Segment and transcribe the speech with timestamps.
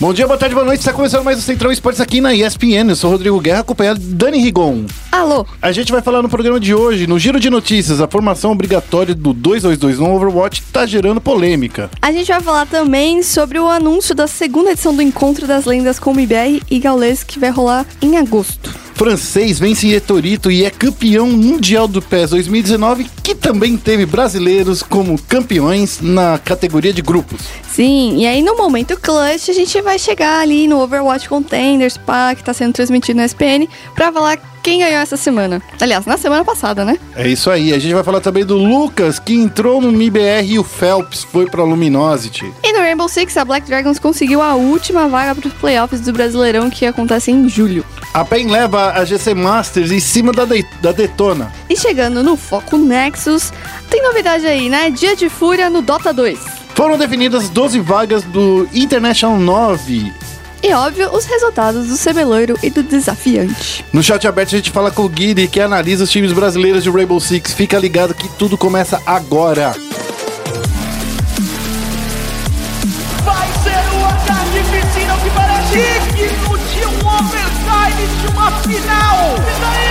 [0.00, 0.80] Bom dia, boa tarde, boa noite.
[0.80, 2.88] Está começando mais o Central Esportes aqui na ESPN.
[2.88, 4.86] Eu sou Rodrigo Guerra, acompanhado de Dani Rigon.
[5.12, 5.44] Alô.
[5.60, 9.14] A gente vai falar no programa de hoje, no Giro de Notícias, a formação obrigatória
[9.14, 11.90] do 222 no Overwatch está gerando polêmica.
[12.00, 15.98] A gente vai falar também sobre o anúncio da segunda edição do Encontro das Lendas
[15.98, 18.74] com o MBR e Gaules, que vai rolar em agosto.
[19.00, 25.18] Francês vence Etorito e é campeão mundial do PES 2019, que também teve brasileiros como
[25.22, 27.40] campeões na categoria de grupos.
[27.80, 32.34] Sim, e aí no momento clutch a gente vai chegar ali no Overwatch Contenders, pá,
[32.34, 35.62] que tá sendo transmitido na SPN, pra falar quem ganhou essa semana.
[35.80, 36.98] Aliás, na semana passada, né?
[37.16, 37.72] É isso aí.
[37.72, 41.46] A gente vai falar também do Lucas, que entrou no MIBR e o Phelps foi
[41.46, 42.52] pra Luminosity.
[42.62, 46.12] E no Rainbow Six, a Black Dragons conseguiu a última vaga para os playoffs do
[46.12, 47.82] Brasileirão, que acontece em julho.
[48.12, 51.50] A PEN leva a GC Masters em cima da, de da Detona.
[51.70, 53.50] E chegando no Foco Nexus,
[53.88, 54.90] tem novidade aí, né?
[54.90, 56.59] Dia de Fúria no Dota 2.
[56.80, 60.14] Foram definidas 12 vagas do International 9.
[60.62, 63.84] E óbvio, os resultados do Cebeloiro e do Desafiante.
[63.92, 66.88] No chat aberto a gente fala com o Guiri, que analisa os times brasileiros de
[66.88, 67.52] Rainbow Six.
[67.52, 69.74] Fica ligado que tudo começa agora.
[73.26, 75.76] Vai ser o ataque piscina que parece
[76.16, 79.34] digno de um overtime de uma final.
[79.36, 79.89] E daí?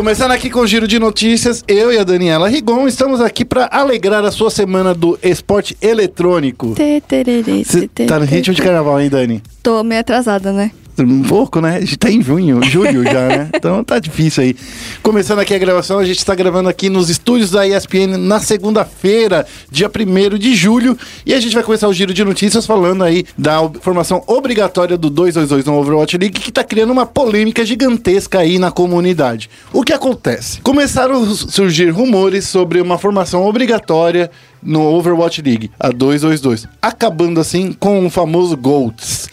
[0.00, 3.68] Começando aqui com o giro de notícias, eu e a Daniela Rigon estamos aqui para
[3.70, 6.74] alegrar a sua semana do esporte eletrônico.
[6.74, 9.42] Você tá no ritmo de carnaval, hein, Dani?
[9.62, 10.70] Tô meio atrasada, né?
[11.04, 11.76] Um pouco, né?
[11.76, 13.50] A gente tá em junho, julho já, né?
[13.60, 14.56] Então tá difícil aí.
[15.02, 19.46] Começando aqui a gravação, a gente está gravando aqui nos estúdios da ESPN na segunda-feira,
[19.70, 23.24] dia 1 de julho, e a gente vai começar o giro de notícias falando aí
[23.36, 28.58] da formação obrigatória do 222 no Overwatch League, que tá criando uma polêmica gigantesca aí
[28.58, 29.50] na comunidade.
[29.72, 30.60] O que acontece?
[30.62, 34.30] Começaram a surgir rumores sobre uma formação obrigatória
[34.62, 39.28] no Overwatch League, a 222, acabando assim com o famoso GOATS.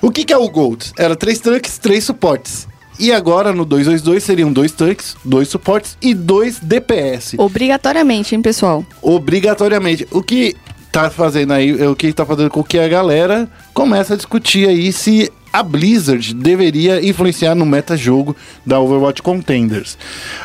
[0.00, 0.92] O que, que é o GOATS?
[0.98, 2.68] Era três tanques, três suportes.
[2.98, 7.36] E agora no 222 seriam dois tanques, dois suportes e dois DPS.
[7.38, 8.84] Obrigatoriamente, hein, pessoal?
[9.00, 10.06] Obrigatoriamente.
[10.10, 10.56] O que
[10.90, 14.92] tá fazendo aí, o que tá fazendo com que a galera comece a discutir aí
[14.92, 19.96] se a Blizzard deveria influenciar no meta-jogo da Overwatch Contenders.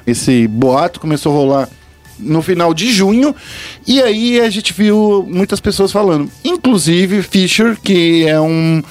[0.05, 1.69] Esse boato começou a rolar
[2.19, 3.35] no final de junho.
[3.87, 6.29] E aí a gente viu muitas pessoas falando.
[6.43, 8.81] Inclusive Fischer, que é um,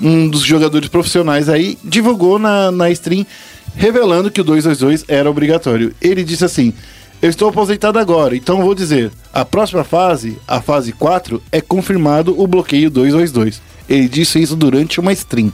[0.00, 3.26] um dos jogadores profissionais aí, divulgou na, na stream
[3.74, 5.94] revelando que o 222 era obrigatório.
[6.00, 6.72] Ele disse assim:
[7.20, 12.40] Eu estou aposentado agora, então vou dizer, a próxima fase, a fase 4, é confirmado
[12.40, 13.60] o bloqueio 222.
[13.88, 15.52] Ele disse isso durante uma stream.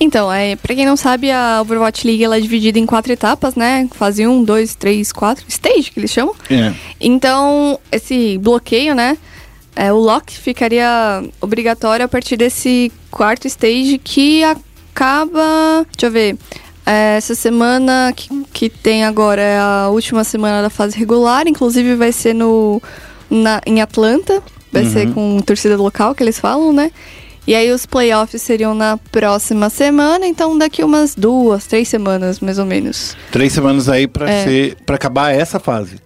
[0.00, 3.54] Então, é, pra quem não sabe, a Overwatch League ela é dividida em quatro etapas,
[3.54, 3.88] né?
[3.92, 6.34] Fase 1, 2, 3, 4, stage que eles chamam.
[6.50, 6.72] É.
[7.00, 9.16] Então, esse bloqueio, né?
[9.76, 15.86] É, o lock ficaria obrigatório a partir desse quarto stage que acaba.
[15.92, 16.36] Deixa eu ver.
[16.86, 21.94] É, essa semana que, que tem agora é a última semana da fase regular, inclusive
[21.94, 22.80] vai ser no,
[23.30, 24.90] na, em Atlanta, vai Uhum.
[24.92, 26.90] ser com torcida local que eles falam, né?
[27.46, 32.58] E aí os playoffs seriam na próxima semana, então daqui umas duas, três semanas, mais
[32.58, 33.14] ou menos.
[33.30, 34.44] Três semanas aí pra, É.
[34.44, 35.98] ser, pra acabar essa fase.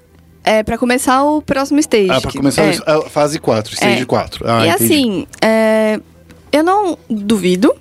[0.42, 2.10] É, pra começar o próximo stage.
[2.10, 2.76] Ah, pra que- começar é.
[2.86, 4.04] a fase 4, stage É.
[4.04, 4.44] 4.
[4.48, 4.84] Ah, e entendi.
[4.84, 6.00] assim, é,
[6.50, 7.72] eu não duvido.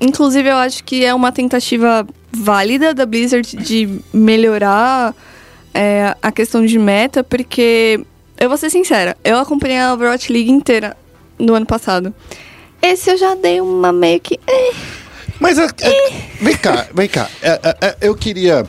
[0.00, 5.14] Inclusive, eu acho que é uma tentativa válida da Blizzard de melhorar
[5.74, 8.00] é, a questão de meta, porque
[8.38, 10.96] eu vou ser sincera, eu acompanhei a Overwatch League inteira
[11.38, 12.14] no ano passado.
[12.84, 14.38] Esse eu já dei uma meio que.
[14.46, 14.72] eh,
[15.40, 17.28] Mas é- é- vem cá, vem cá.
[17.42, 18.66] É, é, eu queria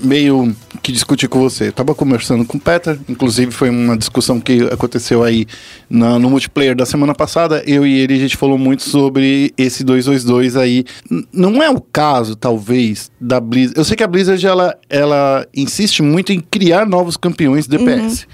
[0.00, 1.68] meio que discutir com você.
[1.68, 5.46] Eu tava conversando com o Peter, inclusive foi uma discussão que aconteceu aí
[5.88, 7.62] na- no multiplayer da semana passada.
[7.66, 10.84] Eu e ele, a gente falou muito sobre esse 222 aí.
[11.08, 13.78] N- não é o caso, talvez, da Blizzard.
[13.78, 18.26] Eu sei que a Blizzard, ela, ela insiste muito em criar novos campeões DPS.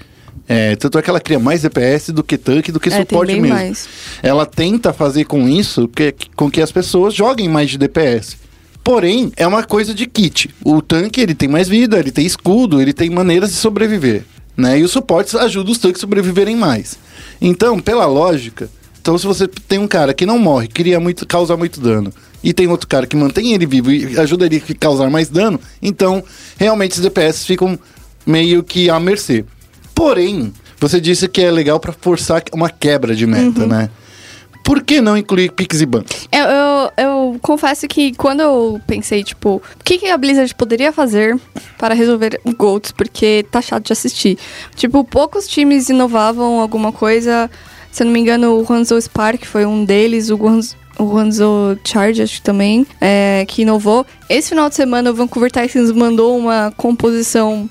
[0.51, 3.33] É, tanto é que ela cria mais DPS do que tanque, do que É, suporte
[3.33, 3.49] mesmo.
[3.49, 3.87] mais.
[4.23, 8.35] Ela tenta fazer com isso que, com que as pessoas joguem mais de DPS.
[8.83, 10.49] Porém, é uma coisa de kit.
[10.65, 14.23] O tanque ele tem mais vida, ele tem escudo, ele tem maneiras de sobreviver.
[14.57, 14.79] Né?
[14.79, 16.97] E os suportes ajudam os tanques a sobreviverem mais.
[17.39, 18.67] Então, pela lógica,
[18.99, 22.11] então se você tem um cara que não morre, cria muito, causa muito dano,
[22.43, 25.59] e tem outro cara que mantém ele vivo e ajuda ele a causar mais dano,
[25.79, 26.23] então
[26.57, 27.77] realmente os DPS ficam
[28.25, 29.45] meio que à mercê.
[29.99, 33.89] Porém, você disse que é legal pra forçar uma quebra de meta, né?
[34.63, 36.05] Por que não incluir Pix e Ban?
[36.31, 40.93] Eu, eu, eu confesso que quando eu pensei, tipo, o que, que a Blizzard poderia
[40.93, 41.37] fazer
[41.77, 44.37] para resolver o GOATS, porque tá chato de assistir.
[44.73, 47.51] Tipo, poucos times inovavam alguma coisa.
[47.91, 51.77] Se eu não me engano, o Hanzo Spark foi um deles, o Guanzo, o Guangzhou
[51.83, 54.05] Charge, acho que também, é, que inovou.
[54.29, 57.69] Esse final de semana, o Vancouver Titans mandou uma composição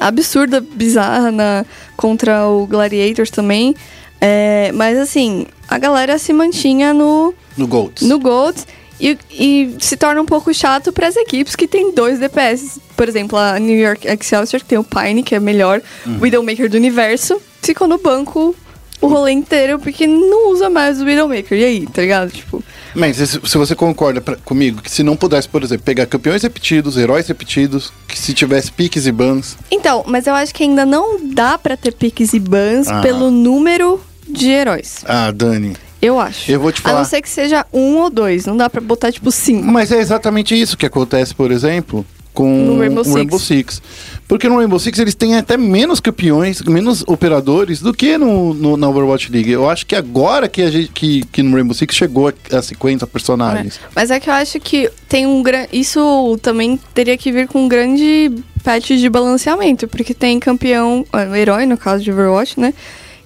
[0.00, 1.64] absurda, bizarra na,
[1.96, 3.74] contra o Gladiators também.
[4.20, 8.02] É, mas assim, a galera se mantinha no, No Golds.
[8.06, 8.66] no GOATS
[8.98, 12.80] e, e se torna um pouco chato para as equipes que tem dois DPS.
[12.96, 15.82] Por exemplo, a New York Excelsior, que tem o Pine, que é o melhor
[16.20, 18.54] Widowmaker do universo, ficou no banco
[19.00, 21.58] o rolê inteiro porque não usa mais o Widowmaker.
[21.58, 22.30] E aí, tá ligado?
[22.30, 22.64] Tipo,
[22.96, 26.96] Mas se, você concorda pra- comigo que se não pudesse, por exemplo, pegar campeões repetidos,
[26.96, 31.18] heróis repetidos, que se tivesse piques e bans, Então, mas eu acho que ainda não
[31.32, 33.00] dá pra ter piques e bans Ah.
[33.02, 35.04] pelo número de heróis.
[35.06, 35.76] ah, Dani.
[36.00, 36.50] Eu acho.
[36.50, 36.98] Eu vou te A falar.
[36.98, 38.44] não ser que seja um ou dois.
[38.44, 39.66] Não dá pra botar, tipo, cinco.
[39.66, 42.04] Mas é exatamente isso que acontece, por exemplo,
[42.36, 43.14] com Rainbow o.
[43.14, 43.82] Rainbow Six.
[44.28, 48.76] Porque no Rainbow Six eles têm até menos campeões, menos operadores do que no, no-
[48.76, 49.50] na Overwatch League.
[49.50, 52.60] Eu acho que agora que, a gente, que, que no Rainbow Six chegou a, a
[52.62, 53.80] 50 personagens.
[53.94, 55.68] Mas é que eu acho que tem um grande.
[55.72, 58.30] Isso também teria que vir com um grande
[58.62, 62.74] patch de balanceamento, porque tem campeão, ah, herói no caso de Overwatch, né?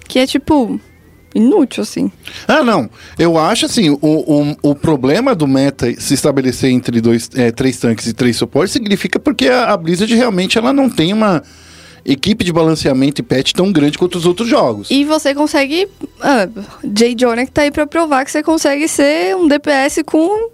[0.07, 0.79] Que é tipo.
[1.33, 2.11] Inútil, assim.
[2.47, 2.89] Ah, não.
[3.17, 7.77] Eu acho assim, o, o, o problema do meta se estabelecer entre dois, é, três
[7.77, 11.41] tanques e três suportes significa porque a, a Blizzard realmente ela não tem uma
[12.05, 14.89] equipe de balanceamento e patch tão grande quanto os outros jogos.
[14.91, 15.87] E você consegue.
[16.19, 16.47] Ah,
[16.97, 20.49] Jay Jonek tá aí pra provar que você consegue ser um DPS com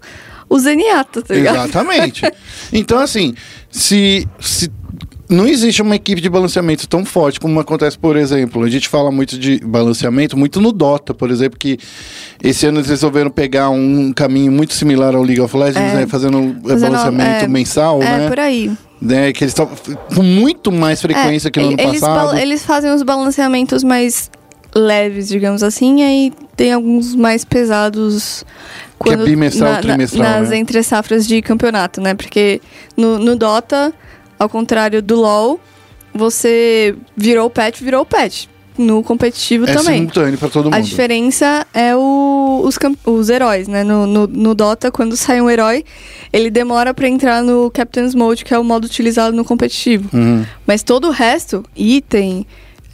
[0.49, 1.55] o Zenyatta, tá ligado?
[1.55, 2.21] Exatamente.
[2.71, 3.33] então, assim,
[3.69, 4.71] se, se
[5.29, 9.11] não existe uma equipe de balanceamento tão forte como acontece, por exemplo, a gente fala
[9.11, 11.77] muito de balanceamento, muito no Dota, por exemplo, que
[12.41, 15.95] esse ano eles resolveram pegar um caminho muito similar ao League of Legends, É.
[15.95, 18.27] né, fazendo, um Fazendo, balanceamento é, mensal, É, né?
[18.29, 18.71] por aí.
[19.01, 19.33] né?
[19.33, 19.69] Que eles estão
[20.15, 22.37] com muito mais frequência É, que no ano eles, passado.
[22.37, 24.31] eles fazem os balanceamentos mais
[24.75, 28.45] leves, digamos assim, e aí tem alguns mais pesados
[29.03, 30.57] Que é bimestral, trimestral, nas né?
[30.57, 32.13] entre safras de campeonato, né?
[32.13, 32.61] Porque
[32.95, 33.93] no, no Dota,
[34.39, 35.59] ao contrário do LoL,
[36.13, 38.45] você virou o patch, virou o patch.
[38.77, 39.95] No competitivo é também.
[39.97, 40.83] simultâneo pra todo A mundo.
[40.85, 43.83] diferença é o- os, os heróis, né?
[43.83, 45.83] No, no, no Dota, quando sai um herói,
[46.31, 50.07] ele demora pra entrar no Captain's Mode, que é o modo utilizado no competitivo.
[50.15, 50.45] Uhum.
[50.67, 52.45] Mas todo o resto, item,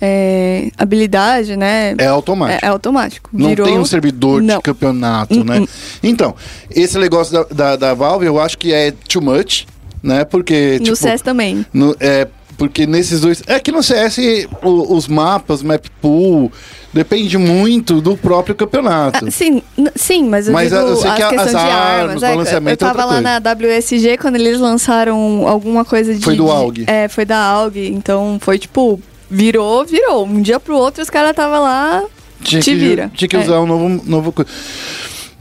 [0.02, 1.96] é, habilidade, né?
[1.98, 2.66] É automático.
[2.66, 3.30] É, é automático.
[3.34, 3.68] Não Virou...
[3.68, 4.58] tem um servidor Não.
[4.58, 5.60] de campeonato, né?
[5.60, 5.70] Uh-uh.
[6.02, 6.34] Então,
[6.72, 9.66] esse negócio da, da, da Valve eu acho que é too much,
[10.04, 10.24] né?
[10.26, 10.96] Porque, No tipo...
[10.98, 11.66] CS também.
[11.74, 12.28] no- é,
[12.58, 13.42] porque nesses dois...
[13.48, 14.20] É que no CS
[14.62, 16.52] o- os mapas, map pool,
[16.94, 19.26] depende muito do próprio campeonato.
[19.26, 19.64] Ah, sim,
[19.96, 22.24] sim, mas eu Mas digo eu sei que a- as de armas, armas.
[22.24, 26.24] é, eu balanceamento é tava outra lá na WSG quando eles lançaram alguma coisa de...
[26.24, 26.84] Foi do de- AUG.
[26.86, 27.88] É, foi da AUG.
[27.92, 30.26] Então foi tipo, virou, virou.
[30.26, 32.04] Um dia pro outro os caras tava lá...
[32.44, 33.12] tinha te que, vira.
[33.16, 33.40] Tinha que É.
[33.40, 34.52] usar um novo, novo coisa.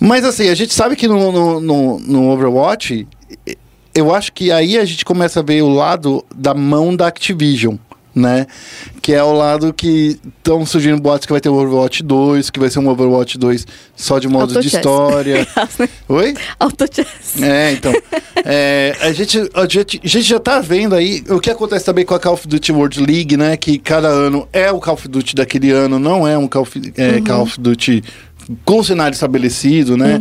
[0.01, 3.07] Mas assim, a gente sabe que no, no, no, no Overwatch,
[3.95, 7.77] eu acho que aí a gente começa a ver o lado da mão da Activision.
[8.15, 8.47] Né?
[9.01, 12.61] Que é o lado que estão surgindo boatos que vai ter o Overwatch 2, que
[12.61, 13.67] vai ser um Overwatch 2
[13.97, 15.49] só de modo de história.
[16.11, 16.35] Oi?
[16.61, 17.43] Autochess.
[17.43, 17.91] É, então.
[18.45, 22.05] é, a, gente, a, gente, a gente já tá vendo aí o que acontece também
[22.05, 23.57] com a Call of Duty World League, né?
[23.57, 26.93] Que cada ano é o Call of Duty daquele ano, não é um Call of,
[26.99, 28.05] é, Call of Duty
[28.65, 30.21] com cenário estabelecido, né?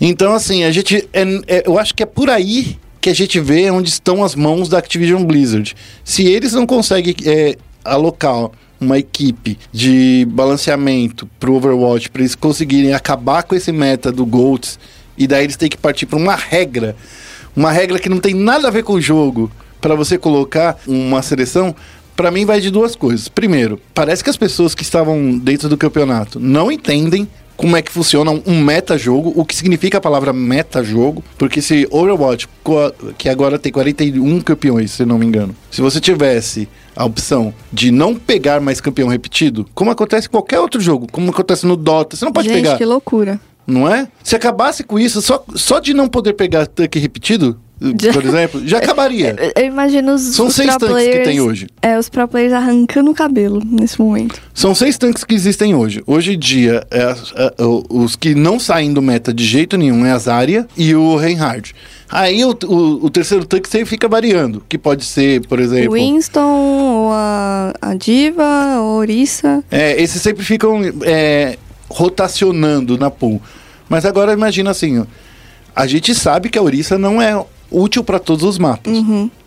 [0.00, 1.06] Então, assim, a gente.
[1.12, 4.36] é- é- eu acho que é por aí que a gente vê onde estão as
[4.36, 5.74] mãos da Activision Blizzard.
[6.04, 8.48] Se eles não conseguem é, alocar
[8.80, 14.78] uma equipe de balanceamento pro Overwatch para eles conseguirem acabar com esse meta do GOATS
[15.18, 16.94] e daí eles têm que partir para uma regra,
[17.56, 21.22] uma regra que não tem nada a ver com o jogo, para você colocar uma
[21.22, 21.74] seleção,
[22.14, 23.28] para mim vai de duas coisas.
[23.28, 27.92] Primeiro, parece que as pessoas que estavam dentro do campeonato não entendem como é que
[27.92, 32.48] funciona um meta-jogo, o que significa a palavra meta-jogo, porque se Overwatch,
[33.18, 37.90] que agora tem 41 campeões, se não me engano, se você tivesse a opção de
[37.90, 42.16] não pegar mais campeão repetido, como acontece em qualquer outro jogo, como acontece no Dota,
[42.16, 43.40] você não pode Gente, pegar que loucura.
[43.66, 44.08] não é?
[44.22, 47.58] Se acabasse com isso, só, só de não poder pegar tanque repetido,
[48.00, 49.34] Já- por exemplo, já acabaria.
[49.40, 51.66] Eu, eu imagino os, São os seis tanques que players, tem hoje.
[51.80, 54.40] É, os pro players arrancando o cabelo nesse momento.
[54.54, 56.02] São seis tanques que existem hoje.
[56.06, 57.02] Hoje em dia, é,
[57.36, 57.52] é,
[57.88, 61.74] os que não saem do meta de jeito nenhum é a Zarya e o Reinhardt.
[62.08, 65.94] Aí o, o- o terceiro tanque sempre fica variando, que pode ser, por exemplo...
[65.94, 69.64] Winston, ou a, a Diva, a Orisa.
[69.70, 71.56] É, esses sempre ficam é,
[71.88, 73.40] rotacionando na pool.
[73.88, 75.04] Mas agora imagina assim, ó,
[75.74, 78.92] a gente sabe que a ouriça não é útil para todos os mapas.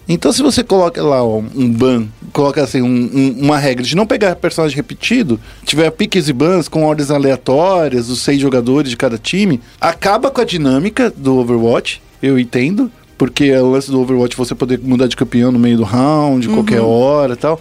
[0.08, 3.96] Então, se você coloca lá ó, um ban, coloca assim, um- um- uma regra de
[3.96, 8.98] não pegar personagem repetido, tiver piques e bans com ordens aleatórias, os seis jogadores de
[8.98, 14.00] cada time, acaba com a dinâmica do Overwatch, eu entendo, porque é o lance do
[14.00, 17.60] Overwatch você poder mudar de campeão no meio do round, qualquer hora e tal.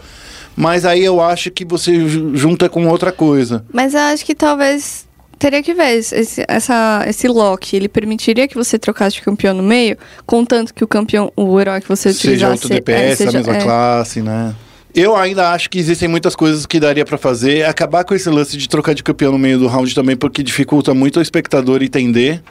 [0.56, 3.64] Mas aí eu acho que você ju- junta com outra coisa.
[3.72, 5.06] Mas eu acho que talvez
[5.44, 7.76] teria que ver esse, essa, esse lock.
[7.76, 11.82] Ele permitiria que você trocasse de campeão no meio, contanto que o campeão, o herói
[11.82, 12.52] que você Seja utilizasse...
[12.52, 14.54] outro DPS, é, a mesma é, classe, né?
[14.94, 17.66] Eu ainda acho que existem muitas coisas que daria pra fazer.
[17.66, 20.94] Acabar com esse lance de trocar de campeão no meio do round também, porque dificulta
[20.94, 22.42] muito o espectador entender.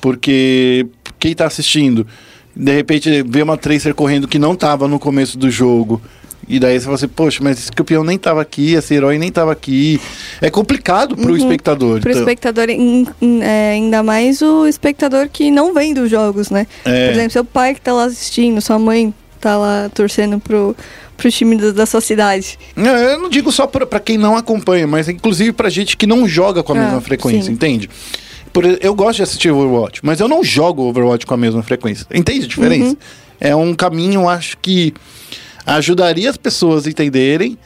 [0.00, 0.84] Porque
[1.18, 2.06] quem tá assistindo,
[2.54, 6.02] de repente vê uma Tracer correndo que não tava no começo do jogo.
[6.54, 9.32] E daí você fala assim, poxa, mas esse campeão nem tava aqui, esse herói nem
[9.32, 9.98] tava aqui.
[10.40, 12.00] É complicado pro espectador.
[12.00, 12.22] Pro então.
[12.22, 16.66] espectador, em- em- é, ainda mais o espectador que não vem dos jogos, né?
[16.84, 17.06] É.
[17.06, 20.76] Por exemplo, seu pai que tá lá assistindo, sua mãe tá lá torcendo pro,
[21.16, 22.58] pro time da, da sua cidade.
[22.76, 26.06] Não, eu não digo só pra pra quem não acompanha, mas inclusive pra gente que
[26.06, 27.52] não joga com a Ah, mesma frequência, sim.
[27.52, 27.88] entende?
[28.52, 32.06] Por, eu gosto de assistir Overwatch, mas eu não jogo Overwatch com a mesma frequência.
[32.12, 32.90] Entende a diferença?
[32.90, 32.96] Uhum.
[33.40, 34.92] É um caminho, eu acho que
[35.66, 37.58] ajudaria as pessoas a entenderem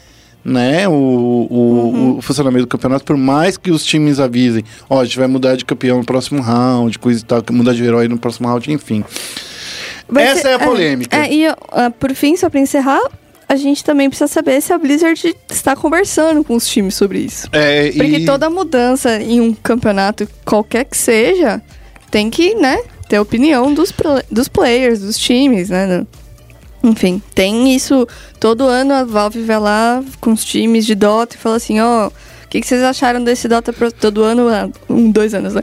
[0.45, 2.19] né, o, o, Uhum.
[2.19, 5.57] o funcionamento do campeonato, por mais que os times avisem, ó, a gente vai mudar
[5.57, 9.03] de campeão no próximo round, coisa e tal, mudar de herói no próximo round, enfim.
[10.09, 11.17] Vai Essa ser- é a polêmica.
[11.17, 13.01] É, e ah, por fim, só pra encerrar,
[13.49, 17.49] a gente também precisa saber se a Blizzard está conversando com os times sobre isso.
[17.51, 21.61] É, Porque e- toda mudança em um campeonato, qualquer que seja,
[22.09, 23.93] tem que, né, ter a opinião dos,
[24.31, 26.07] dos players, dos times, né?
[26.83, 28.07] Enfim, tem isso.
[28.39, 32.09] Todo ano a Valve vai lá com os times de Dota e fala assim, ó,
[32.09, 33.91] o que, que vocês acharam desse Dota Pro...
[33.91, 35.63] Todo ano, há um, dois anos, né?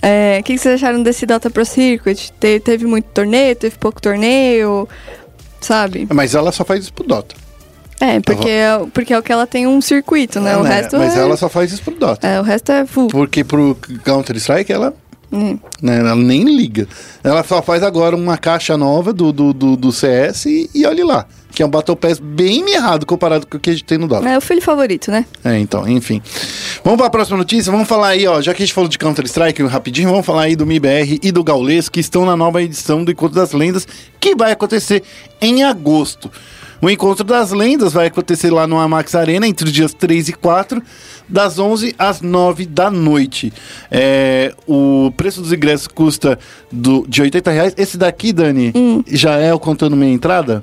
[0.00, 2.32] É, O que, que vocês acharam desse Dota Pro Circuit?
[2.38, 4.88] Te- teve muito torneio, teve pouco torneio,
[5.60, 6.06] sabe?
[6.14, 7.34] Mas ela só faz isso pro Dota.
[8.00, 10.52] É, porque, é, porque é o que ela tem um circuito, né?
[10.52, 10.70] É, o né?
[10.72, 11.20] resto Mas é...
[11.20, 12.24] ela só faz isso pro Dota.
[12.24, 13.08] É, o resto é full.
[13.08, 14.94] Porque pro Counter-Strike ela,
[15.30, 15.58] Hum.
[15.82, 16.88] né, ela nem liga.
[17.22, 21.04] Ela só faz agora uma caixa nova do, do, do, do CS e, e olhe
[21.04, 21.26] lá.
[21.50, 24.06] Que é um Battle Pass bem mirrado comparado com o que a gente tem no
[24.06, 24.28] Dota.
[24.28, 25.24] É o filho favorito, né?
[25.44, 26.22] É, então, enfim.
[26.84, 27.72] Vamos para a próxima notícia.
[27.72, 30.54] Vamos falar aí, ó, já que a gente falou de Counter-Strike rapidinho, vamos falar aí
[30.54, 33.88] do MIBR e do Gaules, que estão na nova edição do Encontro das Lendas,
[34.20, 35.02] que vai acontecer
[35.40, 36.30] em agosto.
[36.80, 40.32] O Encontro das Lendas vai acontecer lá no Amax Arena entre os dias 3 e
[40.32, 40.80] 4,
[41.28, 43.52] das 11 às 9 da noite.
[43.90, 46.38] É, o preço dos ingressos custa
[46.70, 47.74] do, de 80 reais.
[47.76, 48.72] Esse daqui, Dani,
[49.08, 50.62] já é o contando meia entrada?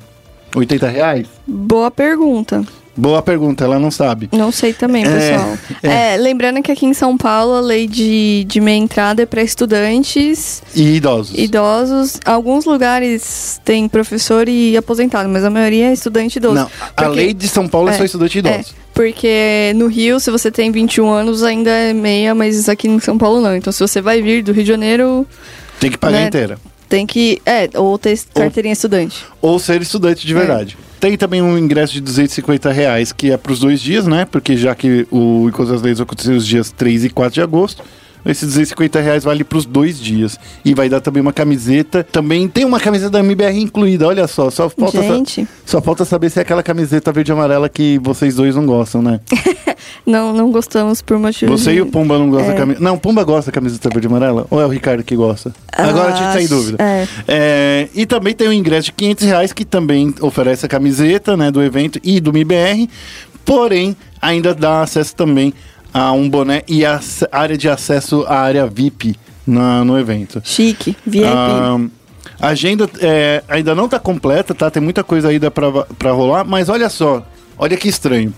[0.56, 1.28] 80 reais?
[1.46, 2.64] Boa pergunta.
[2.98, 4.30] Boa pergunta, ela não sabe.
[4.32, 5.58] Não sei também, É, pessoal.
[5.84, 9.42] É, lembrando que aqui em São Paulo a lei de, de meia entrada é para
[9.44, 11.38] estudantes, E idosos.
[11.38, 12.20] idosos.
[12.26, 16.56] Alguns lugares tem professor e aposentado, mas a maioria é estudante e idoso.
[16.56, 18.74] Não, a Porque- lei de São Paulo é, é, só estudante É, idoso.
[18.94, 23.18] porque no Rio, se você tem 21 anos, ainda é meia, mas aqui em São
[23.18, 23.56] Paulo não.
[23.56, 25.28] Então, se você vai vir do Rio de Janeiro,
[25.80, 26.28] Tem que pagar né?
[26.28, 26.58] inteira.
[26.88, 27.42] Tem que.
[27.46, 29.26] É, ou ter carteirinha estudante.
[29.42, 30.78] Ou ser estudante de verdade.
[31.00, 34.26] Tem também um ingresso de 250 reais, que é para os dois dias, né?
[34.26, 37.42] Porque já que o Encontro das Leis vai acontecer os dias 3 e 4 de
[37.42, 37.84] agosto,
[38.26, 40.40] esses 250 reais vale para os dois dias.
[40.64, 42.04] E vai dar também uma camiseta.
[42.04, 44.50] Também tem uma camiseta da MBR incluída, olha só.
[44.50, 48.36] Só falta, Gente, só falta saber se é aquela camiseta verde e amarela que vocês
[48.36, 49.20] dois não gostam, né?
[50.06, 51.62] não, não gostamos por motivos.
[51.62, 52.54] Você de- e o Pumba não gostam É.
[52.54, 52.84] da camiseta.
[52.84, 54.48] Não, o Pumba gosta da camiseta verde e amarela?
[54.50, 55.54] Ou é o Ricardo que gosta?
[55.72, 56.78] Agora a gente tá em Acho- dúvida.
[56.84, 57.08] é.
[57.28, 61.52] É, e também tem o ingresso de 500 reais que também oferece a camiseta né,
[61.52, 62.88] do evento e do MIBR.
[63.44, 65.54] Porém, ainda dá acesso também
[65.98, 67.00] a um boné e a
[67.32, 69.16] área de acesso à área VIP
[69.48, 70.42] na- no evento.
[70.44, 71.26] Chique, VIP.
[71.26, 71.80] Ah,
[72.42, 74.70] a agenda é, ainda não está completa, tá?
[74.70, 77.26] Tem muita coisa ainda para rolar, mas olha só,
[77.58, 78.34] olha que estranho.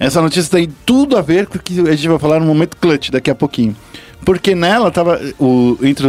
[0.00, 2.74] Essa notícia tem tudo a ver com o que a gente vai falar no momento
[2.80, 3.76] clutch daqui a pouquinho.
[4.24, 6.06] Porque nela tava o, entre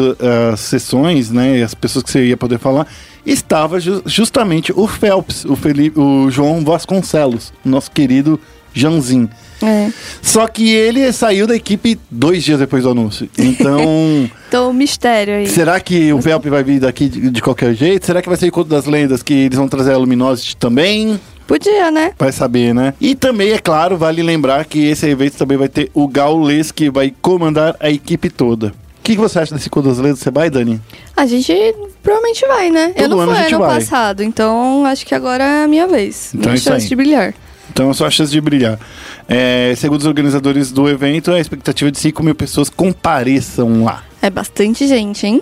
[0.53, 2.87] as sessões, né, e as pessoas que você ia poder falar,
[3.25, 8.39] estava ju- justamente o Phelps, o, Felipe, o João Vasconcelos, nosso querido
[8.73, 9.29] Janzinho.
[9.61, 9.89] É.
[10.21, 13.29] Só que ele saiu da equipe dois dias depois do anúncio.
[13.37, 15.47] Então, Então, mistério aí.
[15.47, 18.05] Será que o Velp vai vir daqui de, de qualquer jeito?
[18.05, 21.19] Será que vai ser Encontro das Lendas que eles vão trazer a Luminosity também?
[21.45, 22.13] Podia, né?
[22.17, 22.93] Vai saber, né?
[23.01, 26.89] E também, é claro, vale lembrar que esse evento também vai ter o Gaules que
[26.89, 28.67] vai comandar a equipe toda.
[28.67, 28.71] O
[29.03, 30.19] que, que você acha desse Encontro das Lendas?
[30.19, 30.79] Você vai, Dani?
[31.17, 31.51] A gente
[32.03, 32.89] provavelmente vai, né?
[32.89, 33.75] Todo eu não ano a fui gente ano vai.
[33.79, 36.29] passado, então acho que agora é a minha vez.
[36.35, 37.33] Então minha é chance de brilhar.
[37.71, 38.79] Então é só a chance de brilhar.
[39.27, 44.03] É, segundo os organizadores do evento, a expectativa é de 5 mil pessoas compareçam lá.
[44.21, 45.41] É bastante gente, hein?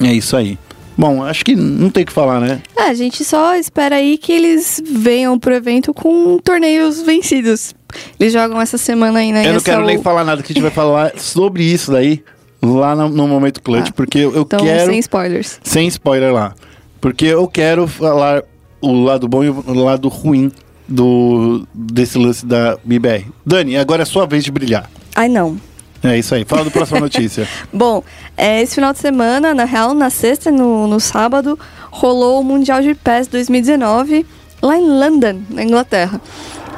[0.00, 0.58] É isso aí.
[0.96, 2.60] Bom, acho que não tem o que falar, né?
[2.76, 7.72] É, a gente só espera aí que eles venham pro evento com torneios vencidos.
[8.18, 9.64] Eles jogam essa semana aí na Eu não ESL.
[9.64, 12.22] quero nem falar nada que a gente vai falar sobre isso daí
[12.60, 13.92] lá no, no Momento Clutch, Ah.
[13.94, 14.90] porque eu, eu Então, quero...
[14.90, 15.60] sem spoilers.
[15.62, 16.54] Sem spoiler lá.
[17.00, 18.42] Porque eu quero falar
[18.80, 20.50] o lado bom e o lado ruim
[20.88, 23.26] do desse lance da BBR.
[23.44, 24.90] Dani, agora é sua vez de brilhar.
[25.14, 25.60] Ai, não.
[26.02, 26.44] É isso aí.
[26.44, 27.46] Fala do próxima notícia.
[27.72, 28.02] Bom,
[28.36, 31.58] é, esse final de semana, na real, na sexta e no, no sábado,
[31.90, 34.24] rolou o Mundial de PES 2019
[34.62, 36.20] lá em London, na Inglaterra.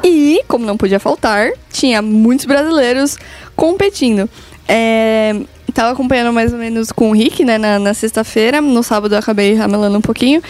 [0.02, 3.18] E, como não podia faltar, tinha muitos brasileiros
[3.54, 4.28] competindo.
[4.66, 5.36] É,
[5.74, 8.60] tava acompanhando mais ou menos com o Rick, né, na, na sexta-feira.
[8.60, 10.42] No sábado eu acabei ramelando um pouquinho.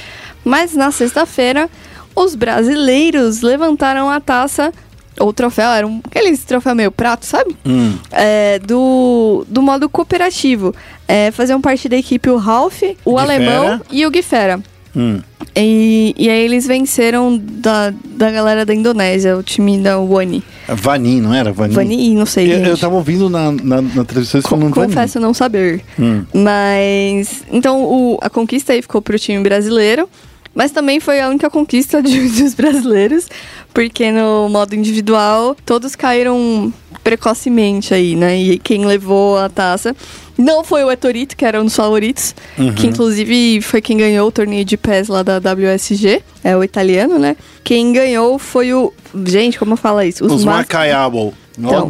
[0.45, 1.69] Mas na sexta-feira,
[2.15, 4.73] os brasileiros levantaram a taça,
[5.19, 7.55] ou troféu, era um, aqueles troféu meio prato, sabe?
[7.67, 7.95] Hum.
[8.11, 10.75] é, do, do modo cooperativo.
[11.07, 13.21] É, faziam parte da equipe o Ralph, o Guifera.
[13.23, 14.61] Alemão e o Guifera.
[14.97, 15.21] Hum.
[15.55, 20.43] E, e aí eles venceram da, da galera da Indonésia, o time da Wani.
[20.69, 21.53] Vanin, não era?
[21.53, 21.75] Vanin?
[21.75, 24.89] Vani, não sei, Eu, eu tava ouvindo na, na, na transmissão falando Vanin.
[24.89, 25.83] Confesso não saber.
[25.99, 26.25] Hum.
[26.35, 27.45] Mas.
[27.53, 30.09] Então, o- a conquista aí ficou pro time brasileiro.
[30.55, 33.27] Mas também foi a única conquista de- dos brasileiros.
[33.73, 36.73] Porque no modo individual, todos caíram
[37.05, 38.37] precocemente aí, né?
[38.37, 39.95] E quem levou a taça
[40.37, 42.35] não foi o Etorito, que era um dos favoritos.
[42.59, 42.73] Uhum.
[42.75, 46.23] Que inclusive foi quem ganhou o torneio de pés lá da WSG.
[46.43, 47.37] É o italiano, né?
[47.63, 48.93] Quem ganhou foi o.
[49.27, 50.25] Gente, como fala isso?
[50.25, 51.33] Os Macaiabo.
[51.59, 51.87] Então,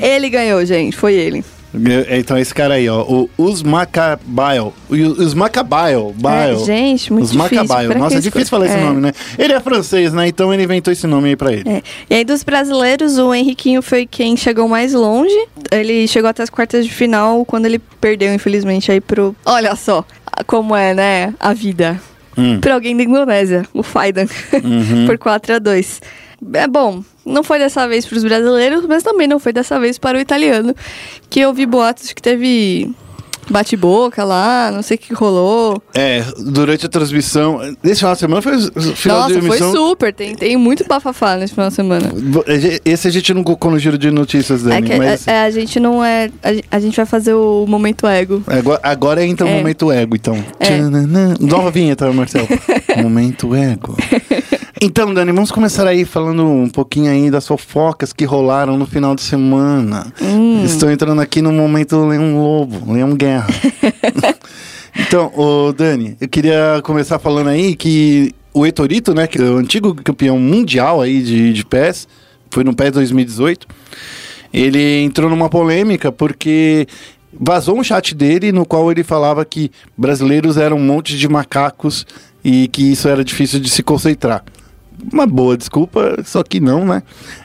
[0.00, 0.96] ele ganhou, gente.
[0.96, 1.44] Foi ele.
[2.10, 3.02] Então esse cara aí, ó.
[3.02, 3.30] O.
[3.36, 4.72] Os Macabaio.
[4.90, 7.66] É, gente, muito difícil.
[7.66, 8.80] Pra Nossa, é difícil falar esse é.
[8.80, 9.12] nome, né?
[9.38, 10.28] Ele é francês, né?
[10.28, 11.68] Então ele inventou esse nome aí pra ele.
[11.68, 11.82] É.
[12.08, 15.34] E aí, dos brasileiros, o Henriquinho foi quem chegou mais longe.
[15.70, 19.34] Ele chegou até as quartas de final, quando ele perdeu, infelizmente, aí pro...
[19.44, 20.04] Olha só
[20.46, 22.00] como é, né, a vida.
[22.36, 22.58] Hum.
[22.60, 25.06] Pra alguém da Indonésia, o Faidan, Uhum.
[25.06, 26.00] por 4 a 2
[26.54, 30.18] É bom, não foi dessa vez pros brasileiros, mas também não foi dessa vez para
[30.18, 30.74] o italiano,
[31.30, 32.90] que eu vi boatos que teve
[33.50, 35.82] bate-boca lá, não sei o que rolou.
[35.94, 37.60] É, durante a transmissão.
[37.84, 39.72] Esse final de semana foi o final Nossa, de foi emissão.
[39.72, 42.10] super, tem, tem muito bafafá nesse final de semana.
[42.86, 45.28] Esse a gente não colocou no giro de notícias, Dani, É que mas.
[45.28, 46.30] é- é, a gente não é.
[46.42, 48.42] A, gen- a gente vai fazer o momento ego.
[48.46, 49.56] Agora, agora entra o É.
[49.58, 50.42] momento ego, então.
[50.58, 50.64] É.
[50.64, 51.34] Tchananã.
[51.38, 52.48] Nova vinheta, Marcelo.
[53.02, 53.94] momento ego.
[54.86, 59.14] Então, Dani, vamos começar aí falando um pouquinho aí das fofocas que rolaram no final
[59.14, 60.12] de semana.
[60.20, 60.62] Hum.
[60.62, 63.46] Estou entrando aqui no momento Leão Lobo, Leão Guerra.
[64.94, 69.56] então, ô Dani, eu queria começar falando aí que o Etorito, né, que é o
[69.56, 72.06] antigo campeão mundial aí de, de PES,
[72.50, 73.66] foi no PES 2018,
[74.52, 76.86] ele entrou numa polêmica porque
[77.32, 82.06] vazou um chat dele no qual ele falava que brasileiros eram um monte de macacos
[82.44, 84.44] e que isso era difícil de se concentrar.
[85.12, 87.02] Uma boa desculpa, só que não, né?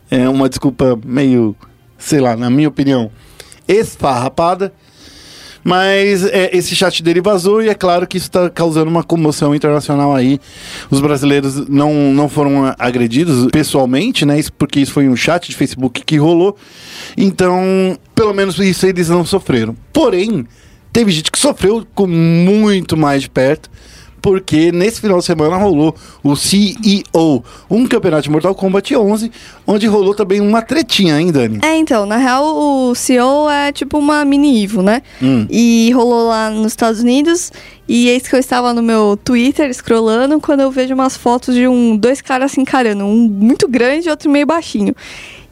[0.10, 1.56] É uma desculpa meio,
[1.98, 3.12] sei lá, na minha opinião,
[3.68, 4.74] esfarrapada.
[5.64, 9.54] Mas é, esse chat dele vazou e é claro que isso está causando uma comoção
[9.54, 10.40] internacional aí.
[10.90, 14.40] Os brasileiros não, não foram agredidos pessoalmente, né?
[14.40, 16.56] Isso porque isso foi um chat de Facebook que rolou.
[17.18, 19.76] Então, pelo menos isso eles não sofreram.
[19.92, 20.48] Porém,
[20.94, 23.70] teve gente que sofreu com muito mais de perto.
[24.22, 29.32] Porque nesse final de semana rolou o CEO, um campeonato de Mortal Kombat 11,
[29.66, 31.60] onde rolou também uma tretinha, hein, Dani?
[31.64, 35.02] É, então, na real, o CEO é tipo uma mini Ivo, né?
[35.22, 35.46] Hum.
[35.50, 37.52] E rolou lá nos Estados Unidos.
[37.90, 41.68] E eis que eu estava no meu Twitter scrollando quando eu vejo umas fotos de
[41.68, 44.96] um dois caras se encarando, um muito grande e outro meio baixinho.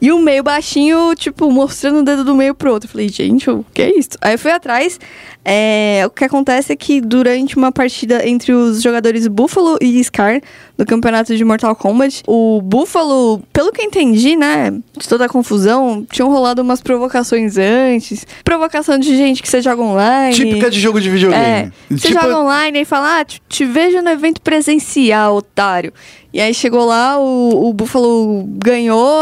[0.00, 2.88] E o meio baixinho, tipo, mostrando o dedo do meio pro outro.
[2.88, 4.10] Falei, gente, o que é isso?
[4.20, 5.00] Aí eu fui atrás.
[5.44, 10.40] é, o que acontece é que durante uma partida entre os jogadores Buffalo e Scar,
[10.78, 15.28] do campeonato de Mortal Kombat, o Buffalo, pelo que eu entendi, né, de toda a
[15.28, 18.24] confusão, tinham rolado umas provocações antes.
[18.44, 20.32] Provocação de gente que você joga online.
[20.36, 21.44] Típica de jogo de videogame.
[21.44, 25.92] É, você Tipo- joga online e fala, ah, te, te vejo no evento presencial, otário.
[26.32, 29.20] E aí chegou lá, o, o Buffalo ganhou,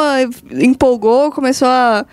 [0.53, 2.05] empolgou, começou a,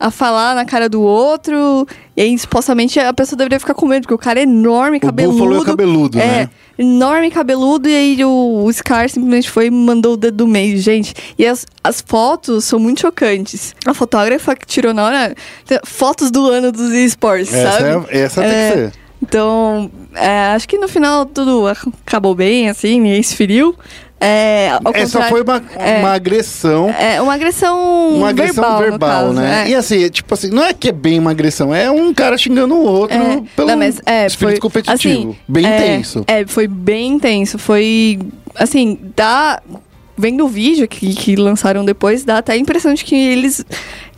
[0.00, 1.86] a falar na cara do outro.
[2.16, 5.00] E aí, supostamente, a pessoa deveria ficar com medo, porque o cara é enorme, O
[5.00, 5.38] cabeludo.
[5.38, 6.50] Buffalo é cabeludo, É, né?
[6.78, 10.78] enorme, cabeludo, e aí o, o Scar simplesmente foi e mandou o dedo do meio,
[10.78, 11.14] gente.
[11.38, 13.74] E as, as fotos são muito chocantes.
[13.84, 15.34] A fotógrafa que tirou na hora,
[15.84, 18.06] fotos do ano dos esportes, Essa, sabe?
[18.10, 18.92] é, essa tem É, que ser.
[19.22, 23.74] Então, é, acho que no final tudo acabou bem, assim, ninguém se feriu.
[24.22, 25.98] É, Essa contrário- foi uma, é.
[25.98, 26.90] uma agressão.
[26.90, 29.64] É uma agressão Uma agressão verbal, verbal, caso, né?
[29.66, 29.70] é.
[29.70, 32.74] E assim, tipo assim, não é que é bem uma agressão, é um cara xingando
[32.74, 35.30] o outro É, pelo não, mas, é, espírito foi, competitivo.
[35.30, 36.24] assim, bem é, intenso.
[36.26, 37.58] É, foi bem intenso.
[37.58, 38.18] Foi,
[38.54, 39.62] assim, dá...
[40.20, 43.64] Vendo o vídeo que, que lançaram depois, dá até a impressão de que eles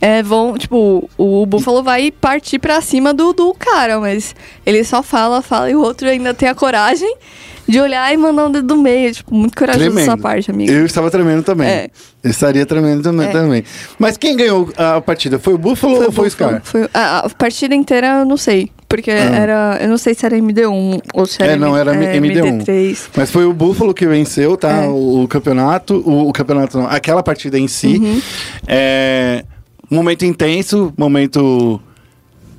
[0.01, 4.35] é, vão, tipo, o Buffalo vai partir pra cima do, do cara, mas
[4.65, 7.15] ele só fala, fala, e o outro ainda tem a coragem
[7.65, 9.13] de olhar e mandar um dedo do meio.
[9.13, 10.05] Tipo, muito corajoso Tremendo.
[10.05, 10.69] sua parte, amigo.
[10.69, 11.69] Eu estava tremendo também.
[11.69, 11.89] É.
[12.21, 13.31] Eu estaria tremendo também, É.
[13.31, 13.63] também.
[13.97, 15.39] Mas quem ganhou a partida?
[15.39, 16.61] Foi o Buffalo ou foi o Scar?
[16.63, 18.69] Foi, a, a partida inteira eu não sei.
[18.95, 19.79] Porque era.
[19.81, 22.63] Eu não sei se era MD1 ou se era, É, não, era é, MD1.
[22.63, 22.97] MD3.
[23.17, 24.83] Mas foi o Buffalo que venceu, tá?
[24.83, 24.87] É.
[24.87, 25.95] O, o campeonato.
[26.05, 27.97] O, o campeonato não, aquela partida em si.
[27.97, 28.21] Uhum.
[28.67, 29.43] É,
[29.89, 31.81] momento intenso, momento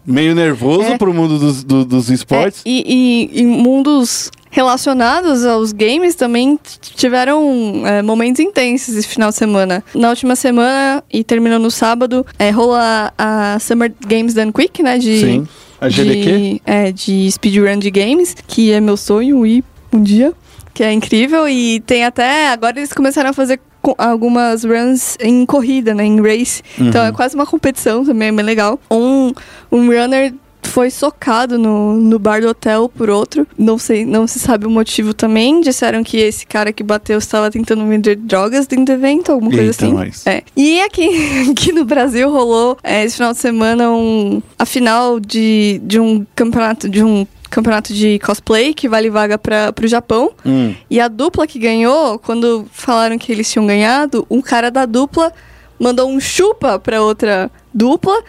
[0.05, 0.99] meio nervoso É.
[0.99, 2.63] pro mundo dos, do- dos esportes.
[2.67, 6.59] É, e, e, e mundos relacionados aos games também
[6.97, 9.83] tiveram é, momentos intensos esse final de semana.
[9.95, 14.99] Na última semana, e terminou no sábado, é, rola a Summer Games Done Quick, né?
[14.99, 15.49] De, Sim.
[15.85, 16.25] A GDQ?
[16.25, 20.33] De, é, de speedrun de games, que é meu sonho ir um dia.
[20.73, 22.49] Que é incrível e tem até.
[22.49, 23.61] Agora eles começaram a fazer
[23.99, 26.05] algumas runs em corrida, né?
[26.05, 26.63] Em race.
[26.81, 27.09] Então Uhum.
[27.09, 28.81] é quase uma competição também, é bem legal.
[28.91, 29.33] Um,
[29.71, 30.35] um runner
[30.75, 33.47] foi socado no, no bar do hotel por outro.
[33.57, 35.61] Não sei, não se sabe o motivo também.
[35.61, 39.71] Disseram que esse cara que bateu estava tentando vender drogas dentro do evento, alguma coisa
[39.71, 40.29] Eita, assim.
[40.29, 40.43] É.
[40.57, 41.09] E aqui,
[41.49, 46.27] aqui no Brasil rolou é, esse final de semana um, a final de, de um
[46.35, 50.33] campeonato de um campeonato de cosplay que vale vaga para o Japão.
[50.45, 50.75] Hum.
[50.91, 55.33] E a dupla que ganhou, quando falaram que eles tinham ganhado, um cara da dupla
[55.79, 58.25] mandou um chupa pra outra dupla.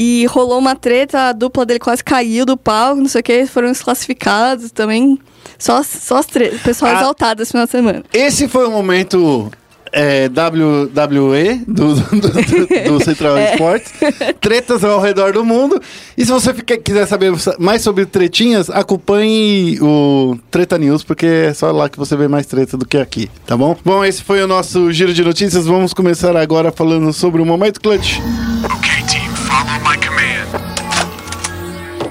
[0.00, 3.46] E rolou uma treta, a dupla dele quase caiu do palco, não sei o que,
[3.46, 5.18] foram desclassificados também.
[5.58, 6.60] Só, as- só as tretas.
[6.60, 7.00] Pessoal Ah.
[7.00, 8.04] exaltado esse final de semana.
[8.14, 9.50] Esse foi o momento
[9.90, 13.52] é, WWE do, do, do- do Central É.
[13.52, 13.92] Esportes.
[14.40, 15.80] Tretas ao redor do mundo.
[16.16, 21.54] E se você fica- quiser saber mais sobre tretinhas, acompanhe o Treta News, porque é
[21.54, 23.76] só lá que você vê mais treta do que aqui, tá bom?
[23.84, 25.66] Bom, esse foi o nosso giro de notícias.
[25.66, 28.18] Vamos começar agora falando sobre o Momento Clutch.
[28.64, 29.02] Okay,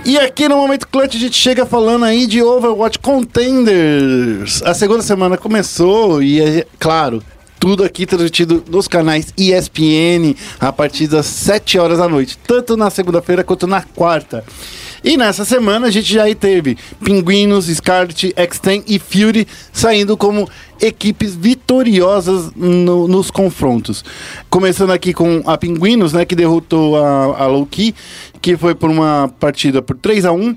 [0.08, 4.64] E aqui no Momento Clutch a gente chega falando aí de Overwatch Contenders.
[4.64, 7.22] A segunda semana começou e é claro,
[7.60, 12.90] tudo aqui transmitido nos canais ESPN a partir das 7 horas da noite, tanto na
[12.90, 14.46] segunda-feira quanto na quarta.
[15.04, 20.50] E nessa semana a gente já teve Pinguinos, Scarlet, X-Ten e Fury saindo como
[20.82, 24.04] equipes vitoriosas no- nos confrontos.
[24.50, 27.96] Começando aqui com a Pinguinos, né, que derrotou a, a Loki,
[28.42, 30.56] que foi por uma partida por 3 a 1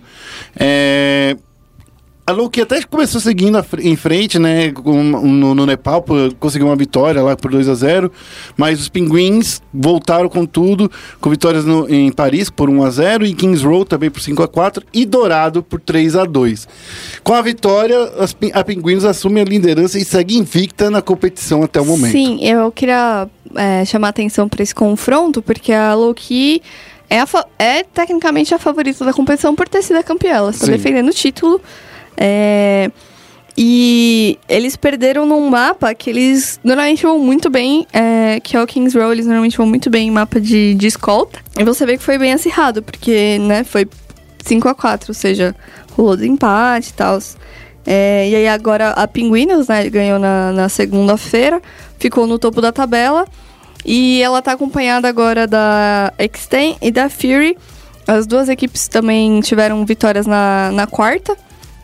[0.57, 1.37] é,
[2.31, 4.73] a Loki até começou seguindo em frente, né?
[4.85, 6.05] no, no Nepal,
[6.38, 8.11] conseguiu uma vitória lá por 2 a 0
[8.57, 10.90] Mas os pinguins voltaram com tudo,
[11.21, 14.43] com vitórias no- em Paris por 1 a 0 e Kings Row também por 5
[14.43, 16.66] a 4 e Dourado por 3 a 2
[17.23, 21.81] Com a vitória, as a Pinguins assume a liderança e segue invicta na competição até
[21.81, 22.12] o momento.
[22.12, 26.62] Sim, eu queria é, chamar a atenção para esse confronto, porque a Loki
[27.09, 27.19] é,
[27.59, 30.31] é tecnicamente a favorita da competição por ter sido a campeã.
[30.35, 30.73] Ela está Sim.
[30.73, 31.61] defendendo o título.
[32.22, 32.90] É,
[33.56, 38.66] e eles perderam num mapa que eles normalmente vão muito bem, é, que é o
[38.66, 41.38] Kings Row, eles normalmente vão muito bem em mapa de, de escolta.
[41.59, 43.88] E você vê que foi bem acirrado, porque né, foi
[44.44, 45.54] 5 a 4 ou seja,
[45.92, 47.18] rolou desempate e tal.
[47.87, 51.61] É, e aí agora a Pinguinos, né, ganhou na, na segunda-feira,
[51.98, 53.26] ficou no topo da tabela.
[53.85, 57.56] E ela tá acompanhada agora da Extend e da Fury.
[58.06, 61.37] As duas equipes também tiveram vitórias na, na quarta.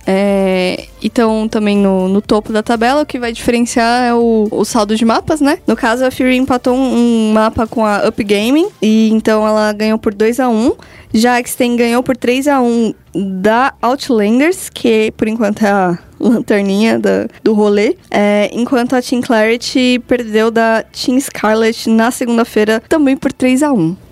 [0.07, 3.03] É, e estão também no, no topo da tabela.
[3.03, 5.59] O que vai diferenciar é o, o saldo de mapas, né?
[5.67, 8.69] No caso, a Fury empatou um, um mapa com a Up Gaming.
[8.81, 10.73] E então ela ganhou por 2 a 1
[11.13, 15.99] Já a Extend ganhou por 3 a 1 da Outlanders, que por enquanto é a
[16.21, 17.97] lanterninha da, do rolê.
[18.11, 23.73] É, enquanto a Team Clarity perdeu da Team Scarlet na segunda-feira, também por 3 a
[23.73, 24.06] 1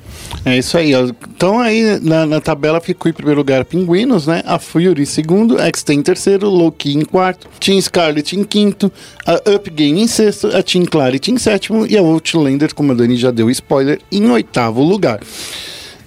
[0.44, 0.92] É isso aí.
[0.92, 4.42] Então aí na, na tabela ficou em primeiro lugar Pinguinos, né?
[4.44, 8.92] A Fury em segundo, X-Ten em terceiro, Loki em quarto, Team Scarlet em quinto,
[9.24, 12.94] a Up Game em sexto, a Team Clarity em sétimo e a Outlander, como a
[12.94, 15.20] Dani já deu spoiler, em oitavo lugar.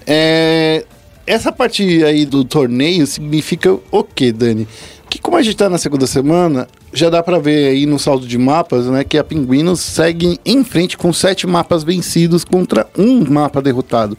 [0.06, 0.86] É,
[1.26, 4.68] essa parte aí do torneio significa o que, Dani?
[5.10, 8.28] Que como a gente tá na segunda semana, já dá pra ver aí no saldo
[8.28, 13.24] de mapas, né, que a Pinguinos segue em frente com sete mapas vencidos contra um
[13.30, 14.18] mapa derrotado.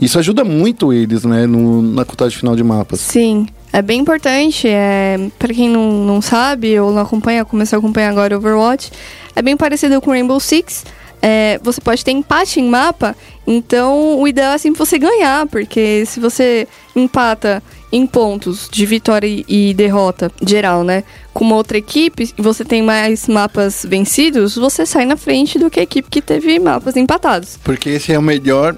[0.00, 3.00] Isso ajuda muito eles, né, no- na contagem final de mapas.
[3.00, 3.46] Sim.
[3.72, 8.10] É bem importante, é, para quem não, não sabe ou não acompanha, começou a acompanhar
[8.10, 8.90] agora Overwatch,
[9.36, 10.84] é bem parecido com Rainbow Six.
[11.22, 13.14] É, você pode ter empate em mapa,
[13.46, 19.44] então o ideal é sempre você ganhar, porque se você empata em pontos de vitória
[19.48, 25.04] e, derrota geral, né, com uma outra equipe, você tem mais mapas vencidos, você sai
[25.06, 27.58] na frente do que a equipe que teve mapas empatados.
[27.62, 28.76] Porque esse é o melhor,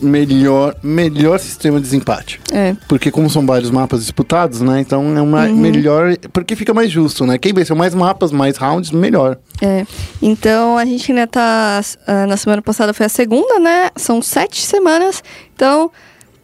[0.00, 2.40] melhor, melhor sistema de desempate.
[2.52, 2.76] É.
[2.88, 4.80] Porque como são vários mapas disputados, né?
[4.80, 6.16] Então é uma melhor.
[6.32, 7.38] Porque fica mais justo, né?
[7.38, 9.38] Quem venceu mais mapas, mais rounds, melhor.
[9.60, 9.86] É,
[10.20, 11.80] então a gente ainda tá.
[12.06, 13.90] ah, na semana passada foi a segunda, né?
[13.96, 15.22] São sete semanas.
[15.54, 15.90] Então,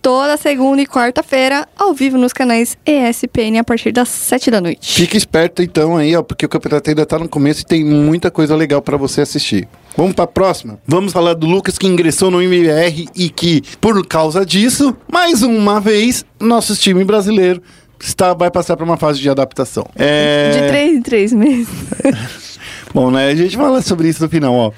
[0.03, 4.95] toda segunda e quarta-feira, ao vivo nos canais ESPN a partir das sete da noite.
[4.95, 8.31] Fica esperto então aí, ó, porque o campeonato ainda tá no começo e tem muita
[8.31, 9.69] coisa legal pra você assistir.
[9.97, 10.79] Vamos pra próxima?
[10.87, 15.81] Vamos falar do Lucas que ingressou no MBR e que, por causa disso, mais uma
[15.81, 17.61] vez, nosso time brasileiro
[18.01, 19.87] está, vai passar por uma fase de adaptação.
[19.97, 20.51] É...
[20.53, 21.69] De três em três meses.
[22.95, 23.29] Bom, né?
[23.29, 24.73] A gente fala sobre isso no final, ó.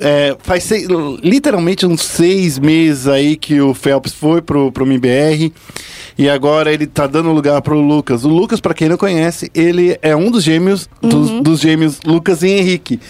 [0.00, 0.86] É, faz seis-
[1.22, 5.52] literalmente uns seis meses aí que o Phelps foi pro, pro MBR
[6.16, 8.24] e agora ele tá dando lugar pro Lucas.
[8.24, 12.42] O Lucas, pra quem não conhece, ele é um dos gêmeos, dos, dos gêmeos Lucas
[12.42, 13.00] e Henrique,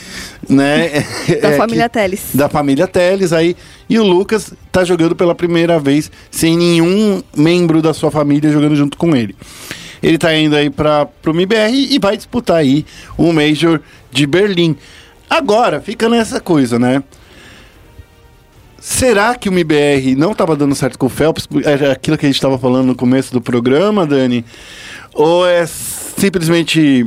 [0.48, 1.04] né?
[1.42, 2.20] Da É, família que- Teles.
[2.34, 3.54] Da família Teles aí.
[3.88, 8.76] E o Lucas tá jogando pela primeira vez sem nenhum membro da sua família jogando
[8.76, 9.34] junto com ele.
[10.02, 13.80] Ele tá indo aí para pro MBR e vai disputar aí o Major
[14.12, 14.76] de Berlim.
[15.28, 17.02] Agora, fica nessa coisa, né?
[18.80, 21.48] Será que o MBR não estava dando certo com o Phelps?
[21.64, 24.44] Era aquilo que a gente estava falando no começo do programa, Dani?
[25.12, 27.06] Ou é simplesmente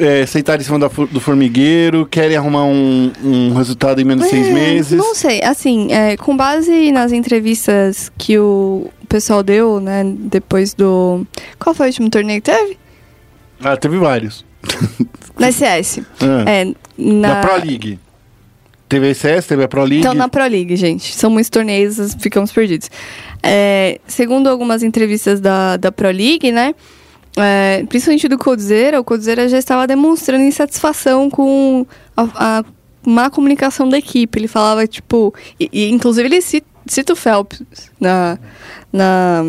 [0.00, 4.30] é, sentar em cima da do formigueiro, querem arrumar um, um resultado em menos de
[4.30, 4.98] seis É, meses?
[4.98, 11.24] Não sei, assim, é, com base nas entrevistas que o pessoal deu, né, depois do.
[11.58, 12.78] Qual foi o último torneio que teve?
[13.62, 14.44] Ah, teve vários.
[15.38, 16.00] Na CS.
[16.20, 16.64] Ah, É,
[16.96, 17.98] na, Na Pro League.
[18.88, 20.00] Teve a teve a Pro League.
[20.00, 21.14] Então, na Pro League, gente.
[21.14, 22.90] São muitos torneios, ficamos perdidos.
[23.42, 26.74] É, segundo algumas entrevistas da, da Pro League, né?
[27.36, 32.64] é, principalmente do Coldzera, o Coldzera já estava demonstrando insatisfação com a, a
[33.06, 34.38] má comunicação da equipe.
[34.38, 35.34] Ele falava, tipo...
[35.58, 37.62] E, e, inclusive, ele cita, cita o Phelps
[38.00, 38.38] na...
[38.92, 39.44] na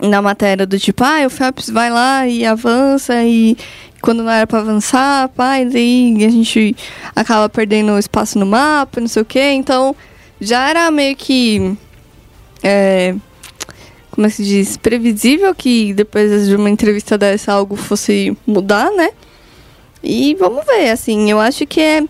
[0.00, 3.56] na matéria do tipo, ah, o Phelps vai lá e avança e
[4.00, 6.76] quando não era pra avançar, pai, daí a gente
[7.14, 9.50] acaba perdendo espaço no mapa, não sei o quê.
[9.52, 9.94] Então,
[10.40, 11.76] já era meio que
[12.62, 13.14] é,
[14.10, 18.90] como é que se diz, previsível que depois de uma entrevista dessa algo fosse mudar,
[18.90, 19.10] né?
[20.02, 22.02] E vamos ver, assim, eu acho que é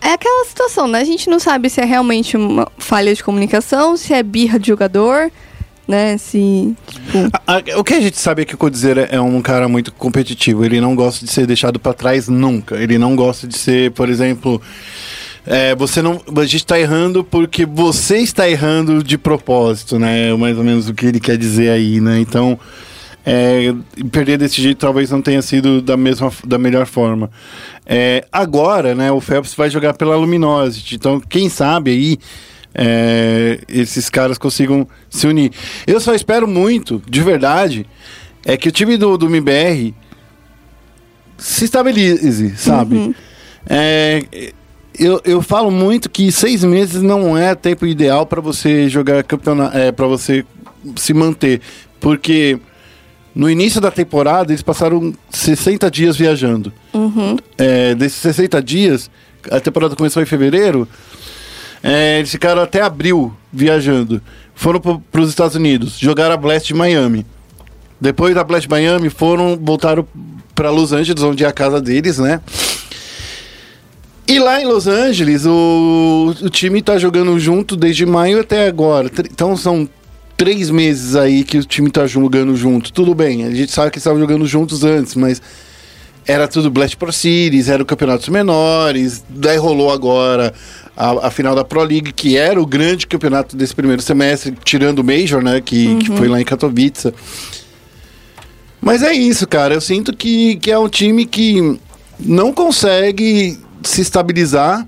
[0.00, 1.00] é aquela situação, né?
[1.00, 4.68] A gente não sabe se é realmente uma falha de comunicação, se é birra de
[4.68, 5.30] jogador,
[5.86, 6.16] né?
[6.18, 9.40] Se tipo, A- a- o que a gente sabe é que o Codizera é um
[9.42, 10.64] cara muito competitivo.
[10.64, 12.76] Ele não gosta de ser deixado pra trás nunca.
[12.76, 14.60] Ele não gosta de ser, por exemplo,
[15.46, 20.30] é, você não, a gente tá errando porque você está errando de propósito, né?
[20.30, 22.20] É Mais ou menos o que ele quer dizer aí, né?
[22.20, 22.58] Então,
[23.26, 23.72] é,
[24.10, 27.30] perder desse jeito talvez não tenha sido da mesma, da melhor forma.
[27.84, 29.10] É, agora, né?
[29.12, 30.94] O Phelps vai jogar pela Luminosity.
[30.94, 32.18] Então, quem sabe aí
[32.74, 35.52] é, esses caras consigam se unir.
[35.86, 37.86] Eu só espero muito, de verdade,
[38.44, 39.94] é que o time do, do MBR
[41.38, 43.14] se estabilize, sabe?
[43.66, 44.22] É,
[44.98, 49.76] eu, eu falo muito que seis meses não é tempo ideal para você jogar campeonato,
[49.76, 50.44] é, para você
[50.96, 51.60] se manter,
[52.00, 52.58] porque
[53.34, 56.72] no início da temporada eles passaram 60 dias viajando.
[57.56, 59.10] É, desses 60 dias,
[59.50, 60.86] a temporada começou em fevereiro,
[61.82, 64.22] é, eles ficaram até abril viajando.
[64.54, 67.26] Foram para os Estados Unidos, jogaram a Blast de Miami.
[68.00, 70.06] Depois da Blast Miami, foram, voltaram
[70.54, 72.40] para Los Angeles, onde é a casa deles, né?
[74.26, 79.10] E lá em Los Angeles, o, o time tá jogando junto desde maio até agora.
[79.30, 79.88] Então são
[80.36, 82.92] três meses aí que o time tá jogando junto.
[82.92, 85.42] Tudo bem, a gente sabe que estavam jogando juntos antes, mas
[86.26, 89.24] era tudo Blast Pro Series, eram campeonatos menores.
[89.28, 90.54] Daí rolou agora
[90.96, 94.98] a, a final da Pro League, que era o grande campeonato desse primeiro semestre, tirando
[94.98, 95.60] o Major, né?
[95.60, 97.12] Que, que foi lá em Katowice.
[98.80, 99.74] Mas é isso, cara.
[99.74, 101.78] Eu sinto que, que é um time que
[102.18, 104.86] não consegue se estabilizar.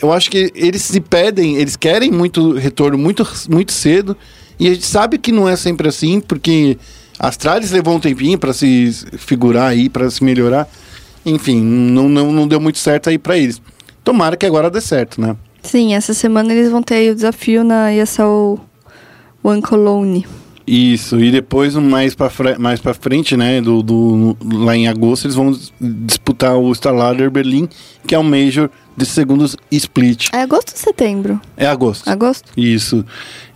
[0.00, 4.16] Eu acho que eles se pedem, eles querem muito retorno muito, muito cedo.
[4.58, 6.76] E a gente sabe que não é sempre assim, porque
[7.18, 10.68] a Astralis levou um tempinho para se figurar aí, para se melhorar.
[11.24, 13.60] Enfim, não, não, não deu muito certo aí para eles.
[14.08, 15.36] Tomara que agora dê certo, né?
[15.62, 18.58] Sim, essa semana eles vão ter aí o desafio na ESL
[19.44, 20.26] One Cologne.
[20.66, 25.34] Isso, e depois, mais pra, mais pra frente, né, do, do- lá em agosto, eles
[25.34, 27.68] vão disputar o Starladder Berlim,
[28.06, 30.28] que é um Major de segundos split.
[30.32, 31.38] É agosto ou setembro?
[31.54, 32.08] É agosto.
[32.08, 32.50] Agosto?
[32.56, 33.04] Isso.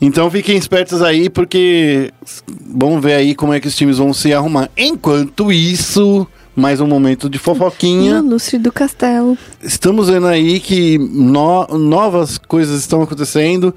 [0.00, 2.12] Então fiquem espertos aí, porque
[2.60, 4.68] vamos ver aí como é que os times vão se arrumar.
[4.76, 8.20] Enquanto isso, mais um momento de fofoquinha.
[8.22, 9.36] No lustre do castelo.
[9.62, 13.74] Estamos vendo aí que no- novas coisas estão acontecendo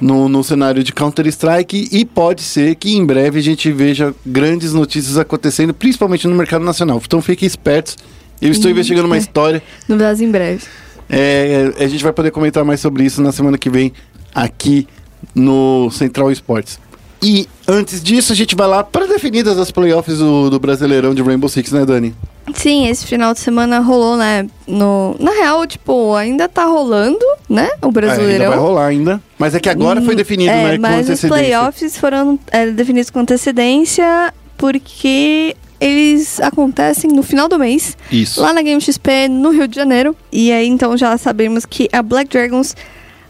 [0.00, 4.72] no, no cenário de Counter-Strike e pode ser que em breve a gente veja grandes
[4.72, 7.00] notícias acontecendo, principalmente no mercado nacional.
[7.04, 7.96] Então fiquem espertos.
[8.42, 9.18] Eu estou Hum, investigando uma é.
[9.18, 9.62] história.
[9.88, 10.62] Novidades em breve.
[11.08, 13.92] É, a gente vai poder comentar mais sobre isso na semana que vem
[14.34, 14.86] aqui
[15.34, 16.78] no Central Esportes.
[17.22, 21.22] E antes disso, a gente vai lá para definidas as playoffs do, do Brasileirão de
[21.22, 22.14] Rainbow Six, né, Dani?
[22.54, 24.46] Sim, esse final de semana rolou, né?
[24.68, 25.16] No...
[25.18, 27.64] Na real, tipo, ainda tá rolando, né?
[27.64, 28.50] O É, ainda Brasileirão.
[28.50, 29.20] vai rolar ainda.
[29.38, 30.78] Mas é que agora foi Hum, definido, é, né?
[30.78, 37.96] Mas os playoffs foram é, definidos com antecedência porque eles acontecem no final do mês,
[38.12, 38.40] Isso.
[38.40, 40.14] lá na Game XP, no Rio de Janeiro.
[40.30, 42.76] E aí, então, já sabemos que a Black Dragons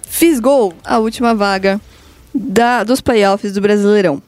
[0.02, 1.80] fisgou a última vaga
[2.38, 4.22] da, dos playoffs do Brasileirão.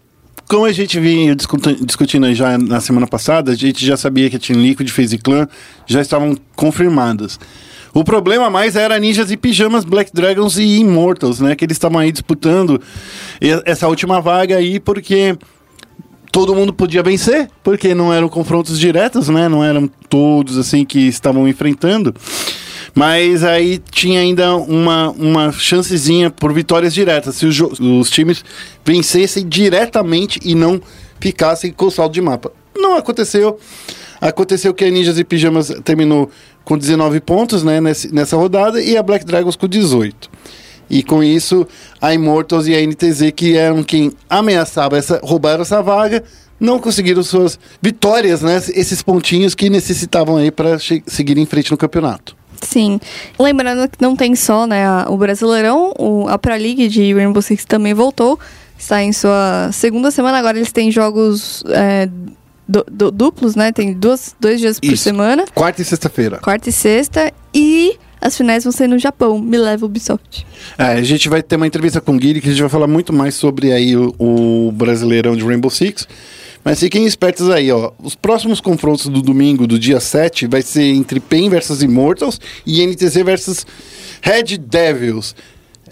[0.48, 4.36] Como a gente vinha discuti- discutindo já na semana passada, a gente já sabia que
[4.36, 5.46] a Team Liquid, FaZe Clan
[5.86, 7.38] já estavam confirmadas.
[7.92, 11.54] O problema mais era Ninjas e Pijamas, Black Dragons e Immortals, né?
[11.54, 12.80] Que eles estavam aí disputando
[13.64, 15.36] essa última vaga aí porque
[16.30, 19.48] todo mundo podia vencer, porque não eram confrontos diretos, né?
[19.48, 22.14] Não eram todos assim que estavam enfrentando.
[22.94, 28.44] Mas aí tinha ainda uma, uma chancezinha por vitórias diretas, se os, os times
[28.84, 30.80] vencessem diretamente e não
[31.20, 32.52] ficassem com saldo de mapa.
[32.76, 33.58] Não aconteceu.
[34.20, 36.30] Aconteceu que a Ninjas e Pijamas terminou
[36.64, 40.30] com 19 pontos né, nessa rodada e a Black Dragons com 18.
[40.90, 41.66] E com isso,
[42.00, 46.24] a Immortals e a NTZ, que eram quem ameaçava essa, roubar essa vaga,
[46.58, 48.56] não conseguiram suas vitórias, né?
[48.74, 52.37] Esses pontinhos que necessitavam aí para seguir em frente no campeonato.
[52.62, 53.00] Sim.
[53.38, 57.64] Lembrando que não tem só né, o Brasileirão, o, a Pro League de Rainbow Six
[57.64, 58.38] também voltou.
[58.78, 60.38] Está em sua segunda semana.
[60.38, 62.08] Agora eles têm jogos é,
[62.68, 63.72] du- du- duplos, né?
[63.72, 65.02] Tem duas, dois dias por Isso.
[65.02, 65.44] semana.
[65.54, 66.38] Quarta e sexta-feira.
[66.38, 67.32] Quarta e sexta.
[67.52, 69.38] E as finais vão ser no Japão.
[69.38, 70.46] Me leva Ubisoft.
[70.76, 72.86] É, a gente vai ter uma entrevista com o Guilherme que a gente vai falar
[72.86, 76.06] muito mais sobre aí o, o Brasileirão de Rainbow Six.
[76.68, 77.92] Mas fiquem espertos aí, ó.
[77.98, 82.86] Os próximos confrontos do domingo, do dia 7, vai ser entre PEN versus Immortals e
[82.86, 83.66] NTZ versus
[84.20, 85.34] Red Devils.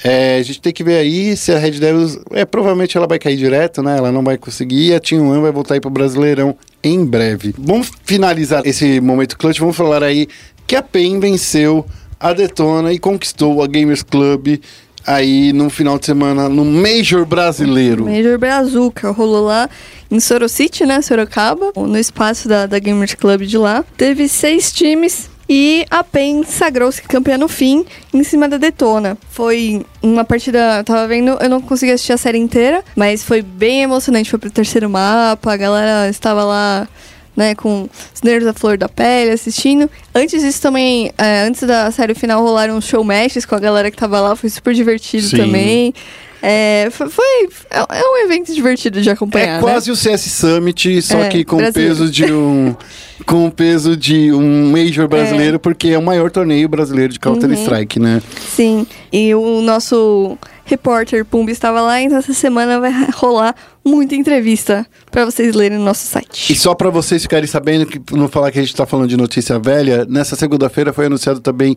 [0.05, 2.19] É, a gente tem que ver aí se a Red Devils.
[2.31, 3.97] É, provavelmente ela vai cair direto, né?
[3.97, 4.91] Ela não vai conseguir.
[4.91, 7.55] E a Team One vai voltar aí pro Brasileirão em breve.
[7.57, 9.59] Vamos finalizar esse momento clutch.
[9.59, 10.29] Vamos falar aí
[10.67, 11.87] que a PEN venceu
[12.21, 14.59] a Detona e conquistou a Gamers Club
[15.07, 18.05] aí no final de semana no Major Brasileiro.
[18.07, 19.69] Major Brazuca rolou lá
[20.11, 21.01] em Sorocity, né?
[21.01, 23.85] Sorocaba, no espaço da, da Gamers Club de lá.
[23.97, 25.31] Teve seis times.
[25.49, 29.17] E a PEN sagrou-se campeã no fim, em cima da Detona.
[29.31, 33.43] Foi uma partida, eu tava vendo, eu não consegui assistir a série inteira, mas foi
[33.43, 34.29] bem emocionante.
[34.29, 36.89] Foi pro terceiro mapa, a galera estava lá,
[37.37, 39.91] né, com os nervos à flor da pele, assistindo.
[40.15, 43.97] Antes disso também, é, antes da série final, rolaram show matches com a galera que
[43.97, 45.37] tava lá, foi super divertido Sim.
[45.37, 45.95] também.
[46.43, 51.03] É, foi, foi- é, é um evento divertido de acompanhar, É quase o CS Summit,
[51.03, 51.95] só É, que com o brasileiro.
[51.97, 52.77] peso de um
[53.27, 57.51] com o peso de um Major brasileiro, porque é o maior torneio brasileiro de Counter
[57.53, 58.17] Strike, né?
[58.17, 58.23] né?
[58.55, 58.87] Sim.
[59.13, 65.25] E o nosso repórter Pumba estava lá, então essa semana vai rolar muita entrevista pra
[65.25, 66.53] vocês lerem no nosso site.
[66.53, 69.17] E só pra vocês ficarem sabendo que não falar que a gente tá falando de
[69.17, 71.75] notícia velha, nessa segunda-feira foi anunciado também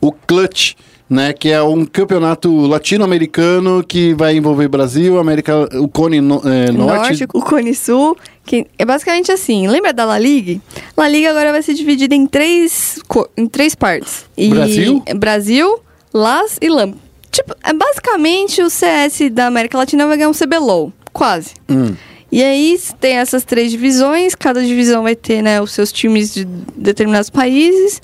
[0.00, 0.74] o Clutch,
[1.08, 6.70] né, que é um campeonato latino-americano que vai envolver Brasil, América, o Cone no- é,
[6.72, 9.68] Norte, o Cone Sul, que é basicamente assim.
[9.68, 10.60] Lembra da La Liga?
[10.96, 12.98] La Liga agora vai ser dividida em três,
[13.36, 14.24] em três partes.
[14.36, 15.02] E- Brasil?
[15.16, 15.78] Brasil,
[16.14, 16.94] LAS e LAM.
[17.32, 20.92] Tipo, é basicamente o CS da América Latina vai ganhar um CBLOL.
[21.12, 21.54] Quase.
[21.68, 21.96] Hum.
[22.30, 26.44] E aí tem essas três divisões, cada divisão vai ter né, os seus times de
[26.44, 28.00] determinados países.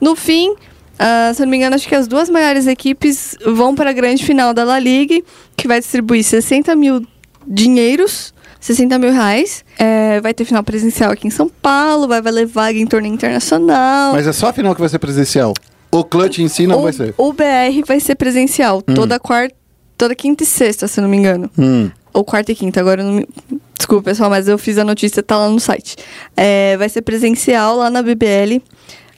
[0.00, 0.54] No fim,
[0.98, 3.92] ah, se eu não me engano, acho que as duas maiores equipes vão para a
[3.92, 5.20] grande final da La Liga,
[5.56, 7.06] que vai distribuir 60 mil
[7.46, 9.64] dinheiros, 60 mil reais.
[9.78, 14.12] É, vai ter final presencial aqui em São Paulo, vai valer vaga em torneio internacional.
[14.12, 15.54] Mas é só a final que vai ser presencial.
[15.90, 17.14] O Clutch em si não o, vai ser.
[17.16, 19.54] o BR vai ser presencial, toda quarta,
[19.96, 21.50] toda quinta e sexta, se não me engano.
[21.58, 21.90] Hum.
[22.12, 23.28] Ou quarta e quinta, agora eu não me...
[23.76, 25.96] Desculpa, pessoal, mas eu fiz a notícia, tá lá no site.
[26.36, 28.60] É, vai ser presencial lá na BBL,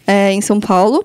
[0.06, 1.04] é, em São Paulo.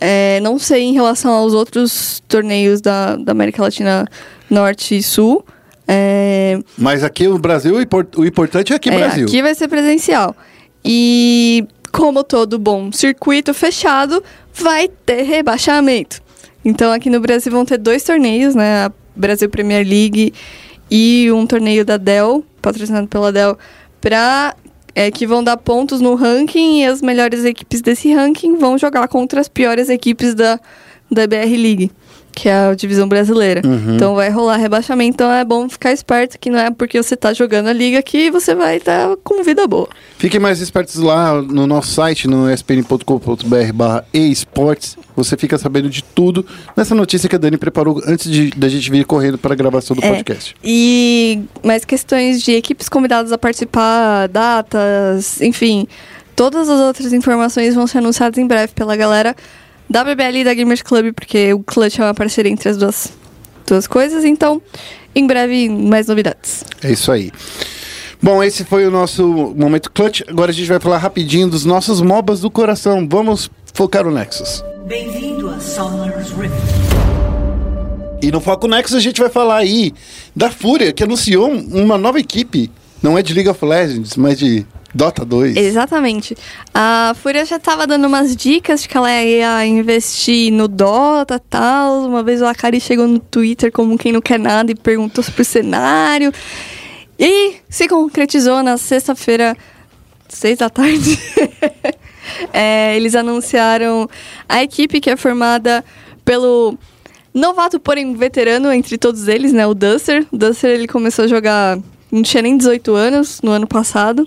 [0.00, 4.06] É, não sei em relação aos outros torneios da, da América Latina
[4.48, 5.44] Norte e Sul.
[5.86, 9.26] É, Mas aqui no Brasil, o impor- o importante é aqui é, Brasil.
[9.26, 10.34] aqui vai ser presencial.
[10.84, 14.24] E como todo bom circuito fechado,
[14.54, 16.22] vai ter rebaixamento.
[16.64, 18.86] Então aqui no Brasil vão ter dois torneios, né?
[18.86, 20.32] A Brasil Premier League
[20.90, 23.58] e um torneio da Dell, patrocinado pela Dell,
[24.00, 24.54] pra,
[24.94, 29.06] é, que vão dar pontos no ranking e as melhores equipes desse ranking vão jogar
[29.08, 30.58] contra as piores equipes da,
[31.10, 31.90] da BR League,
[32.34, 33.60] que é a divisão brasileira.
[33.94, 37.32] Então vai rolar rebaixamento, então é bom ficar esperto que não é porque você tá
[37.32, 39.88] jogando a liga que você vai estar com vida boa.
[40.18, 44.96] Fiquem mais espertos lá no nosso site, no spn.com.br esportes.
[45.16, 46.44] Você fica sabendo de tudo
[46.76, 49.94] nessa notícia que a Dani preparou antes de, da gente vir correndo para a gravação
[49.96, 50.08] do É.
[50.08, 50.54] podcast.
[50.64, 55.86] E mais questões de equipes convidadas a participar, datas, enfim.
[56.34, 59.36] Todas as outras informações vão ser anunciadas em breve pela galera
[59.88, 63.12] da BBL e da Gamers Club, porque o Clutch é uma parceria entre as duas,
[63.66, 64.24] duas coisas.
[64.24, 64.60] Então,
[65.14, 66.64] em breve, mais novidades.
[66.82, 67.30] É isso aí.
[68.22, 69.26] Bom, esse foi o nosso
[69.56, 70.22] momento clutch.
[70.28, 73.06] Agora a gente vai falar rapidinho dos nossos MOBAs do coração.
[73.10, 74.64] Vamos focar o Nexus.
[74.86, 76.54] Bem-vindo a Summer's Rift.
[78.22, 79.92] E no Foco Nexus a gente vai falar aí
[80.34, 82.70] da Fúria, que anunciou uma nova equipe.
[83.02, 84.64] Não é de League of Legends, mas de
[84.94, 85.56] Dota 2.
[85.56, 86.36] Exatamente.
[86.74, 91.40] A Fúria já tava dando umas dicas de que ela ia investir no Dota e
[91.48, 92.06] tal.
[92.06, 95.42] Uma vez o Akari chegou no Twitter como quem não quer nada e perguntou sobre
[95.42, 96.32] o cenário.
[97.18, 99.56] E se concretizou na sexta-feira,
[100.28, 101.18] seis da tarde.
[102.52, 104.08] É, eles anunciaram
[104.48, 105.84] a equipe que é formada
[106.24, 106.78] pelo
[107.34, 109.66] novato, porém veterano entre todos eles, né?
[109.66, 110.26] O Duster.
[110.30, 111.78] O Duster ele começou a jogar,
[112.10, 114.26] não tinha nem 18 anos no ano passado.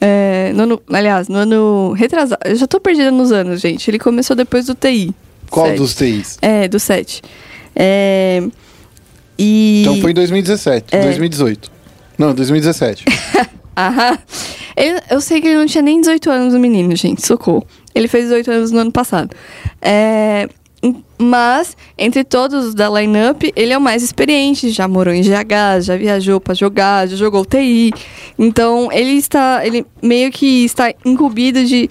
[0.00, 2.40] É, no ano, aliás, no ano retrasado.
[2.44, 3.90] Eu já tô perdida nos anos, gente.
[3.90, 5.14] Ele começou depois do TI.
[5.50, 6.38] Qual dos TIs?
[6.42, 7.22] É, do 7.
[7.74, 8.42] É,
[9.38, 9.82] e...
[9.82, 11.70] Então foi em 2017, 2018.
[12.18, 13.04] Não, 2017.
[13.76, 14.18] Aham.
[14.76, 17.24] Ele- eu sei que ele não tinha nem 18 anos, o menino, gente.
[17.26, 17.66] Socorro.
[17.94, 19.30] Ele fez 18 anos no ano passado.
[19.80, 20.48] É,
[21.18, 24.70] mas, entre todos da lineup, ele é o mais experiente.
[24.70, 27.92] Já morou em GH, já viajou pra jogar, já jogou TI.
[28.38, 29.66] Então, ele está.
[29.66, 31.88] Ele meio que está incumbido de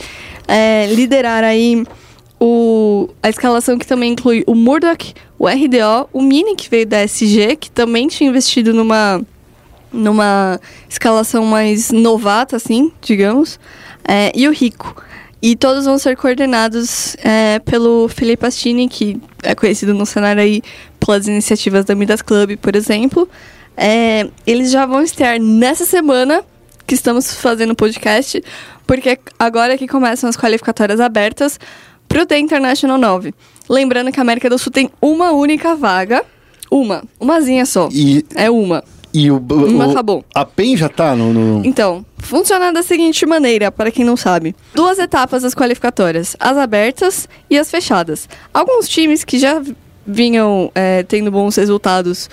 [0.47, 1.83] é, liderar aí
[2.39, 7.03] o, a escalação que também inclui o Murdoch, o RDO, o Mini, que veio da
[7.03, 9.21] SG, que também tinha investido numa
[9.91, 13.57] numa escalação mais novata, assim, digamos,
[14.05, 15.01] é, e o Rico.
[15.45, 20.63] E todos vão ser coordenados é, pelo Felipe Astini, que é conhecido no cenário aí
[20.99, 23.29] pelas iniciativas da Midas Club, por exemplo.
[23.77, 26.43] É, eles já vão estar nessa semana
[26.87, 28.43] que estamos fazendo o podcast,
[28.87, 31.59] porque agora que começam as qualificatórias abertas
[32.07, 33.31] para o The International 9.
[33.69, 36.25] Lembrando que a América do Sul tem uma única vaga.
[36.71, 37.03] Uma.
[37.19, 37.87] Umazinha só.
[37.91, 38.83] E, É uma.
[39.17, 40.25] E o, Uma o- acabou.
[40.33, 41.31] A PEN já tá no.
[41.33, 46.57] no- Então, funciona da seguinte maneira, para quem não sabe: duas etapas das qualificatórias, as
[46.57, 48.27] abertas e as fechadas.
[48.53, 49.61] Alguns times que já
[50.05, 52.29] vinham é, tendo bons resultados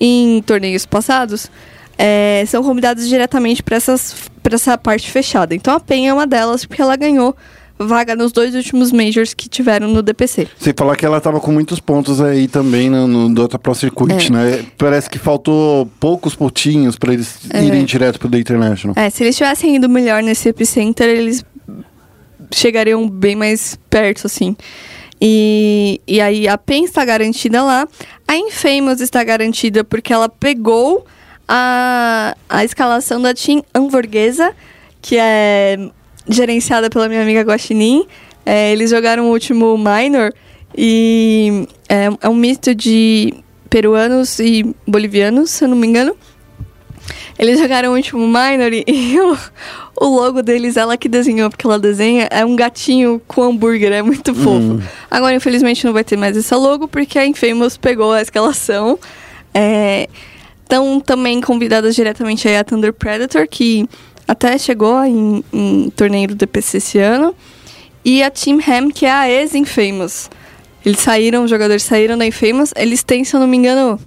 [0.00, 1.48] em torneios passados
[1.96, 5.54] é, são convidados diretamente para essa parte fechada.
[5.54, 7.36] Então a PEN é uma delas, porque ela ganhou
[7.86, 10.48] vaga nos dois últimos majors que tiveram no DPC.
[10.58, 14.28] Sem falar que ela tava com muitos pontos aí também no, no Dota Pro Circuit,
[14.28, 14.30] É.
[14.30, 14.64] né?
[14.78, 18.94] Parece que faltou poucos pontinhos pra eles irem direto pro The International.
[18.98, 21.44] É, se eles tivessem ido melhor nesse epicenter, eles
[22.52, 24.56] chegariam bem mais perto, assim.
[25.20, 27.86] E, e aí a PEN está garantida lá.
[28.26, 31.06] A Infamous está garantida porque ela pegou
[31.46, 34.52] a, a escalação da Team Hamburguesa,
[35.00, 35.78] que é
[36.28, 38.06] gerenciada pela minha amiga Guaxinim.
[38.44, 40.32] É, eles jogaram o último Minor
[40.76, 43.34] e é, é um misto de
[43.70, 46.16] peruanos e bolivianos, se eu não me engano.
[47.38, 49.38] Eles jogaram o último Minor e, e o,
[50.00, 54.02] o logo deles, ela que desenhou, porque ela desenha, é um gatinho com hambúrguer, é
[54.02, 54.82] muito fofo.
[55.10, 58.98] Agora, infelizmente, não vai ter mais esse logo, porque a Infamous pegou a escalação.
[59.54, 60.08] É,
[60.72, 63.86] Estão também convidadas diretamente a Thunder Predator, que
[64.26, 67.34] até chegou em, em torneio do DPC esse ano.
[68.04, 70.28] E a Team Ham, que é a ex-Infamous.
[70.84, 72.72] Eles saíram, os jogadores saíram da Infamous.
[72.76, 74.00] Eles têm, se eu não me engano,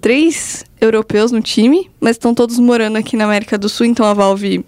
[0.00, 4.14] três europeus no time, mas estão todos morando aqui na América do Sul, então a
[4.14, 4.64] Valve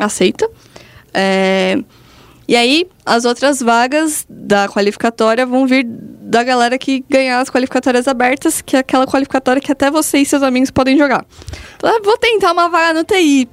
[0.00, 0.48] aceita.
[1.12, 1.78] É,
[2.46, 8.06] E aí, as outras vagas da qualificatória vão vir da galera que ganhar as qualificatórias
[8.06, 11.24] abertas, que é aquela qualificatória que até você e seus amigos podem jogar.
[11.76, 13.48] Então, vou tentar uma vaga no TI.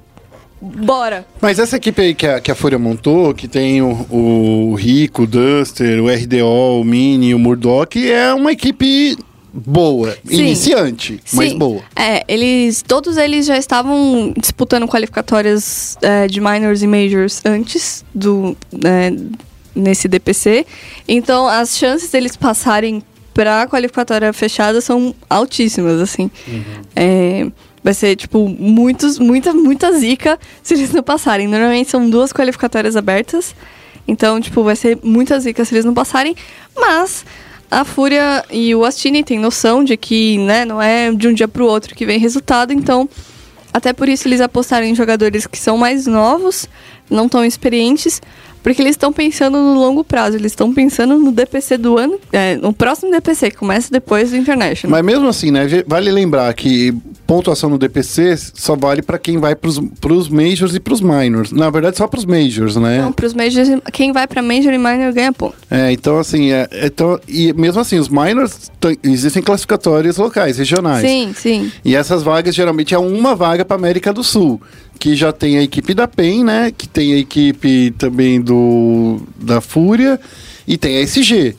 [0.62, 1.26] Bora!
[1.40, 5.22] Mas essa equipe aí que a, que a Fúria montou, que tem o, o Rico,
[5.22, 9.18] o Duster, o RDO, o Mini, o Murdoch, é uma equipe
[9.52, 10.16] boa.
[10.24, 10.36] Sim.
[10.36, 11.58] Iniciante, mas Sim.
[11.58, 11.82] boa.
[11.96, 12.80] É, eles.
[12.80, 18.56] Todos eles já estavam disputando qualificatórias é, de minors e majors antes do.
[18.84, 19.12] é,
[19.74, 20.66] nesse DPC.
[21.08, 23.02] Então as chances deles passarem
[23.32, 26.30] pra qualificatória fechada são altíssimas, assim.
[26.94, 27.46] É,
[27.82, 31.48] vai ser, tipo, muitos, muita, muita zica se eles não passarem.
[31.48, 33.54] Normalmente são duas qualificatórias abertas.
[34.06, 36.34] Então, tipo, vai ser muita zica se eles não passarem.
[36.76, 37.24] Mas
[37.70, 41.48] a Fúria e o Astini têm noção de que, né, não é de um dia
[41.48, 42.72] pro outro que vem resultado.
[42.72, 43.08] Então,
[43.72, 46.68] até por isso eles apostaram em jogadores que são mais novos,
[47.08, 48.20] não tão experientes,
[48.62, 50.36] porque eles estão pensando no longo prazo.
[50.36, 54.36] Eles estão pensando no DPC do ano, é, no próximo DPC, que começa depois do
[54.36, 54.90] International.
[54.90, 55.66] Mas mesmo assim, né?
[55.86, 56.94] Vale lembrar que
[57.26, 61.50] pontuação no DPC só vale pra quem vai pros, pros majors e pros minors.
[61.50, 62.98] Na verdade, só pros majors, né?
[62.98, 65.54] Então, pros majors, quem vai pra Major e Minor ganha ponto.
[65.70, 68.70] É, então assim, é, então, e mesmo assim, os minors
[69.02, 71.08] existem classificatórias locais, regionais.
[71.08, 71.72] Sim, sim.
[71.84, 74.60] E essas vagas geralmente é uma vaga para América do Sul,
[74.98, 76.72] que já tem a equipe da PEN, né?
[76.76, 78.51] Que tem a equipe também do
[79.36, 80.18] da Fúria
[80.66, 81.56] e tem a SG,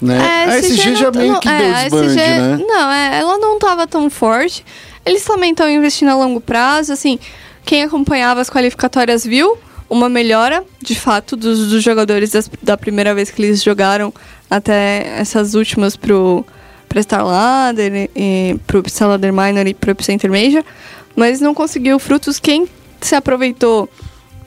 [0.00, 0.18] né?
[0.48, 2.58] a SG, já não- meio não- que é, deu a desbande, SG né?
[2.66, 4.64] Não, é, ela não tava tão forte.
[5.04, 7.18] Eles também estão investindo a longo prazo, assim,
[7.64, 9.56] quem acompanhava as qualificatórias viu
[9.90, 14.12] uma melhora, de fato, dos, dos jogadores das- da primeira vez que eles jogaram
[14.48, 16.44] até essas últimas pro,
[16.88, 20.62] pro Star Ladder, e, e pro Star Ladder Minor e pro Center Major,
[21.16, 22.38] mas não conseguiu frutos.
[22.38, 22.66] Quem
[23.00, 23.88] se aproveitou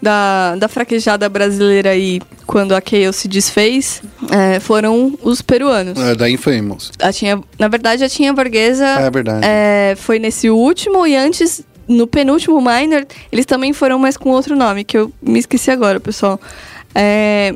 [0.01, 5.99] da, da fraquejada brasileira aí quando a Chaos se desfez é, foram os peruanos.
[5.99, 6.91] É, da Infamous.
[6.99, 9.41] A tinha, na verdade, a Tinha Borghesa É verdade.
[9.43, 14.55] é, foi nesse último e antes, no penúltimo Minor, eles também foram, mas com outro
[14.55, 16.39] nome, que eu me esqueci agora, pessoal.
[16.93, 17.55] É,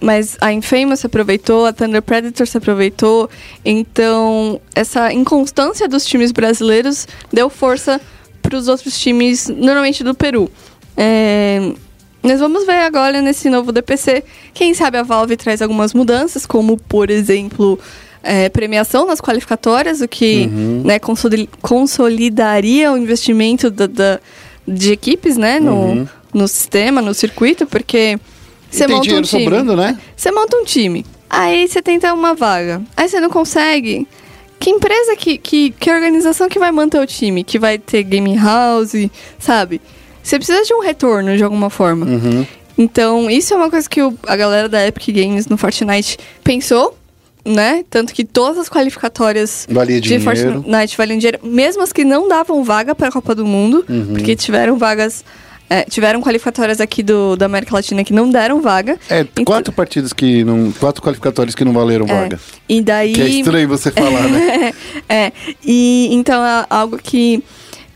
[0.00, 3.28] mas a Infamous se aproveitou, a Thunder Predator se aproveitou,
[3.64, 8.00] então essa inconstância dos times brasileiros deu força
[8.40, 10.50] para os outros times, normalmente do Peru.
[11.00, 11.72] É,
[12.22, 14.24] nós vamos ver agora nesse novo DPC.
[14.52, 17.78] Quem sabe a Valve traz algumas mudanças, como, por exemplo,
[18.22, 20.46] é, premiação nas qualificatórias, o que
[20.84, 24.20] né, consoli- consolidaria o investimento da- da-
[24.66, 28.18] de equipes né, no, no sistema, no circuito, porque
[28.68, 29.44] você monta um time.
[29.44, 29.96] sobrando, né?
[30.16, 31.06] Você monta um time.
[31.30, 32.82] Aí você tenta uma vaga.
[32.96, 34.06] Aí você não consegue.
[34.58, 37.44] Que empresa, que, que, que organização que vai manter o time?
[37.44, 38.92] Que vai ter game house,
[39.38, 39.80] sabe?
[40.28, 42.04] Você precisa de um retorno de alguma forma.
[42.04, 42.46] Uhum.
[42.76, 46.96] Então, isso é uma coisa que o- a galera da Epic Games no Fortnite pensou,
[47.44, 47.82] né?
[47.88, 50.24] Tanto que todas as qualificatórias Valia de dinheiro.
[50.24, 54.08] Fortnite valiam dinheiro, mesmo as que não davam vaga para a Copa do Mundo, Uhum.
[54.12, 55.24] porque tiveram vagas,
[55.70, 58.98] é, tiveram qualificatórias aqui do, da América Latina que não deram vaga.
[59.08, 60.70] É, Então- quatro partidas que não.
[60.72, 62.40] Quatro qualificatórios que não valeram É, vaga.
[62.68, 63.12] E daí.
[63.14, 64.72] Que é estranho você falar, né?
[65.08, 65.32] é,
[65.64, 67.42] e então é algo que,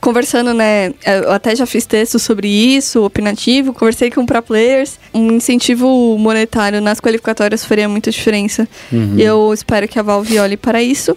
[0.03, 5.32] conversando, né, eu até já fiz texto sobre isso, opinativo, conversei com pro players, um
[5.32, 8.68] incentivo monetário nas qualificatórias faria muita diferença.
[8.92, 11.16] E eu espero que a Valve olhe para isso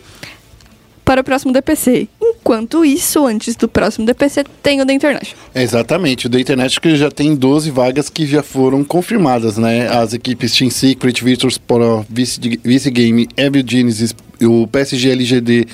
[1.03, 2.07] para o próximo DPC.
[2.21, 5.35] Enquanto isso, antes do próximo DPC, tem o da International.
[5.53, 9.87] Exatamente, o da internet que já tem 12 vagas que já foram confirmadas, né?
[9.87, 15.67] As equipes Team Secret, Virtus Pro, Vice, Vice Game, Evil Genesis, o PSG LGD,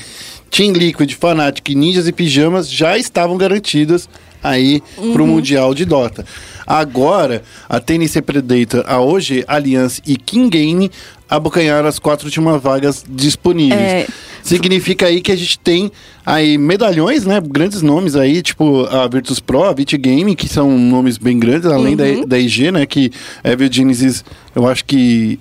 [0.51, 4.09] Team Liquid, Fnatic, Ninjas e Pijamas já estavam garantidas
[4.43, 4.83] aí
[5.13, 6.25] pro Mundial de Dota.
[6.67, 10.91] Agora, a TNC Predator, a OG, Alliance e King Game
[11.29, 13.79] abocanharam as quatro últimas vagas disponíveis.
[13.79, 14.07] É.
[14.43, 15.91] Significa aí que a gente tem
[16.25, 17.39] aí medalhões, né?
[17.39, 21.71] Grandes nomes aí, tipo a Virtus Pro, a Vit Game, que são nomes bem grandes,
[21.71, 22.85] além da, da IG, né?
[22.85, 23.11] Que
[23.43, 25.39] Evil Genesis, eu acho que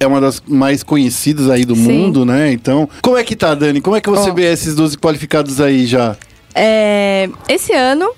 [0.00, 1.82] é uma das mais conhecidas aí do Sim.
[1.82, 2.52] mundo, né?
[2.52, 3.80] Então, como é que tá, Dani?
[3.80, 4.34] Como é que você Ó.
[4.34, 6.16] vê esses 12 qualificados aí já?
[6.54, 8.10] É, esse ano,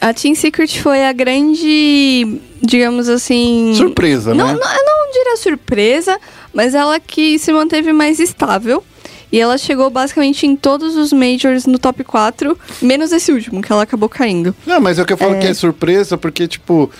[0.00, 3.72] a Team Secret foi a grande, digamos assim...
[3.76, 4.52] Surpresa, Não, né?
[4.54, 6.18] não, eu não diria surpresa,
[6.52, 8.82] mas ela que se manteve mais estável.
[9.30, 13.72] E ela chegou basicamente em todos os majors no top 4, menos esse último, que
[13.72, 14.54] ela acabou caindo.
[14.66, 16.90] Não, mas é o que eu falo que é surpresa, porque, tipo,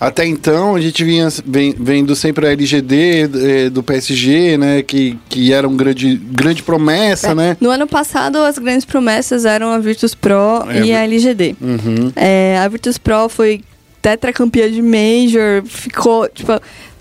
[0.00, 1.28] até então a gente vinha
[1.76, 4.82] vendo sempre a LGD eh, do PSG, né?
[4.82, 7.56] Que, que era um grande, grande promessa, né?
[7.60, 11.56] No ano passado, as grandes promessas eram a Virtus Pro É, e a LGD.
[11.60, 12.12] Uhum.
[12.14, 13.62] É, a Virtus Pro foi
[14.00, 16.52] tetracampeã de Major, ficou, tipo,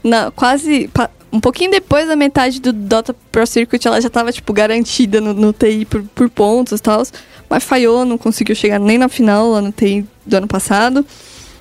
[0.04, 0.90] na, quase.
[1.32, 5.34] um pouquinho depois da metade do Dota Pro Circuit, ela já tava, tipo, garantida no,
[5.34, 7.04] no TI por, por pontos e tal.
[7.48, 11.06] Mas falhou, não conseguiu chegar nem na final lá no TI do ano passado.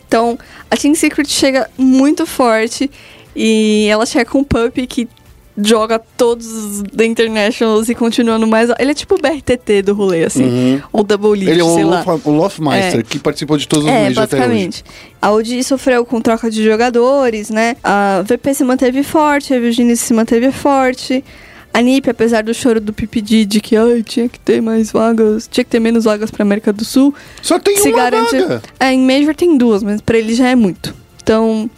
[0.08, 0.38] Então,
[0.70, 2.90] a Team Secret chega muito forte
[3.34, 5.08] e ela chega com um Pup que
[5.58, 8.68] joga todos os The Internationals e continua no mais.
[8.78, 10.82] Ele é tipo o BRTT do rolê, assim.
[10.92, 12.04] Ou Double Lead, Ele é o, lá.
[12.06, 13.02] Lof, o Lofmeister, É.
[13.02, 14.46] que participou de todos os É, Majors até hoje.
[14.46, 14.84] basicamente.
[15.20, 17.74] A Audi sofreu com troca de jogadores, né?
[17.82, 21.24] A VP se manteve forte, a Virginia se manteve forte.
[21.76, 25.46] A NIP, apesar do choro do PPD de que ai, tinha que ter mais vagas,
[25.50, 28.40] tinha que ter menos vagas pra América do Sul, Só tem se uma garante.
[28.40, 28.62] vaga.
[28.80, 30.94] É, em Major tem duas, mas pra ele já é muito.
[31.22, 31.68] Então,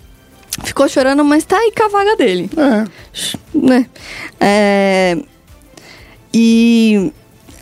[0.62, 2.84] ficou chorando, mas tá aí com a vaga dele É.
[3.55, 3.86] né?
[4.38, 5.18] É,
[6.32, 7.12] e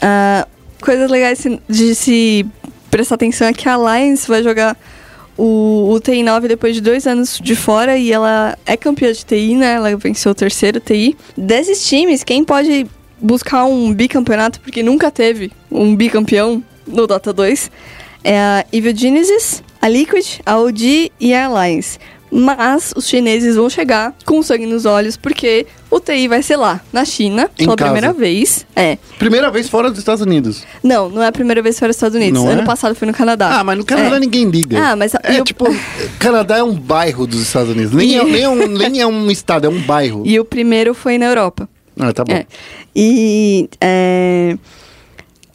[0.02, 0.46] ah,
[0.80, 2.46] coisas legais de se
[2.90, 4.76] prestar atenção é que a Alliance vai jogar
[5.36, 9.24] o, o TI 9 depois de dois anos de fora e ela é campeã de
[9.24, 9.74] TI, né?
[9.74, 11.16] Ela venceu o terceiro TI.
[11.36, 12.86] Desses times, quem pode
[13.20, 17.70] buscar um bicampeonato, porque nunca teve um bicampeão no Dota 2,
[18.24, 21.98] é a Evil Genesis, a Liquid, a OG e a Alliance.
[22.38, 26.82] Mas os chineses vão chegar com sangue nos olhos, porque o TI vai ser lá,
[26.92, 27.90] na China, Em pela casa.
[27.92, 28.66] primeira vez.
[28.76, 28.98] É.
[29.18, 30.62] Primeira vez fora dos Estados Unidos.
[30.82, 32.38] Não, não é a primeira vez foi nos Estados Unidos.
[32.42, 32.64] Não ano é?
[32.64, 33.58] passado foi no Canadá.
[33.58, 34.20] Ah, mas no Canadá É.
[34.20, 34.78] ninguém liga.
[34.78, 35.64] Ah, mas- É e o- tipo,
[36.18, 37.92] Canadá é um bairro dos Estados Unidos.
[37.92, 40.22] Nem, é, nem, é um, nem é um estado, é um bairro.
[40.26, 41.66] E o primeiro foi na Europa.
[41.98, 42.34] Ah, tá bom.
[42.34, 42.44] É.
[42.94, 44.56] E, é,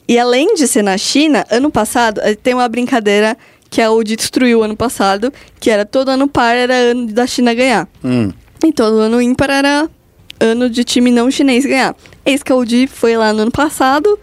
[0.08, 3.36] e além de ser na China, ano passado, eh, tem uma brincadeira
[3.72, 7.54] que a Audi destruiu ano passado, que era todo ano par era ano da China
[7.54, 7.88] ganhar.
[8.04, 8.30] Hum.
[8.62, 9.88] E todo ano ímpar era
[10.38, 11.96] ano de time não chinês ganhar.
[12.22, 14.18] Eis que a Audi foi lá no ano passado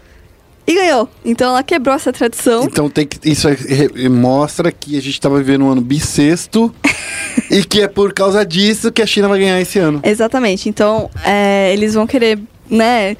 [0.67, 1.09] e ganhou.
[1.25, 2.63] Então ela quebrou essa tradição.
[2.63, 6.71] Então tem que, isso é- mostra que a gente tá vivendo um ano bissexto
[7.49, 9.99] e que é por causa disso que a China vai ganhar esse ano.
[10.03, 10.69] Exatamente.
[10.69, 12.37] Então, é, eles vão querer,
[12.69, 13.17] né,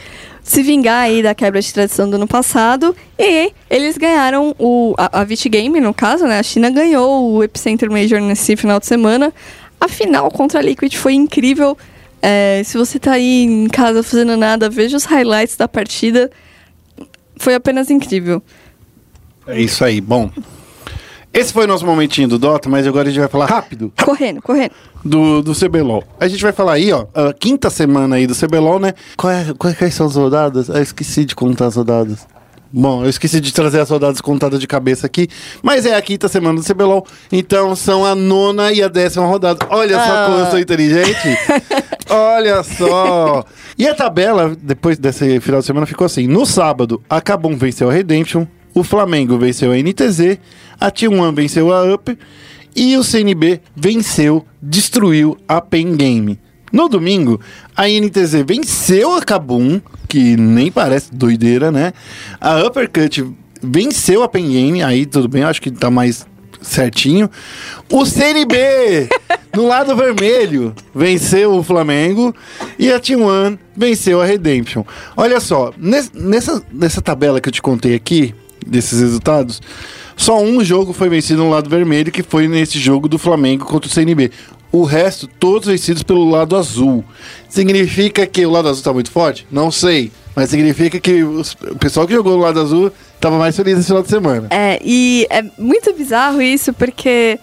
[0.50, 2.96] se vingar aí da quebra de tradição do ano passado.
[3.20, 6.40] E eles ganharam o, a, a Vit Game, no caso, né?
[6.40, 9.32] A China ganhou o Epicenter Major nesse final de semana.
[9.80, 11.78] A final contra a Liquid foi incrível.
[12.20, 16.32] É, se você tá aí em casa fazendo nada, veja os highlights da partida.
[17.38, 18.42] Foi apenas incrível.
[19.46, 20.02] É isso aí.
[20.02, 20.32] Bom,
[21.32, 24.42] esse foi o nosso momentinho do Dota, mas agora a gente vai falar rápido Correndo,
[24.42, 24.72] correndo.
[25.04, 26.04] Do, do CBLOL.
[26.20, 28.94] A gente vai falar aí, ó, a quinta semana aí do CBLOL, né?
[29.18, 30.70] Qual é, quais quais são as rodadas?
[30.70, 32.28] Eu esqueci de contar as rodadas.
[32.72, 35.28] Bom, eu esqueci de trazer as rodadas contadas de cabeça aqui,
[35.64, 39.66] mas é a quinta semana do CBLOL, então são a nona e a décima rodada.
[39.72, 40.26] Olha só Ah.
[40.28, 41.18] como eu sou inteligente.
[42.10, 43.44] Olha só.
[43.78, 46.28] E a tabela, depois desse final de semana, ficou assim.
[46.28, 50.38] No sábado, a Cabum venceu a Redemption, o Flamengo venceu a NTZ,
[50.80, 52.16] a T1 venceu a Up
[52.76, 56.40] e o CNB venceu, destruiu a Pen Game.
[56.72, 57.40] No domingo,
[57.76, 61.94] a NTZ venceu a Kabum, que nem parece doideira, né?
[62.40, 63.26] A Uppercut
[63.62, 66.28] venceu a Pen Game, aí tudo bem, acho que tá mais
[66.62, 67.30] certinho.
[67.92, 68.56] O CNB,
[69.56, 72.36] no lado vermelho, venceu o Flamengo
[72.78, 74.84] e a T1 venceu a Redemption.
[75.18, 78.36] Olha só, nes- nessa, nessa tabela que eu te contei aqui,
[78.68, 79.60] desses resultados,
[80.20, 83.90] só um jogo foi vencido no lado vermelho, que foi nesse jogo do Flamengo contra
[83.90, 84.30] o CNB.
[84.70, 87.06] O resto, todos vencidos pelo lado azul.
[87.48, 89.48] Significa que o lado azul tá muito forte?
[89.50, 90.12] Não sei.
[90.36, 91.42] Mas significa que o
[91.80, 94.48] pessoal que jogou no lado azul tava mais feliz esse final de semana.
[94.50, 97.40] É, e é muito bizarro isso, porque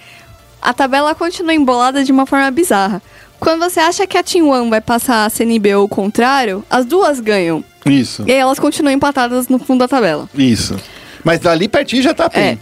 [0.61, 3.01] a tabela continua embolada de uma forma bizarra.
[3.41, 6.85] Quando você acha que a Team One vai passar a CNB ou o contrário, as
[6.85, 7.65] duas ganham.
[7.87, 8.23] Isso.
[8.27, 10.29] E aí elas continuam empatadas no fundo da tabela.
[10.35, 10.77] Isso.
[11.25, 12.43] Mas dali pertinho já tá bem.
[12.43, 12.59] É.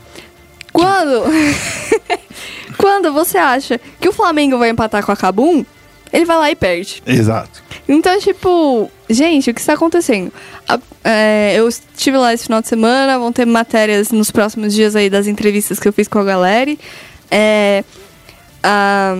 [0.75, 1.22] Quando.
[2.77, 5.64] Quando você acha que o Flamengo vai empatar com a Cabum,
[6.12, 7.03] ele vai lá e perde.
[7.07, 7.62] Exato.
[7.89, 10.33] Então, tipo, gente, o que está acontecendo?
[10.68, 14.97] A- é, eu estive lá esse final de semana, vão ter matérias nos próximos dias
[14.97, 16.77] aí das entrevistas que eu fiz com a galera.
[17.31, 17.85] É,
[18.62, 19.16] a,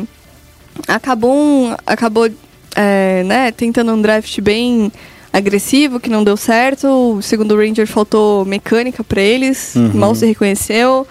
[0.89, 2.29] a Kabum acabou
[2.75, 4.91] é, né, tentando um draft bem
[5.33, 7.19] agressivo, que não deu certo.
[7.23, 11.07] Segundo o Ranger, faltou mecânica para eles, mal se reconheceu.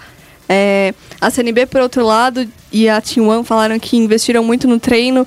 [0.48, 4.78] É, a CNB, por outro lado, e a Team One falaram que investiram muito no
[4.78, 5.26] treino,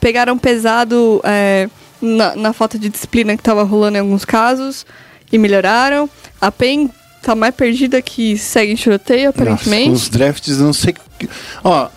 [0.00, 1.68] pegaram pesado é,
[2.00, 4.84] na, na falta de disciplina que estava rolando em alguns casos
[5.32, 6.08] e melhoraram.
[6.40, 6.90] A PEN
[7.22, 9.88] tá mais perdida que segue em tiroteio, aparentemente.
[9.90, 10.94] Nossa, os drafts, não sei.
[11.18, 11.28] que-
[11.64, 11.88] Ó,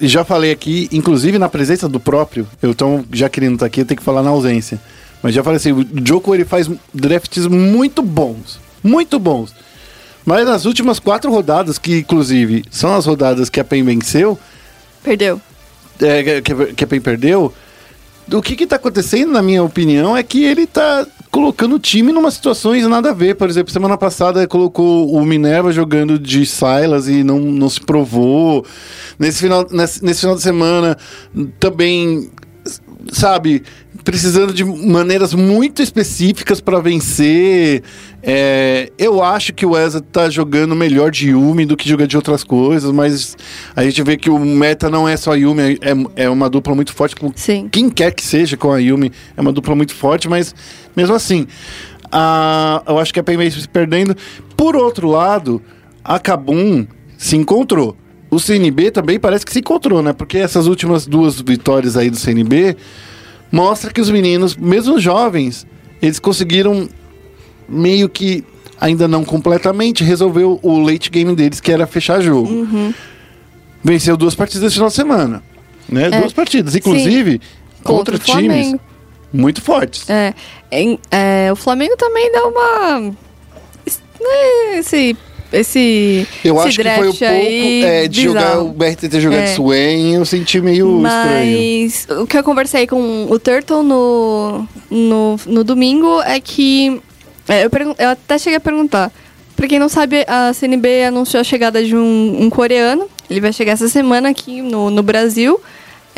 [0.00, 3.84] já falei aqui, inclusive na presença do próprio, eu tô, já querendo estar aqui, eu
[3.84, 4.80] tenho que falar na ausência.
[5.22, 8.60] Mas já falei assim, o Joko ele faz drafts muito bons.
[8.82, 9.52] Muito bons.
[10.28, 14.38] Mas nas últimas quatro rodadas, que inclusive são as rodadas que a PEN venceu,
[15.02, 15.40] Perdeu.
[16.02, 17.50] é, que, que a PEN perdeu,
[18.30, 22.12] o que que tá acontecendo, na minha opinião, é que ele tá colocando o time
[22.12, 23.36] numa situações nada a ver.
[23.36, 28.66] Por exemplo, semana passada colocou o Minerva jogando de Silas e não, não se provou.
[29.18, 30.94] Nesse final, nesse, nesse final de semana
[31.58, 32.30] também
[33.10, 33.62] sabe,
[34.08, 37.82] precisando de maneiras muito específicas para vencer.
[38.22, 42.16] É, eu acho que o Wesley tá jogando melhor de Yumi do que joga de
[42.16, 43.36] outras coisas, mas
[43.76, 46.94] a gente vê que o meta não é só Yumi, é, é uma dupla muito
[46.94, 47.68] forte com Sim.
[47.70, 50.54] quem quer que seja com a Yumi, é uma dupla muito forte, mas
[50.96, 51.46] mesmo assim,
[52.10, 54.16] a, eu acho que a vem se perdendo.
[54.56, 55.60] Por outro lado,
[56.02, 56.86] a Kabum
[57.18, 57.94] se encontrou.
[58.30, 60.14] O CNB também parece que se encontrou, né?
[60.14, 62.74] Porque essas últimas duas vitórias aí do CNB
[63.50, 65.66] mostra que os meninos, mesmo jovens,
[66.00, 66.88] eles conseguiram
[67.68, 68.44] meio que
[68.80, 72.48] ainda não completamente resolver o late game deles, que era fechar jogo.
[72.48, 72.94] Uhum.
[73.82, 75.42] Venceu duas partidas esse final de semana.
[75.88, 76.06] Né?
[76.12, 76.20] É.
[76.20, 77.40] Duas partidas, inclusive
[77.82, 78.74] contra, Contra o times
[79.32, 80.08] muito fortes.
[80.08, 80.34] É,
[80.70, 83.00] em- é, o Flamengo também deu uma.
[83.00, 85.16] né, Esse.
[85.52, 86.26] Esse.
[86.44, 89.44] Eu esse acho que foi um pouco é, de jogar o BRTT jogar É.
[89.44, 91.82] de Swain, eu senti meio estranho.
[91.82, 97.00] Mas o que eu conversei com o Turtle no, no, no domingo é que.
[97.48, 99.10] é, eu, eu até cheguei a perguntar.
[99.56, 103.08] Pra quem não sabe, a CNB anunciou a chegada de um, um coreano.
[103.28, 105.58] Ele vai chegar essa semana aqui no, no Brasil.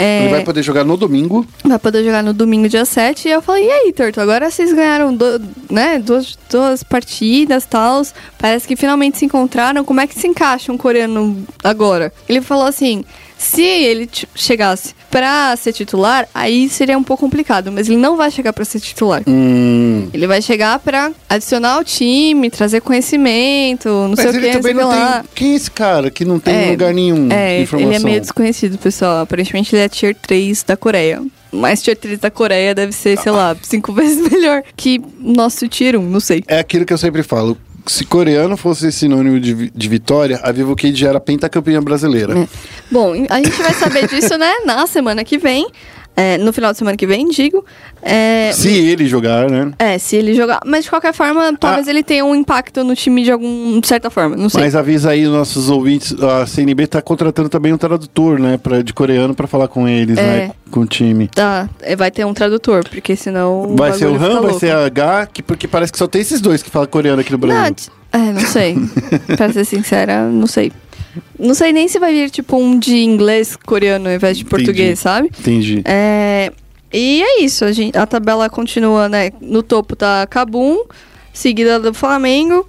[0.02, 1.46] É, Ele vai poder jogar no domingo.
[1.64, 3.28] Vai poder jogar no domingo, dia 7.
[3.28, 5.40] E eu falei, e aí, Torto, agora vocês ganharam do-
[5.70, 8.02] né, duas, duas partidas e tal.
[8.38, 9.84] Parece que finalmente se encontraram.
[9.84, 12.12] Como é que se encaixa um coreano agora?
[12.28, 13.04] Ele falou assim:
[13.42, 17.72] se ele chegasse pra ser titular, aí seria um pouco complicado.
[17.72, 19.22] Mas ele não vai chegar pra ser titular.
[19.26, 20.08] Hum.
[20.12, 24.52] Ele vai chegar pra adicionar ao time, trazer conhecimento, não sei Mas o que, sei
[24.52, 25.14] também o que não lá.
[25.20, 25.30] tem.
[25.34, 27.92] Quem é esse cara que não tem É, lugar nenhum É, de informação?
[27.92, 29.22] ele é meio desconhecido, pessoal.
[29.22, 31.22] Aparentemente ele é tier 3 da Coreia.
[31.52, 35.96] Mas tier 3 da Coreia deve ser, sei lá, cinco vezes melhor que nosso tier
[35.98, 36.44] 1, não sei.
[36.46, 37.58] É aquilo que eu sempre falo.
[37.86, 42.38] Se coreano fosse sinônimo de, de vitória, a Vivo Cade já era pentacampeã brasileira.
[42.38, 42.48] É.
[42.90, 45.66] Bom, a gente vai saber disso, né, na semana que vem.
[46.16, 47.64] É, no final de semana que vem, digo.
[48.02, 49.72] É, Se ele jogar, né?
[49.78, 50.60] é, se ele jogar.
[50.66, 54.36] Mas de qualquer forma, talvez ele tenha um impacto no time de alguma certa forma.
[54.36, 54.60] Não sei.
[54.60, 58.82] Mas avisa aí os nossos ouvintes, a CNB tá contratando também um tradutor, né, pra,
[58.82, 60.22] de coreano pra falar com eles, É.
[60.22, 61.28] né, com o time.
[61.28, 63.74] Tá, é, vai ter um tradutor, porque senão.
[63.76, 66.40] Vai ser o Han, vai ser a H, que, porque parece que só tem esses
[66.40, 67.76] dois que falam coreano aqui no Brasil.
[68.12, 68.76] Não, é, não sei.
[69.38, 70.70] pra ser sincera, não sei.
[71.38, 74.64] Não sei nem se vai vir, tipo, um de inglês coreano ao invés de Entendi.
[74.64, 75.30] português, sabe?
[75.38, 75.82] Entendi.
[75.84, 76.52] É,
[76.92, 79.30] e é isso, a, gente, a tabela continua, né?
[79.40, 80.84] No topo tá Kabum,
[81.32, 82.66] seguida do Flamengo.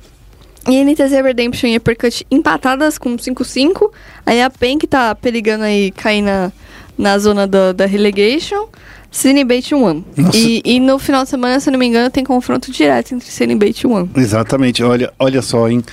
[0.69, 3.91] E NTZ Redemption e Uppercut empatadas com 5-5.
[4.23, 6.51] Aí a PEN que tá perigando aí cair na,
[6.95, 8.67] na zona da, da relegation.
[9.09, 10.03] Cinebait 1.
[10.17, 10.37] Nossa.
[10.37, 13.77] E, e no final de semana, se não me engano, tem confronto direto entre Cinebait
[13.81, 14.09] e 1.
[14.15, 15.83] Exatamente, olha, olha só, hein.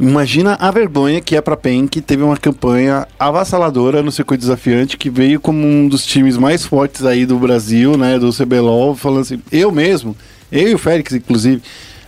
[0.00, 4.96] Imagina a vergonha que é pra PEN, que teve uma campanha avassaladora no circuito desafiante,
[4.96, 9.22] que veio como um dos times mais fortes aí do Brasil, né, do CBLOL, falando
[9.22, 10.16] assim, eu mesmo,
[10.52, 11.60] eu e o Félix, inclusive,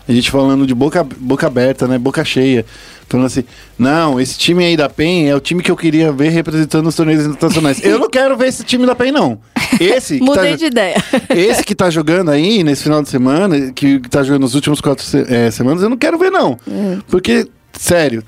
[0.09, 2.64] a gente falando de boca, boca aberta, né, boca cheia,
[3.09, 3.45] falando assim,
[3.76, 6.95] não, esse time aí da PEN é o time que eu queria ver representando os
[6.95, 7.84] torneios internacionais.
[7.84, 9.38] eu não quero ver esse time da PEN, não.
[9.80, 10.97] Esse que Mudei tá- de ideia.
[11.28, 15.05] esse que tá jogando aí nesse final de semana, que tá jogando nos últimos quatro
[15.28, 16.57] eh, semanas, eu não quero ver, não.
[17.09, 17.49] Porque,
[17.81, 18.22] sério,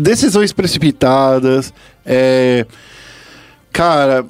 [0.00, 1.74] decisões precipitadas,
[2.06, 2.64] é.
[3.70, 4.24] Cara,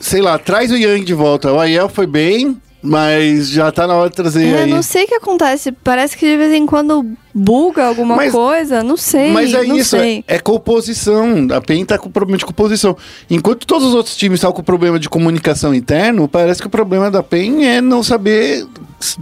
[0.00, 1.52] sei lá, traz o Yang de volta.
[1.52, 4.70] O Aiel foi bem, mas já tá na hora de trazer Eu aí.
[4.70, 5.72] não sei o que acontece.
[5.72, 8.82] Parece que de vez em quando buga alguma Mas- coisa.
[8.84, 9.32] Não sei.
[9.32, 10.22] Mas é não isso, sei.
[10.28, 11.48] é, é composição.
[11.54, 12.94] A PEN tá com problema de composição.
[13.30, 17.10] Enquanto todos os outros times estão com problema de comunicação interno, parece que o problema
[17.10, 18.66] da PEN é não saber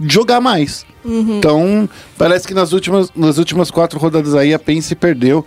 [0.09, 0.85] jogar mais.
[1.05, 1.37] Uhum.
[1.37, 5.45] Então, parece que nas últimas, nas últimas quatro rodadas aí a PEN se perdeu.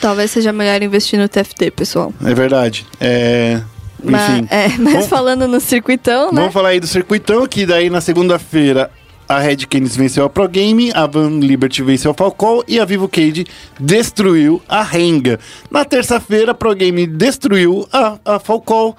[0.00, 2.14] Talvez seja melhor investir no TFT, pessoal.
[2.24, 2.86] É verdade.
[2.98, 3.60] É.
[4.02, 4.48] Mas, Enfim.
[4.50, 6.40] é, mas Vamos- falando no circuitão, né?
[6.40, 8.90] Vamos falar aí do circuitão, que daí na segunda-feira
[9.28, 12.84] a Red Canids venceu a Pro Game, a Van Liberty venceu a Falcon e a
[12.86, 13.44] Vivo Cage
[13.78, 15.38] destruiu a Renga.
[15.70, 18.94] Na terça-feira, a Pro Game destruiu a, a Falcon.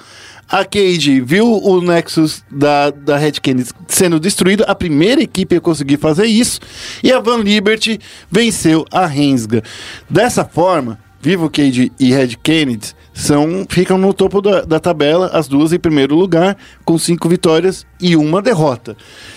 [0.47, 5.61] A Cage viu o Nexus da, da Red Canids sendo destruído, a primeira equipe a
[5.61, 6.59] conseguir fazer isso,
[7.03, 7.99] e a Van Liberty
[8.31, 9.63] venceu a Rensga.
[10.09, 15.47] Dessa forma, Vivo Cage e Red Canids são, ficam no topo da, da tabela, as
[15.47, 18.95] duas em primeiro lugar, com cinco vitórias e uma derrota.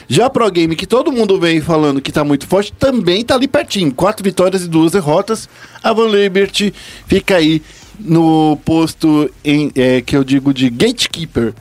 [0.09, 3.35] Já a Pro Game, que todo mundo vem falando que tá muito forte, também tá
[3.35, 5.49] ali pertinho, quatro vitórias e duas derrotas.
[5.83, 6.73] A Van Liberty
[7.07, 7.61] fica aí
[7.99, 11.53] no posto em, é, que eu digo de gatekeeper.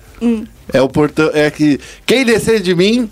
[0.72, 3.09] É o portão, é que quem descer de mim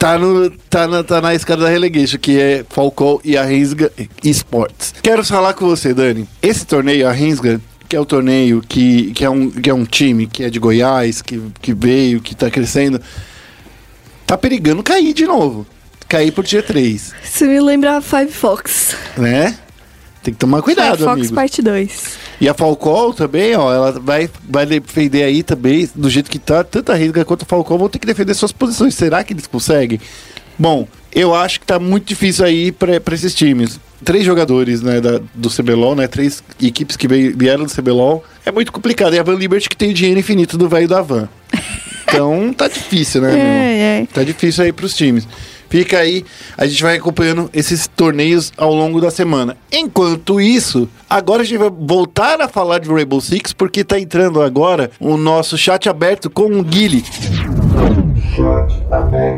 [0.00, 3.92] tá, no, tá, na, tá na escada da relegation, que é Falcão e a Rensga
[4.24, 4.94] Esports.
[5.02, 6.26] Quero falar com você, Dani.
[6.40, 9.84] Esse torneio, a Rensga, que é o torneio que, que, é, um, que é um
[9.84, 12.98] time que é de Goiás, que, que veio, que tá crescendo,
[14.26, 15.66] tá perigando cair de novo.
[16.08, 18.96] Cair por dia 3, Isso me lembra Five Fox.
[19.16, 19.54] né?
[20.22, 21.34] Tem que tomar cuidado, Five Fox amigo.
[21.34, 22.18] parte 2.
[22.42, 26.62] E a Falcol também, ó, ela vai, vai defender aí também, do jeito que tá,
[26.62, 28.94] tanto a Renga quanto a Falcol vão ter que defender suas posições.
[28.94, 29.98] Será que eles conseguem?
[30.58, 33.80] Bom, eu acho que tá muito difícil aí pra pra esses times.
[34.04, 38.22] Três jogadores, né, da, do CBLOL, né, três equipes que veio- vieram do CBLOL.
[38.44, 39.14] É muito complicado.
[39.14, 41.28] E a Van Liberty que tem o dinheiro infinito do velho da Van.
[42.04, 43.32] Então, tá difícil, né?
[43.38, 44.06] É, é.
[44.12, 45.26] Tá difícil aí pros times.
[45.70, 46.24] Fica aí,
[46.58, 49.56] a gente vai acompanhando esses torneios ao longo da semana.
[49.72, 54.42] Enquanto isso, agora a gente vai voltar a falar de Rainbow Six, porque tá entrando
[54.42, 57.04] agora o nosso chat aberto com o Guile.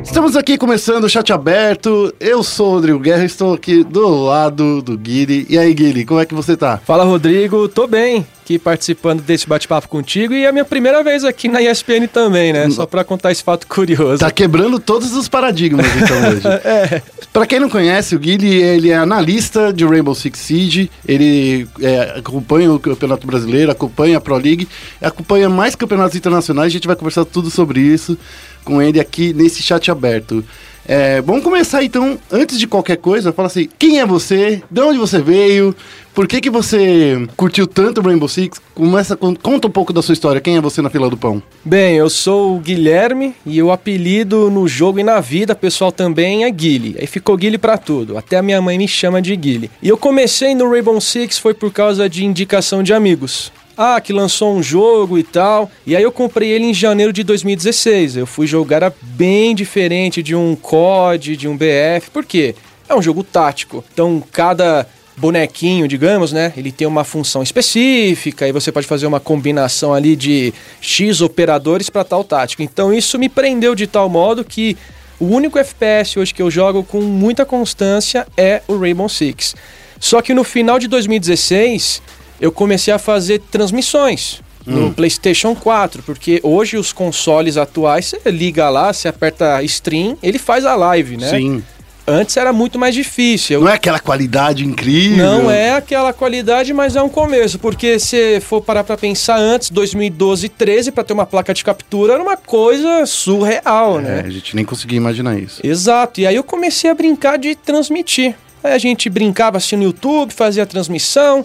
[0.03, 2.15] Estamos aqui começando o chat aberto.
[2.19, 5.47] Eu sou o Rodrigo Guerra, estou aqui do lado do Guile.
[5.51, 6.79] E aí, Guile, como é que você tá?
[6.79, 11.25] Fala Rodrigo, tô bem aqui participando desse bate-papo contigo e é a minha primeira vez
[11.25, 12.69] aqui na ESPN também, né?
[12.71, 14.19] Só pra contar esse fato curioso.
[14.19, 17.03] Tá quebrando todos os paradigmas então hoje.
[17.33, 22.19] Pra quem não conhece, o Guilherme ele é analista de Rainbow Six Siege, ele é,
[22.19, 24.69] acompanha o Campeonato Brasileiro, acompanha a Pro League,
[25.01, 28.19] acompanha mais campeonatos internacionais, a gente vai conversar tudo sobre isso
[28.65, 30.45] com ele aqui nesse chat aberto.
[30.85, 34.99] É, vamos começar então, antes de qualquer coisa, fala assim, quem é você, de onde
[34.99, 35.73] você veio,
[36.13, 40.13] por que que você curtiu tanto Rainbow Six, Começa, con- conta um pouco da sua
[40.13, 41.41] história, quem é você na fila do pão?
[41.65, 46.43] Bem, eu sou o Guilherme e o apelido no jogo e na vida pessoal também
[46.45, 46.97] é Guile.
[46.99, 48.19] Aí ficou Guile pra tudo.
[48.19, 49.71] Até a minha mãe me chama de Guile.
[49.81, 53.53] E eu comecei no Rainbow Six foi por causa de indicação de amigos.
[53.77, 55.71] Ah, que lançou um jogo e tal.
[55.87, 58.17] E aí eu comprei ele em janeiro de 2016.
[58.17, 62.11] Eu fui jogar bem diferente de um COD, de um BF.
[62.13, 62.55] Por quê?
[62.89, 63.85] É um jogo tático.
[63.93, 66.53] Então cada bonequinho, digamos, né?
[66.57, 71.89] Ele tem uma função específica e você pode fazer uma combinação ali de X operadores
[71.91, 72.63] para tal tático.
[72.63, 74.77] Então isso me prendeu de tal modo que
[75.21, 79.55] o único FPS hoje que eu jogo com muita constância é o Rainbow Six.
[80.01, 82.03] Só que no final de 2016
[82.43, 88.69] eu comecei a fazer transmissões no PlayStation 4, porque hoje os consoles atuais você liga
[88.69, 91.31] lá, você aperta stream, ele faz a live, né?
[91.31, 91.65] Sim.
[92.07, 93.55] Antes era muito mais difícil.
[93.59, 95.17] Eu- Não é aquela qualidade incrível.
[95.25, 99.71] não é aquela qualidade, mas é um começo, porque se for parar pra pensar antes,
[99.71, 104.25] 2012 13, pra ter uma placa de captura era uma coisa surreal, É, né?
[104.27, 105.61] a gente nem conseguia imaginar isso.
[105.65, 108.35] Exato, e aí eu comecei a brincar de transmitir.
[108.65, 111.45] Aí a gente brincava assim no YouTube, fazia transmissão,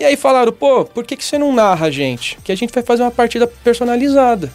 [0.00, 2.38] e aí falaram, pô, por que, que você não narra, gente?
[2.42, 4.50] Que a gente vai fazer uma partida personalizada.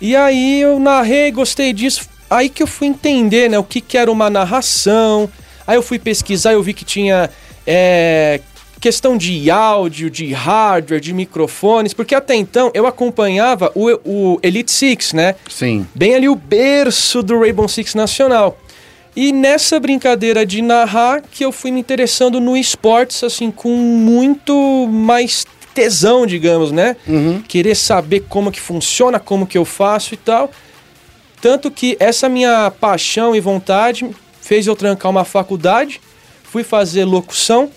[0.00, 2.08] E aí eu narrei, gostei disso.
[2.30, 5.28] Aí que eu fui entender, né, o que, que era uma narração.
[5.66, 7.28] Aí eu fui pesquisar, eu vi que tinha
[7.66, 8.40] é,
[8.80, 14.72] questão de áudio, de hardware, de microfones, porque até então eu acompanhava o, o Elite
[14.72, 15.34] Six, né?
[15.50, 15.86] Sim.
[15.94, 18.58] bem ali o berço do Rainbow Six Nacional.
[19.16, 24.86] E nessa brincadeira de narrar que eu fui me interessando no esportes, assim, com muito
[24.88, 26.96] mais tesão, digamos, né?
[27.48, 30.50] Querer saber como que funciona, como que eu faço e tal.
[31.40, 34.06] Tanto que essa minha paixão e vontade
[34.40, 36.00] fez eu trancar uma faculdade,
[36.44, 37.70] fui fazer locução.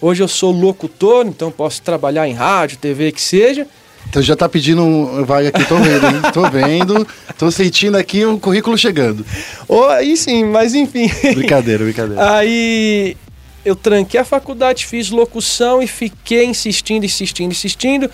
[0.00, 3.66] Hoje eu sou locutor, então posso trabalhar em rádio, TV, que seja.
[4.08, 6.22] Então já tá pedindo vaga aqui, tô vendo, hein?
[6.32, 9.24] Tô vendo, tô sentindo aqui o currículo chegando.
[9.66, 11.10] Ou aí sim, mas enfim.
[11.34, 12.36] Brincadeira, brincadeira.
[12.36, 13.16] Aí
[13.64, 18.10] eu tranquei a faculdade, fiz locução e fiquei insistindo, insistindo, insistindo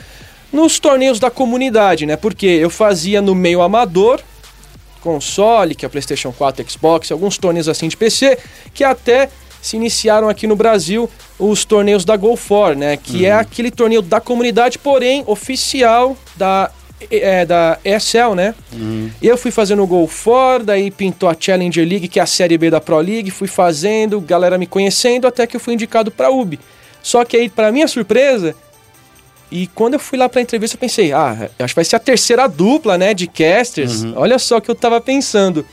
[0.53, 2.17] nos torneios da comunidade, né?
[2.17, 4.21] Porque eu fazia no meio amador,
[5.01, 8.39] console, que é PlayStation 4, Xbox, alguns torneios assim de PC,
[8.73, 9.29] que até
[9.65, 11.09] se iniciaram aqui no Brasil
[11.39, 12.99] os torneios da Go4, né?
[12.99, 16.71] Que é aquele torneio da comunidade, porém oficial da
[17.11, 18.55] é, da ESL, né?
[19.23, 22.59] Eu fui fazendo o Go For, daí pintou a Challenger League, que é a série
[22.59, 26.31] B da Pro League, fui fazendo, galera me conhecendo, até que eu fui indicado pra
[26.31, 26.61] UB.
[27.03, 28.55] Só que aí, pra minha surpresa,
[29.51, 32.01] e quando eu fui lá pra entrevista, eu pensei, ah, acho que vai ser a
[32.01, 34.05] terceira dupla, né, de casters.
[34.15, 35.65] Olha só o que eu tava pensando.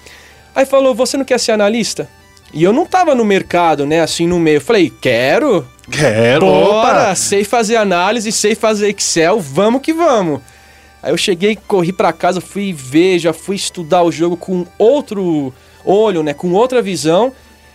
[0.55, 2.09] Aí falou, você não quer ser analista?
[2.53, 4.57] E eu não tava no mercado, né, assim, no meio.
[4.57, 7.15] Eu falei, quero, Quero, Bora, opa!
[7.15, 10.41] sei fazer análise, sei fazer Excel, vamos que vamos.
[11.03, 15.53] Aí eu cheguei, corri pra casa, fui ver, já fui estudar o jogo com outro
[15.83, 17.33] olho, né, com outra visão.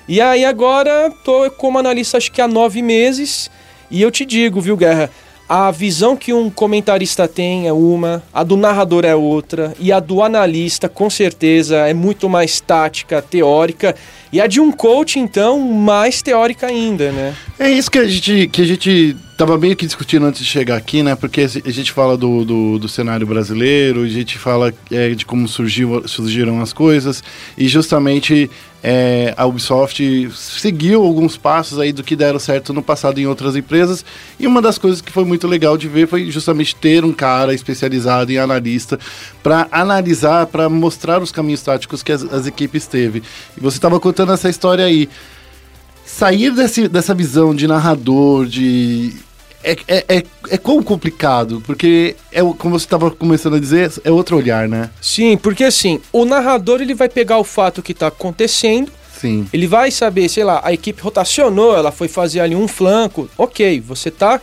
[0.09, 3.51] E aí agora tô como analista acho que há nove meses.
[3.91, 5.11] E eu te digo, viu, Guerra,
[5.49, 10.01] a visão que um comentarista tem é uma, a do narrador é outra, e a
[10.01, 13.95] do analista, com certeza, é muito mais tática, teórica,
[14.33, 17.35] e a de um coach, então, mais teórica ainda, né?
[17.59, 20.77] É isso que a gente, que a gente tava meio que discutindo antes de chegar
[20.77, 21.15] aqui, né?
[21.15, 25.47] Porque a gente fala do, do, do cenário brasileiro, a gente fala é, de como
[25.47, 27.23] surgiu, surgiram as coisas,
[27.57, 28.51] e justamente
[28.89, 33.57] é, a Ubisoft seguiu alguns passos aí do que deram certo no passado em outras
[33.57, 34.05] empresas,
[34.39, 37.53] e uma das coisas que foi muito legal de ver foi justamente ter um cara
[37.53, 38.97] especializado em analista
[39.43, 43.25] para analisar, para mostrar os caminhos táticos que as, as equipes teve.
[43.57, 45.09] E você estava contando essa história aí
[46.05, 49.13] sair desse, dessa visão de narrador, de.
[49.67, 54.13] É, é, é, é quão complicado, porque, é, como você estava começando a dizer, é
[54.13, 54.91] outro olhar, né?
[55.01, 59.49] Sim, porque assim, o narrador ele vai pegar o fato que tá acontecendo, Sim.
[59.53, 63.29] ele vai saber, sei lá, a equipe rotacionou, ela foi fazer ali um flanco.
[63.37, 64.41] Ok, você tá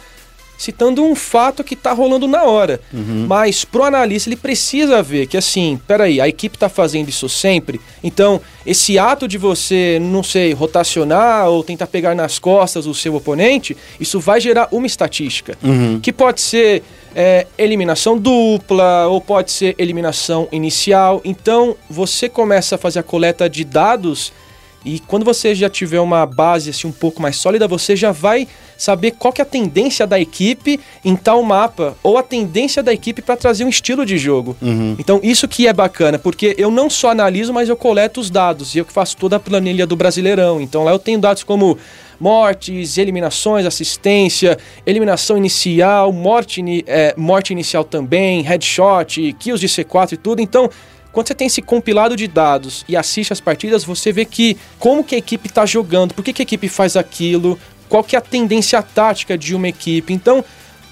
[0.64, 2.80] citando um fato que tá rolando na hora.
[3.28, 7.82] Mas pro analista ele precisa ver que assim, peraí, a equipe tá fazendo isso sempre.
[8.02, 13.14] Então, esse ato de você, não sei, rotacionar ou tentar pegar nas costas o seu
[13.16, 15.58] oponente, isso vai gerar uma estatística.
[16.02, 16.82] Que pode ser
[17.14, 21.20] é, eliminação dupla ou pode ser eliminação inicial.
[21.26, 24.32] Então, você começa a fazer a coleta de dados
[24.86, 28.48] e quando você já tiver uma base assim um pouco mais sólida, você já vai
[28.78, 32.94] saber qual que é a tendência da equipe em tal mapa ou a tendência da
[32.94, 34.58] equipe para trazer um estilo de jogo.
[35.00, 38.76] Então isso que é bacana, porque eu não só analiso, mas eu coleto os dados
[38.76, 40.60] e eu que faço toda a planilha do Brasileirão.
[40.60, 41.78] Então lá eu tenho dados como
[42.20, 50.18] mortes, eliminações, assistência, eliminação inicial, morte, é, morte inicial também, headshot, kills de C4 e
[50.18, 50.42] tudo.
[50.42, 50.70] Então
[51.14, 55.04] quando você tem esse compilado de dados e assiste as partidas, você vê que como
[55.04, 57.58] que a equipe está jogando, por que, que a equipe faz aquilo,
[57.88, 60.12] qual que é a tendência tática de uma equipe.
[60.12, 60.44] Então,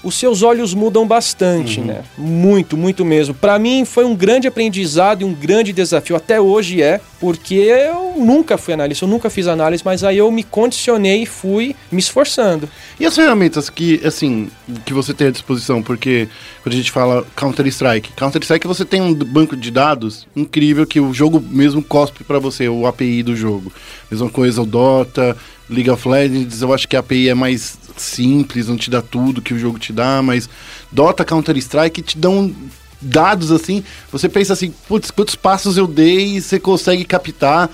[0.02, 2.02] os seus olhos mudam bastante, né?
[2.18, 3.34] Muito, muito mesmo.
[3.34, 6.16] Para mim foi um grande aprendizado e um grande desafio.
[6.16, 10.30] Até hoje é, porque eu nunca fui analista, eu nunca fiz análise, mas aí eu
[10.30, 12.68] me condicionei e fui me esforçando.
[12.98, 14.50] E as ferramentas que, assim,
[14.84, 15.82] que você tem à disposição?
[15.82, 16.28] Porque
[16.62, 21.14] quando a gente fala Counter-Strike, Counter-Strike você tem um banco de dados incrível que o
[21.14, 23.72] jogo mesmo cospe para você, o API do jogo.
[24.10, 25.36] Mesma coisa o Dota,
[25.70, 29.42] League of Legends, eu acho que a API é mais simples, não te dá tudo
[29.42, 30.48] que o jogo te dá, mas
[30.90, 32.54] Dota, Counter-Strike te dão
[33.00, 37.68] dados assim, você pensa assim, putz, quantos passos eu dei e você consegue captar.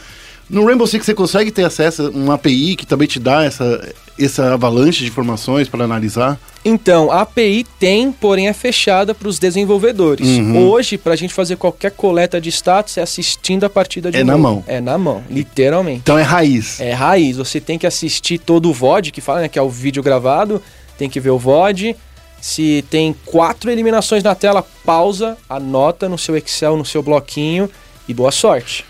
[0.49, 3.95] No Rainbow Six você consegue ter acesso a uma API que também te dá essa,
[4.19, 6.41] essa avalanche de informações para analisar?
[6.65, 10.27] Então, a API tem, porém é fechada para os desenvolvedores.
[10.57, 14.23] Hoje, para a gente fazer qualquer coleta de status, é assistindo a partida de É
[14.23, 14.65] um na mão.
[14.67, 16.01] É na mão, literalmente.
[16.01, 16.81] Então é raiz.
[16.81, 19.69] É raiz, você tem que assistir todo o VOD, que fala, né, que é o
[19.71, 20.63] vídeo gravado,
[20.97, 21.95] tem que ver o VOD.
[22.41, 27.69] Se tem quatro eliminações na tela, pausa, anota no seu Excel, no seu bloquinho
[28.09, 28.85] e boa sorte.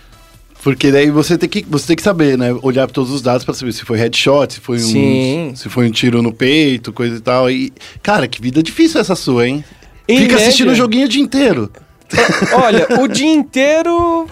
[0.63, 2.53] Porque daí você tem que, você tem que saber, né?
[2.63, 5.51] Olhar para todos os dados para saber se foi headshot, se foi Sim.
[5.53, 7.51] um se foi um tiro no peito, coisa e tal.
[7.51, 9.65] E cara, que vida difícil essa sua, hein?
[10.09, 11.71] Em Fica assistindo o média- joguinho o dia inteiro.
[12.65, 14.27] Olha, o dia inteiro.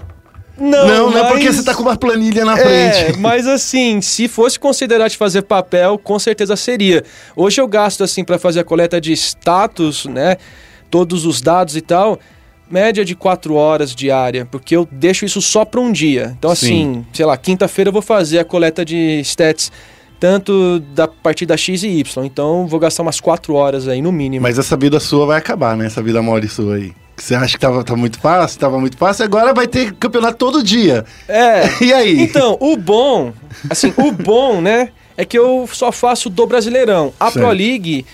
[0.59, 3.18] Não, Não, não é porque mas- você tá com uma planilha na É, frente.
[3.20, 7.05] mas assim, se fosse considerar de fazer papel, com certeza seria.
[7.37, 10.39] Hoje eu gasto assim para fazer a coleta de status, né?
[10.91, 12.18] Todos os dados e tal,
[12.70, 16.34] média de 4 horas diária, porque eu deixo isso só para um dia.
[16.38, 16.66] Então Sim.
[16.66, 19.70] assim, sei lá, quinta-feira eu vou fazer a coleta de stats
[20.18, 22.24] tanto da partida X e Y.
[22.24, 24.42] Então vou gastar umas 4 horas aí no mínimo.
[24.42, 25.86] Mas essa vida sua vai acabar, né?
[25.86, 26.92] Essa vida mole sua aí.
[27.16, 30.36] Que Você acha que tava, tá muito fácil, tava muito fácil, agora vai ter campeonato
[30.36, 31.04] todo dia.
[31.28, 31.62] É.
[31.80, 32.20] E aí?
[32.20, 33.32] Então, o bom,
[33.70, 37.14] assim, o bom, né, é que eu só faço do Brasileirão.
[37.18, 37.56] A Pro Certo.
[37.56, 38.04] League,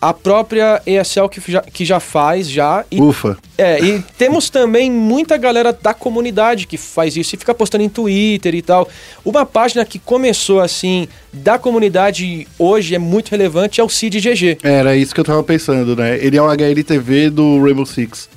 [0.00, 2.84] a própria ESL que já, que já faz já.
[2.90, 3.36] E, Ufa.
[3.56, 7.88] é, e temos também muita galera da comunidade que faz isso e fica postando em
[7.88, 8.88] Twitter e tal.
[9.24, 14.58] Uma página que começou assim, da comunidade hoje é muito relevante, é o CID-GG.
[14.62, 16.16] Era isso que eu tava pensando, né?
[16.18, 18.28] Ele é o HLTV do Rainbow Six.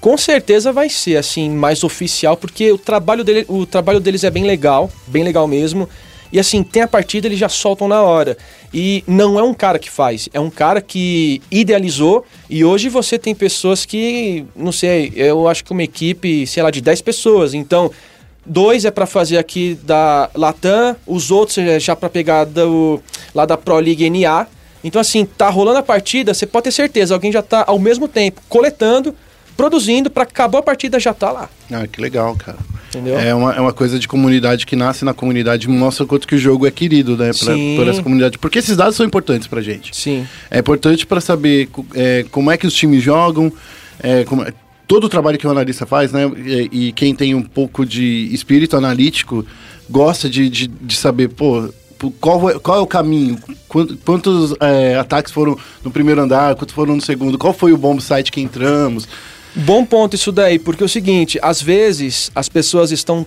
[0.00, 4.30] Com certeza vai ser assim mais oficial, porque o trabalho, dele, o trabalho deles é
[4.30, 5.88] bem legal, bem legal mesmo.
[6.32, 8.38] E assim, tem a partida, eles já soltam na hora.
[8.72, 12.24] E não é um cara que faz, é um cara que idealizou.
[12.48, 16.70] E hoje você tem pessoas que, não sei, eu acho que uma equipe, sei lá,
[16.70, 17.52] de 10 pessoas.
[17.52, 17.90] Então,
[18.46, 23.02] dois é pra fazer aqui da Latam, os outros é já pra pegar do,
[23.34, 24.46] lá da Pro League NA.
[24.82, 28.08] Então, assim, tá rolando a partida, você pode ter certeza, alguém já tá ao mesmo
[28.08, 29.14] tempo coletando,
[29.56, 31.48] produzindo, pra acabar a partida já tá lá.
[31.70, 32.58] Ah, que legal, cara.
[32.88, 33.18] Entendeu?
[33.18, 36.26] É uma, é uma coisa de comunidade que nasce na comunidade e mostra o quanto
[36.28, 37.30] que o jogo é querido, né?
[37.32, 37.74] Pra, Sim.
[37.76, 38.38] por essa comunidade.
[38.38, 39.96] Porque esses dados são importantes pra gente.
[39.96, 40.26] Sim.
[40.50, 43.50] É importante para saber é, como é que os times jogam,
[44.02, 44.52] é, como é-
[44.86, 46.30] todo o trabalho que o analista faz, né?
[46.36, 49.46] E, e quem tem um pouco de espírito analítico
[49.88, 51.72] gosta de, de, de saber, pô,
[52.20, 53.38] qual, é- qual é o caminho,
[53.70, 57.38] Quant- Quantos é, ataques foram no primeiro andar, quantos foram no segundo?
[57.38, 59.08] Qual foi o bomb site que entramos?
[59.54, 63.26] Bom ponto isso daí, porque é o seguinte, às vezes as pessoas estão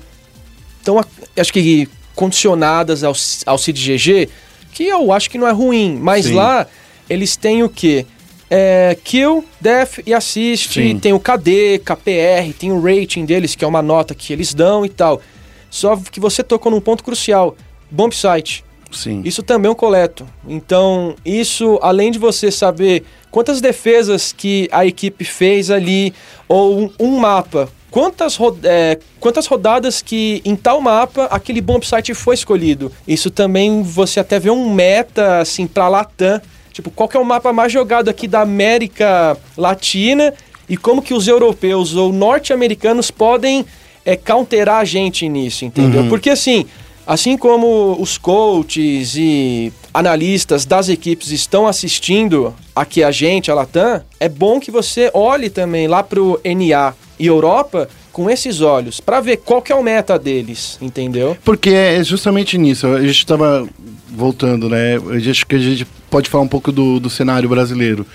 [0.84, 1.04] tão,
[1.38, 3.14] acho que condicionadas ao,
[3.46, 4.30] ao CIDGG,
[4.72, 6.34] que eu acho que não é ruim, mas Sim.
[6.34, 6.66] lá
[7.10, 8.06] eles têm o quê?
[8.50, 11.00] É, kill, death e assist, Sim.
[11.00, 14.86] tem o KD, KPR, tem o rating deles, que é uma nota que eles dão
[14.86, 15.22] e tal.
[15.70, 17.56] Só que você tocou num ponto crucial,
[17.90, 18.65] bomb site.
[18.92, 19.22] Sim.
[19.26, 20.26] Isso também é um coleto.
[20.48, 26.14] Então, isso, além de você saber quantas defesas que a equipe fez ali,
[26.48, 32.14] ou um, um mapa, quantas, é, quantas rodadas que em tal mapa aquele bomb site
[32.14, 32.92] foi escolhido.
[33.08, 36.42] Isso também você até vê um meta, assim, pra Latam.
[36.72, 40.34] Tipo, qual é o mapa mais jogado aqui da América Latina
[40.68, 43.66] e como que os europeus ou norte-americanos podem
[44.04, 46.08] é, counterar a gente nisso, entendeu?
[46.10, 46.66] Porque assim,
[47.06, 54.02] assim como os coaches e analistas das equipes estão assistindo aqui a gente, a Latam,
[54.20, 59.20] é bom que você olhe também lá pro NA e Europa com esses olhos, pra
[59.20, 61.38] ver qual que é o meta deles, entendeu?
[61.44, 62.88] Porque é justamente nisso.
[62.88, 63.68] A gente estava
[64.10, 64.96] voltando, né?
[65.30, 68.06] Acho que a gente pode falar um pouco do, do cenário brasileiro.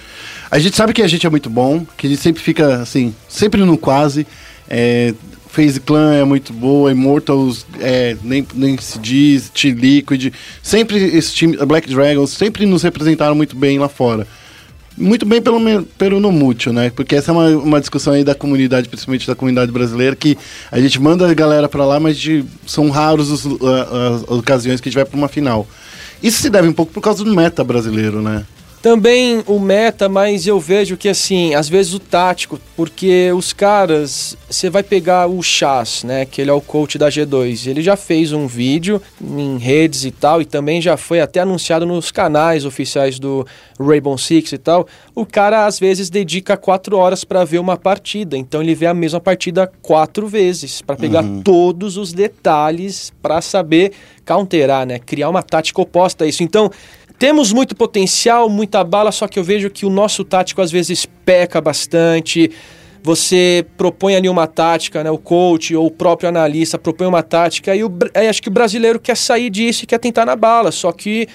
[0.50, 3.14] A gente sabe que a gente é muito bom, que a gente sempre fica assim,
[3.28, 4.26] sempre no quase.
[4.68, 5.14] É,
[5.50, 10.32] FaZe Clan é muito boa, Immortals é, nem, nem se diz, T-Liquid.
[10.62, 14.26] Sempre esse time, Black Dragons, sempre nos representaram muito bem lá fora.
[14.98, 15.60] Muito bem pelo,
[15.96, 16.90] pelo no mútil, né?
[16.94, 20.36] Porque essa é uma, uma discussão aí da comunidade, principalmente da comunidade brasileira, que
[20.70, 24.80] a gente manda a galera pra lá, mas de- são raros os, a- as ocasiões
[24.80, 25.66] que a gente vai pra uma final.
[26.22, 28.44] Isso se deve um pouco por causa do meta brasileiro, né?
[28.82, 34.34] Também o meta, mas eu vejo que assim, às vezes o tático, porque os caras,
[34.48, 37.94] você vai pegar o Chas, né, que ele é o coach da G2, ele já
[37.94, 42.64] fez um vídeo em redes e tal, e também já foi até anunciado nos canais
[42.64, 43.46] oficiais do
[43.78, 44.86] Rainbow Six e tal.
[45.14, 48.94] O cara às vezes dedica quatro horas pra ver uma partida, então ele vê a
[48.94, 53.92] mesma partida quatro vezes, pra pegar todos os detalhes pra saber
[54.24, 56.42] counterar, né, criar uma tática oposta a isso.
[56.42, 56.70] Então,
[57.20, 61.04] temos muito potencial, muita bala, só que eu vejo que o nosso tático às vezes
[61.04, 62.50] peca bastante.
[63.02, 65.10] Você propõe ali uma tática, né?
[65.10, 67.92] O coach ou o próprio analista propõe uma tática e o,
[68.26, 70.72] acho que o brasileiro quer sair disso e quer tentar na bala.
[70.72, 71.28] Só que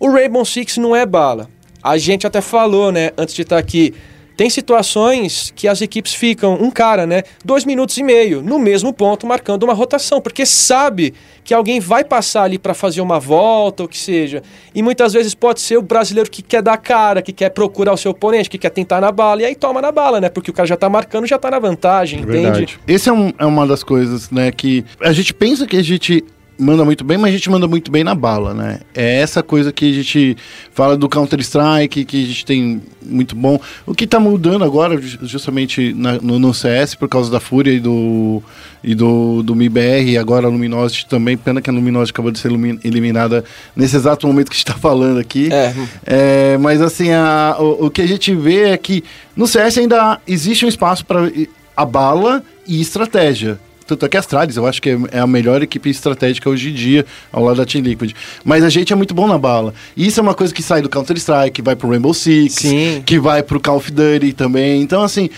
[0.00, 1.50] o Rainbow Six não é bala.
[1.82, 3.92] A gente até falou, né, antes de estar aqui.
[4.36, 8.92] Tem situações que as equipes ficam, um cara, né, dois minutos e meio, no mesmo
[8.92, 13.82] ponto, marcando uma rotação, porque sabe que alguém vai passar ali para fazer uma volta,
[13.84, 14.42] ou que seja.
[14.74, 17.96] E muitas vezes pode ser o brasileiro que quer dar cara, que quer procurar o
[17.96, 20.28] seu oponente, que quer tentar na bala, e aí toma na bala, né?
[20.28, 22.78] Porque o cara já tá marcando, já tá na vantagem, entende?
[22.86, 26.22] Esse é, um- é uma das coisas, né, que a gente pensa que a gente
[26.58, 28.80] manda muito bem, mas a gente manda muito bem na bala, né?
[28.94, 30.36] É essa coisa que a gente
[30.72, 33.60] fala do Counter-Strike, que a gente tem muito bom.
[33.86, 37.72] O que tá mudando agora, ju- justamente na- no, no CS, por causa da Fúria
[37.72, 38.42] e do,
[38.82, 42.38] e do, do MIBR, e agora a Luminosity também, pena que a Luminosity acabou de
[42.38, 43.44] ser elimi- eliminada
[43.76, 45.52] nesse exato momento que a gente tá falando aqui.
[45.52, 45.74] É.
[46.06, 49.04] É, mas assim, a- o, o que a gente vê é que
[49.36, 51.30] no CS ainda existe um espaço para
[51.76, 53.58] a bala e estratégia.
[53.86, 56.70] Tanto é que a Astralis, eu acho que é- é a melhor equipe estratégica hoje
[56.70, 58.12] em dia, ao lado da Team Liquid.
[58.44, 59.72] Mas a gente é muito bom na bala.
[59.96, 63.02] E isso é uma coisa que sai do Counter-Strike, que vai pro Rainbow Six, Sim.
[63.06, 64.82] que vai pro Call of Duty também.
[64.82, 65.30] Então, assim,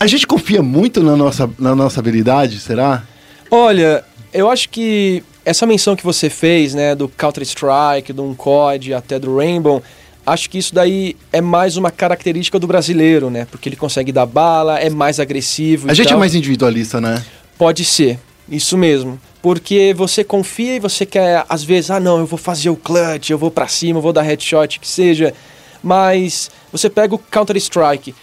[0.00, 3.02] a gente confia muito na nossa, na nossa habilidade, será?
[3.50, 9.18] Olha, eu acho que essa menção que você fez, né, do Counter-Strike, do COD, até
[9.18, 9.82] do Rainbow,
[10.26, 13.46] acho que isso daí é mais uma característica do brasileiro, né?
[13.50, 15.90] Porque ele consegue dar bala, é mais agressivo.
[15.90, 16.18] A gente é tal.
[16.18, 17.22] mais individualista, né?
[17.58, 19.20] Pode ser, isso mesmo.
[19.40, 23.30] Porque você confia e você quer, às vezes, ah não, eu vou fazer o clutch,
[23.30, 25.34] eu vou pra cima, eu vou dar headshot, que seja.
[25.82, 28.14] Mas você pega o Counter-Strike.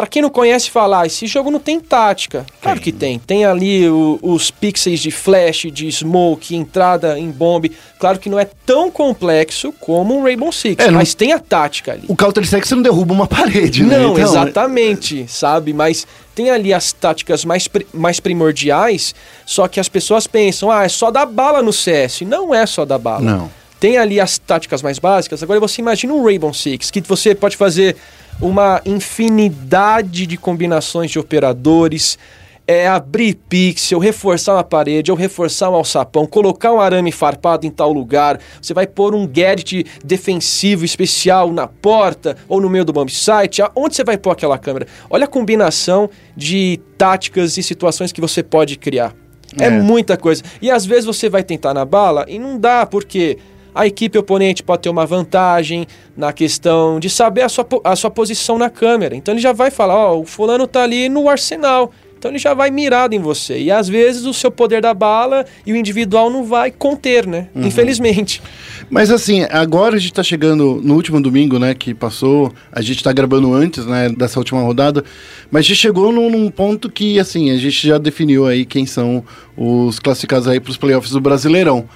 [0.00, 2.46] Pra quem não conhece, falar, esse jogo não tem tática.
[2.62, 3.18] Claro que tem.
[3.18, 7.70] Tem ali o- os pixels de flash, de smoke, entrada em bomb.
[7.98, 11.38] Claro que não é tão complexo como um Rainbow Six, É, não- mas tem a
[11.38, 12.04] tática ali.
[12.08, 13.98] O Counter-Strike você não derruba uma parede, né?
[13.98, 15.74] Não, Então, exatamente, sabe?
[15.74, 19.14] Mas tem ali as táticas mais, pri- mais primordiais,
[19.44, 22.22] só que as pessoas pensam, ah, é só dar bala no CS.
[22.24, 23.20] Não é só dar bala.
[23.20, 23.50] Não.
[23.78, 25.42] Tem ali as táticas mais básicas.
[25.42, 27.96] Agora você imagina um Rainbow Six, que você pode fazer
[28.40, 32.18] uma infinidade de combinações de operadores,
[32.66, 37.70] é abrir pixel, reforçar uma parede, ou reforçar um alçapão, colocar um arame farpado em
[37.70, 42.92] tal lugar, você vai pôr um gadget defensivo especial na porta ou no meio do
[42.92, 44.86] bomb site, onde você vai pôr aquela câmera?
[45.10, 49.14] Olha a combinação de táticas e situações que você pode criar.
[49.58, 49.70] É, É.
[49.70, 50.44] muita coisa.
[50.62, 53.36] E às vezes você vai tentar na bala e não dá, porque
[53.74, 55.86] a equipe oponente pode ter uma vantagem
[56.16, 59.14] na questão de saber a sua, a sua posição na câmera.
[59.14, 61.92] Então ele já vai falar, ó, o fulano tá ali no arsenal.
[62.20, 63.58] Então ele já vai mirado em você.
[63.58, 67.48] E às vezes o seu poder da bala e o individual não vai conter, né?
[67.56, 68.42] Infelizmente.
[68.90, 73.02] Mas assim, agora a gente tá chegando no último domingo, né, que passou, a gente
[73.02, 75.02] tá gravando antes, né, dessa última rodada,
[75.50, 78.84] mas a gente chegou num, num ponto que, assim, a gente já definiu aí quem
[78.84, 79.24] são
[79.56, 81.88] os classificados aí pros playoffs do Brasileirão.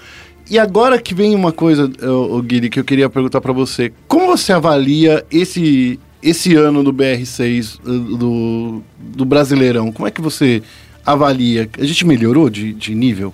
[0.48, 3.92] E agora que vem uma coisa, ô, Guilherme, que eu queria perguntar pra você.
[4.06, 9.90] Como você avalia esse, esse ano do BR6, uh, do, do Brasileirão?
[9.90, 10.62] Como é que você
[11.04, 11.68] avalia?
[11.78, 13.32] A gente melhorou de, de nível?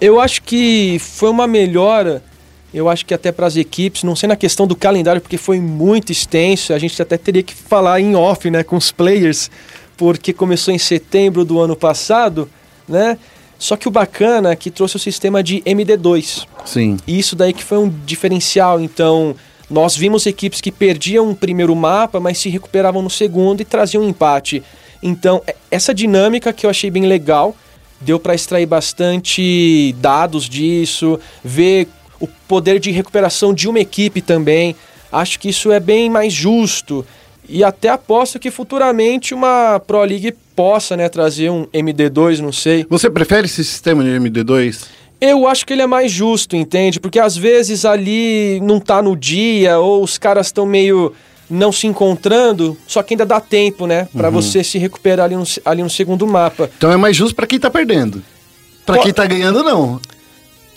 [0.00, 2.22] Eu acho que foi uma melhora,
[2.74, 5.60] eu acho que até para as equipes, não sei na questão do calendário, porque foi
[5.60, 9.50] muito extenso, a gente até teria que falar em off, né, com os players,
[9.96, 12.50] porque começou em setembro do ano passado,
[12.88, 13.16] né?
[13.64, 16.46] Só que o bacana é que trouxe o sistema de MD2.
[16.66, 16.98] Sim.
[17.06, 18.78] E isso daí que foi um diferencial.
[18.78, 19.34] Então,
[19.70, 24.04] nós vimos equipes que perdiam o primeiro mapa, mas se recuperavam no segundo e traziam
[24.04, 24.62] um empate.
[25.02, 27.56] Então, é- essa dinâmica que eu achei bem legal,
[28.02, 31.88] deu para extrair bastante dados disso, ver
[32.20, 34.76] o poder de recuperação de uma equipe também.
[35.10, 37.02] Acho que isso é bem mais justo.
[37.48, 42.86] E até aposto que futuramente uma Pro League possa né, trazer um MD2, não sei.
[42.88, 44.84] Você prefere esse sistema de MD2?
[45.20, 47.00] Eu acho que ele é mais justo, entende?
[47.00, 51.12] Porque às vezes ali não tá no dia, ou os caras estão meio
[51.48, 54.08] não se encontrando, só que ainda dá tempo, né?
[54.16, 56.70] Pra você se recuperar ali no, ali no segundo mapa.
[56.76, 58.22] Então é mais justo pra quem tá perdendo.
[58.84, 60.00] Po- quem tá ganhando, não.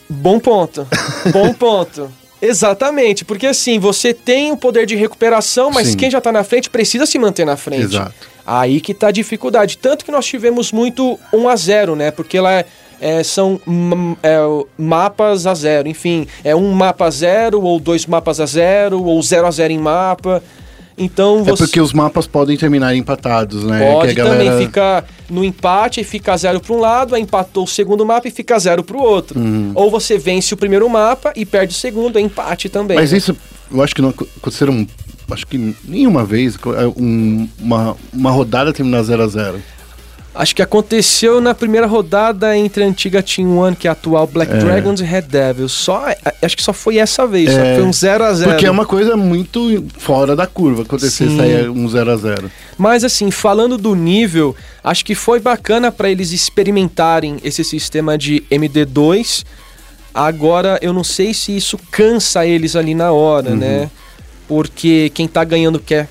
[0.10, 0.88] Bom ponto.
[1.32, 2.10] Bom ponto.
[2.42, 5.98] Exatamente, porque assim, você tem o poder de recuperação, mas Sim.
[5.98, 7.84] quem já tá na frente precisa se manter na frente.
[7.84, 8.14] Exato.
[8.50, 9.78] Aí que tá a dificuldade.
[9.78, 12.12] Tanto que nós tivemos muito 1 a 0 né?
[12.12, 12.64] Porque lá
[13.02, 14.38] é, são hum, é,
[14.78, 15.90] mapas a zero.
[15.90, 19.74] Enfim, é um mapa a zero, ou dois mapas a zero, ou 0 a 0
[19.74, 20.42] em mapa.
[20.98, 23.92] Então É você porque os mapas podem terminar empatados, né?
[23.94, 27.68] pode galera- também ficar no empate e fica zero para um lado, aí empatou o
[27.68, 29.40] segundo mapa e fica zero para o outro.
[29.40, 29.74] Uhum.
[29.76, 32.98] Ou você vence o primeiro mapa e perde o segundo, é empate também.
[32.98, 33.18] Mas né?
[33.20, 33.38] isso,
[33.72, 34.88] eu acho que não ac- aconteceram.
[35.30, 36.58] Acho que nenhuma vez
[36.96, 39.62] um- uma, uma rodada terminar 0 a 0
[40.34, 44.28] Acho que aconteceu na primeira rodada entre a antiga Team One, que é a atual
[44.28, 44.58] Black É.
[44.58, 45.72] Dragons e Red Devils.
[45.72, 46.06] Só,
[46.44, 48.70] acho que só foi essa vez, só É, foi um 0 a 0 Porque é
[48.70, 51.38] uma coisa muito fora da curva acontecer Sim.
[51.38, 56.08] sair um 0 a 0 Mas assim, falando do nível, acho que foi bacana para
[56.12, 59.44] eles experimentarem esse sistema de MD2.
[60.14, 63.90] Agora, eu não sei se isso cansa eles ali na hora, né?
[64.48, 66.08] Porque quem tá ganhando quer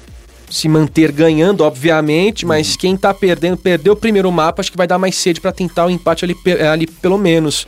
[0.48, 4.86] se manter ganhando, obviamente, mas quem tá perdendo, perdeu o primeiro mapa, acho que vai
[4.86, 6.36] dar mais sede para tentar o empate ali,
[6.70, 7.66] ali pelo menos.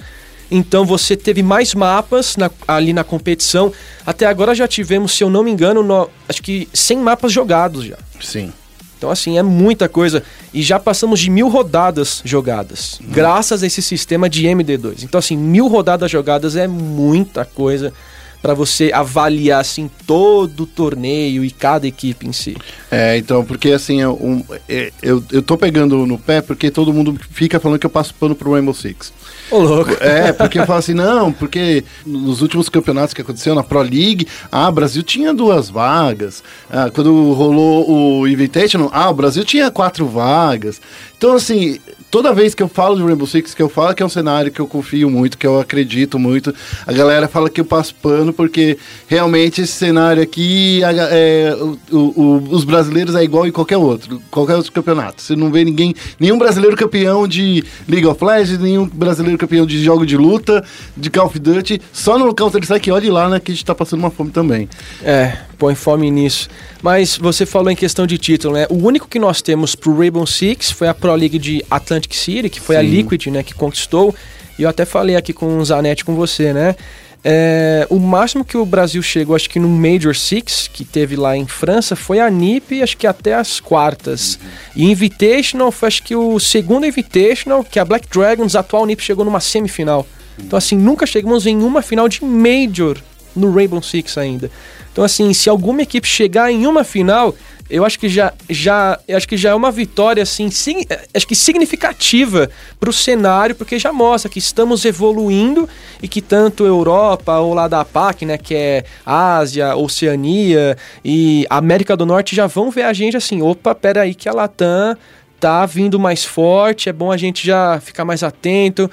[0.50, 3.72] Então você teve mais mapas na- ali na competição.
[4.06, 7.84] Até agora já tivemos, se eu não me engano, no- acho que 100 mapas jogados
[7.84, 7.96] já.
[8.20, 8.52] Sim.
[8.96, 10.22] Então, assim, é muita coisa.
[10.52, 12.98] E já passamos de mil rodadas jogadas.
[13.02, 15.04] Graças a esse sistema de MD2.
[15.04, 17.92] Então, assim, mil rodadas jogadas é muita coisa
[18.40, 22.56] para você avaliar, assim, todo o torneio e cada equipe em si.
[22.90, 26.92] É, então, porque assim, é um- é, eu, eu tô pegando no pé porque todo
[26.92, 29.12] mundo fica falando que eu passo pano pro Rainbow Six.
[29.50, 29.92] Ô, louco.
[30.00, 34.26] É, porque eu falo assim, não, porque nos últimos campeonatos que aconteceu na Pro League,
[34.52, 36.42] ah, o Brasil tinha duas vagas.
[36.70, 40.80] Ah, quando rolou o Invitational, ah, o Brasil tinha quatro vagas.
[41.16, 44.06] Então, assim, toda vez que eu falo de Rainbow Six, que eu falo que é
[44.06, 46.54] um cenário que eu confio muito, que eu acredito muito,
[46.86, 51.54] a galera fala que eu passo pano, porque realmente esse cenário aqui, a é,
[51.90, 55.22] o- o- os brasileiros é igual em qualquer outro, qualquer outro campeonato.
[55.22, 59.82] Você não vê ninguém, nenhum brasileiro campeão de League of Legends, nenhum brasileiro campeão de
[59.82, 60.64] jogo de luta,
[60.96, 64.00] de Call of Duty, só no Counter-Strike, olhe lá, né, que a gente tá passando
[64.00, 64.68] uma fome também.
[65.02, 66.48] É, põe fome nisso.
[66.82, 68.66] Mas você falou em questão de título, né?
[68.70, 72.48] O único que nós temos pro Rainbow Six foi a Pro League de Atlantic City,
[72.48, 72.86] que foi a Sim.
[72.86, 74.14] Liquid, né, que conquistou.
[74.58, 76.76] E eu até falei aqui com o Zanetti com você, né?
[77.24, 81.36] É, o máximo que o Brasil chegou, acho que no Major Six, que teve lá
[81.36, 84.38] em França, foi a NIP, acho que até as quartas.
[84.74, 89.02] E Invitational foi, acho que o segundo Invitational, que a Black Dragons, a atual NIP,
[89.02, 90.06] chegou numa semifinal.
[90.38, 92.96] Então, assim, nunca chegamos em uma final de Major
[93.34, 94.50] no Rainbow Six ainda.
[94.98, 97.32] Então, assim, se alguma equipe chegar em uma final,
[97.70, 101.24] eu acho que já, já, acho que já é uma vitória, assim, sig- eh, acho
[101.24, 102.50] que significativa
[102.80, 105.68] para o cenário, porque já mostra que estamos evoluindo
[106.02, 111.96] e que tanto Europa ou lá da PAC, né, que é Ásia, Oceania e América
[111.96, 114.96] do Norte já vão ver a gente assim, opa, pera aí que a Latam
[115.38, 118.90] tá vindo mais forte, é bom a gente já ficar mais atento.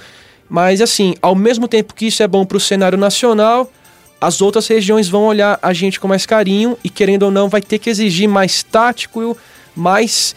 [0.47, 3.67] Mas assim, ao mesmo tempo que isso é bom para o cenário nacional,
[4.19, 7.61] as outras regiões vão olhar a gente com mais carinho e, querendo ou não, vai
[7.61, 9.37] ter que exigir mais tático,
[9.75, 10.33] mais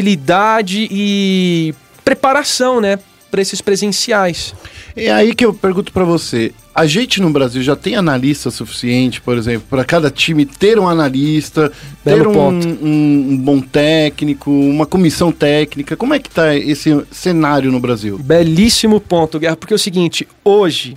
[0.00, 1.74] habilidade e
[2.04, 2.98] preparação, né?
[3.30, 4.54] Para esses presenciais.
[4.94, 6.52] É aí que eu pergunto pra você.
[6.74, 10.86] A gente no Brasil já tem analista suficiente, por exemplo, para cada time ter um
[10.88, 11.72] analista,
[12.04, 12.48] Belo ter um,
[12.82, 15.96] um- um bom técnico, uma comissão técnica.
[15.96, 18.18] Como é que tá esse cenário no Brasil?
[18.18, 20.96] Belíssimo ponto, Guerra, porque é o seguinte, hoje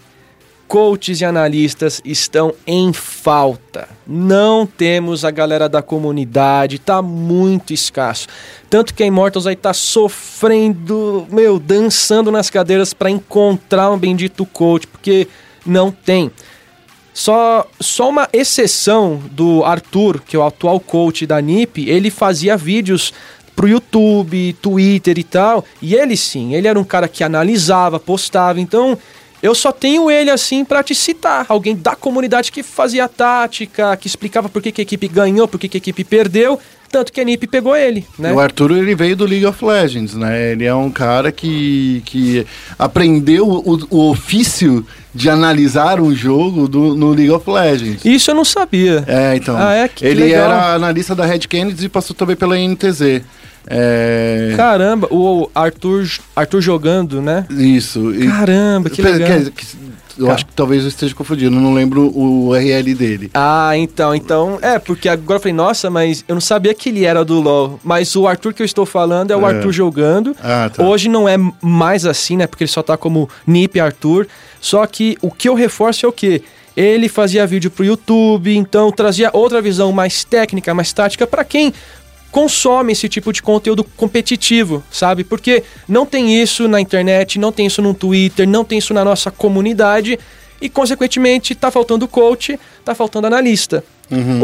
[0.69, 3.89] coaches e analistas estão em falta.
[4.05, 8.27] Não temos a galera da comunidade, tá muito escasso.
[8.69, 14.45] Tanto que a Immortals aí tá sofrendo, meu, dançando nas cadeiras para encontrar um bendito
[14.45, 15.27] coach, porque
[15.65, 16.31] não tem.
[17.15, 22.55] Só, só uma exceção do Arthur, que é o atual coach da NIP, ele fazia
[22.55, 23.11] vídeos
[23.55, 28.61] pro YouTube, Twitter e tal, e ele sim, ele era um cara que analisava, postava,
[28.61, 28.97] então
[29.41, 34.07] eu só tenho ele assim pra te citar, alguém da comunidade que fazia tática, que
[34.07, 36.59] explicava por que, que a equipe ganhou, por que, que a equipe perdeu,
[36.89, 38.33] tanto que a NIP pegou ele, né?
[38.33, 40.51] O Arthur ele veio do League of Legends, né?
[40.51, 42.45] Ele é um cara que, que
[42.77, 48.03] aprendeu o, o ofício de analisar um jogo do, no League of Legends.
[48.03, 49.03] Isso eu não sabia.
[49.07, 49.55] É, então.
[49.57, 49.87] Ah, é?
[49.87, 50.45] Que ele legal.
[50.45, 53.21] era analista da Red Kennedy e passou também pela NTZ.
[53.71, 57.45] É, Caramba, o Arthur, Arthur jogando, né?
[57.51, 58.13] isso.
[58.13, 59.27] E- Caramba, que legal.
[59.27, 59.65] quer- que-
[60.17, 63.29] eu acho que talvez eu esteja confundindo, não lembro o URL dele.
[63.33, 67.05] Ah, então, então, é, porque agora eu falei, nossa, mas eu não sabia que ele
[67.05, 69.53] era do LoL, mas o Arthur que eu estou falando é o É.
[69.55, 70.35] Arthur jogando.
[70.43, 70.83] Ah, tá.
[70.83, 74.27] Hoje não é mais assim, né, porque ele só tá como Nip Arthur,
[74.59, 76.41] só que o que eu reforço é o quê?
[76.75, 81.73] Ele fazia vídeo pro YouTube, então trazia outra visão mais técnica, mais tática para quem
[82.31, 85.23] consome esse tipo de conteúdo competitivo, sabe?
[85.23, 89.03] Porque não tem isso na internet, não tem isso no Twitter, não tem isso na
[89.03, 90.19] nossa comunidade
[90.61, 93.83] e, consequentemente, tá faltando coach, tá faltando analista.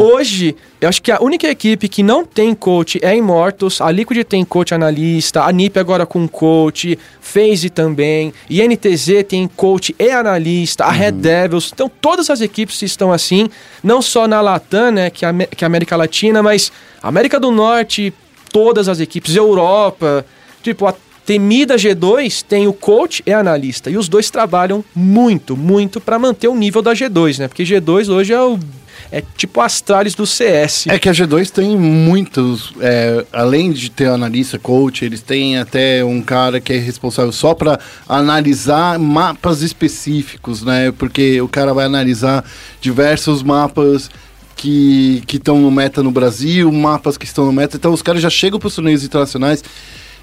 [0.00, 3.90] Hoje, eu acho que a única equipe que não tem coach é a Immortals, a
[3.90, 10.08] Liquid tem coach analista, a NiP agora com coach, FaZe também, INTZ tem coach e
[10.08, 13.48] analista, a Red Devils, então todas as equipes estão assim,
[13.82, 16.70] não só na Latam, né, que é a Amé- que é a América Latina, mas
[17.02, 18.14] América do Norte,
[18.52, 20.24] todas as equipes, Europa,
[20.62, 20.94] tipo, a
[21.26, 26.46] temida G2 tem o coach e analista, e os dois trabalham muito, muito para manter
[26.46, 28.58] o nível da G2, né, porque G2 hoje é o
[29.10, 30.86] é tipo Astralis do CS.
[30.88, 36.04] É que a G2 tem muitos, é, além de ter analista, coach, eles têm até
[36.04, 37.78] um cara que é responsável só para
[38.08, 40.92] analisar mapas específicos, né?
[40.98, 42.44] Porque o cara vai analisar
[42.80, 44.10] diversos mapas
[44.56, 47.76] que estão no meta no Brasil, mapas que estão no meta.
[47.76, 49.62] Então os caras já chegam para os torneios internacionais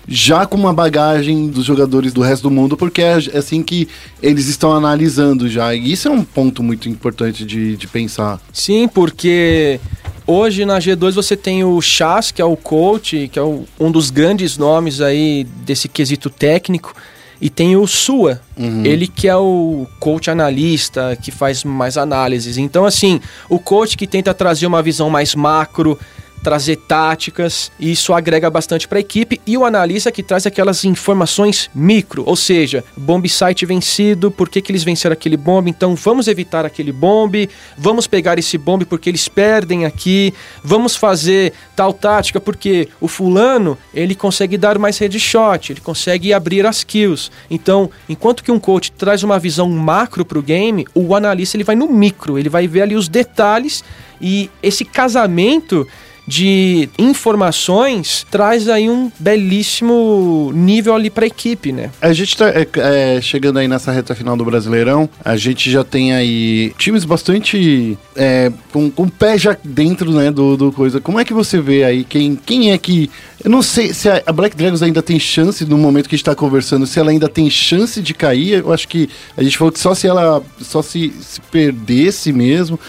[0.07, 3.87] já com uma bagagem dos jogadores do resto do mundo, porque é assim que
[4.21, 5.73] eles estão analisando já.
[5.73, 8.39] E isso é um ponto muito importante de, de pensar.
[8.51, 9.79] Sim, porque
[10.27, 13.91] hoje na G2 você tem o Chas, que é o coach, que é o- um
[13.91, 16.93] dos grandes nomes aí desse quesito técnico,
[17.41, 18.39] e tem o Sua,
[18.85, 22.57] ele que é o coach analista, que faz mais análises.
[22.57, 23.19] Então, assim,
[23.49, 25.99] o coach que tenta trazer uma visão mais macro,
[26.43, 30.83] trazer táticas, e isso agrega bastante para a equipe, e o analista que traz aquelas
[30.83, 35.95] informações micro, ou seja, bomb site vencido, por que, que eles venceram aquele bomb, então
[35.95, 40.33] vamos evitar aquele bomb, vamos pegar esse bomb porque eles perdem aqui,
[40.63, 46.65] vamos fazer tal tática porque o fulano, ele consegue dar mais headshot, ele consegue abrir
[46.65, 47.31] as kills.
[47.49, 51.63] Então, enquanto que um coach traz uma visão macro para o game, o analista ele
[51.63, 53.83] vai no micro, ele vai ver ali os detalhes
[54.21, 55.87] e esse casamento
[56.27, 61.91] de informações traz aí um belíssimo nível ali para a equipe, né?
[62.01, 65.09] A gente tá é, é, chegando aí nessa reta final do Brasileirão.
[65.23, 70.31] A gente já tem aí times bastante é, com, com o pé já dentro, né,
[70.31, 71.01] do, do coisa.
[71.01, 73.09] Como é que você vê aí quem, quem é que.
[73.43, 76.25] Eu não sei se a, Black Dragons ainda tem chance no momento que a gente
[76.25, 78.59] tá conversando, se ela ainda tem chance de cair.
[78.59, 82.79] Eu acho que a gente falou que só se ela só se, se perdesse mesmo.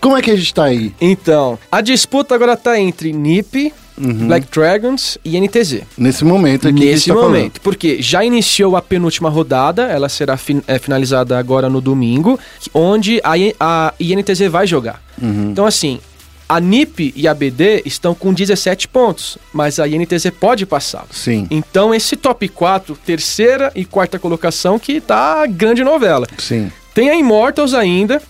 [0.00, 0.94] Como é que a gente tá aí?
[1.00, 5.82] Então, a disputa agora tá entre NiP, Black Dragons e NTZ.
[5.96, 10.62] Nesse momento aqui Nesse tá momento, porque já iniciou a penúltima rodada, ela será fin-
[10.68, 12.38] é, finalizada agora no domingo,
[12.72, 15.02] onde a, I- a INTZ vai jogar.
[15.20, 15.98] Então, assim,
[16.48, 21.04] a NiP e a BD estão com 17 pontos, mas a INTZ pode passar.
[21.10, 26.26] Sim, Então, esse top 4, terceira e quarta colocação, que tá a grande novela.
[26.38, 26.70] sim.
[26.94, 28.20] Tem a Immortals ainda,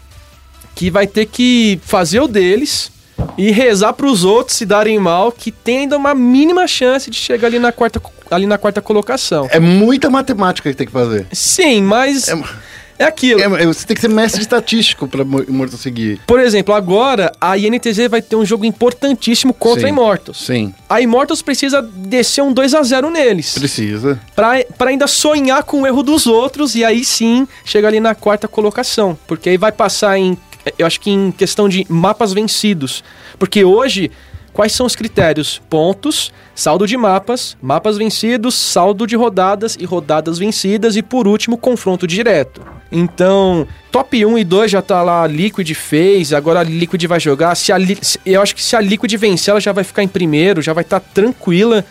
[0.78, 2.92] que vai ter que fazer o deles
[3.36, 7.48] e rezar pros outros se darem mal, que tem ainda uma mínima chance de chegar
[7.48, 8.00] ali na quarta,
[8.30, 9.48] ali na quarta colocação.
[9.50, 11.26] É muita matemática que tem que fazer.
[11.32, 12.68] Sim, mas É-
[13.00, 13.40] É aquilo.
[13.40, 16.18] É, você tem que ser mestre estatístico pra Mo- Immortal seguir.
[16.26, 19.86] Por exemplo, agora a INTZ vai ter um jogo importantíssimo contra Sim.
[19.86, 20.44] a Immortals.
[20.44, 23.56] Sim, A Immortals precisa descer um 2 a 0 neles.
[23.56, 24.18] precisa.
[24.34, 28.48] Pra ainda sonhar com o erro dos outros e aí sim chegar ali na quarta
[28.48, 29.16] colocação.
[29.28, 30.36] Porque aí vai passar em.
[30.78, 33.04] Eu acho que em questão de mapas vencidos.
[33.38, 34.10] Porque hoje,
[34.52, 35.60] quais são os critérios?
[35.70, 41.56] Pontos, saldo de mapas, mapas vencidos, saldo de rodadas e rodadas vencidas e por último,
[41.56, 42.77] confronto direto.
[42.90, 47.20] Então, top 1 e 2 já tá lá, a Liquid fez, agora a Liquid vai
[47.20, 47.54] jogar.
[47.54, 50.08] Se a Li- eu acho que se a Liquid vencer, ela já vai ficar em
[50.08, 51.84] primeiro, já vai estar tranquila.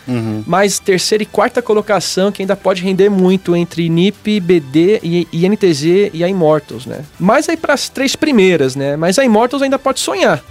[0.46, 6.10] Mas terceira e quarta colocação, que ainda pode render muito entre NiP, BD e, NTZ
[6.12, 7.04] e a Immortals, né?
[7.18, 8.96] Mais aí pras três primeiras, né?
[8.96, 10.42] Mas a Immortals ainda pode sonhar.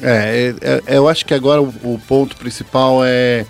[0.00, 3.46] É, é- é- eu acho que agora o, o ponto principal é,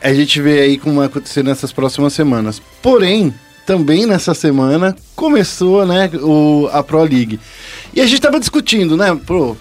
[0.00, 2.62] é a gente ver aí como vai acontecer nessas próximas semanas.
[2.80, 3.34] Porém,
[3.70, 7.38] também nessa semana começou, né, o, a Pro League.
[7.94, 9.56] E a gente tava discutindo, né, pô,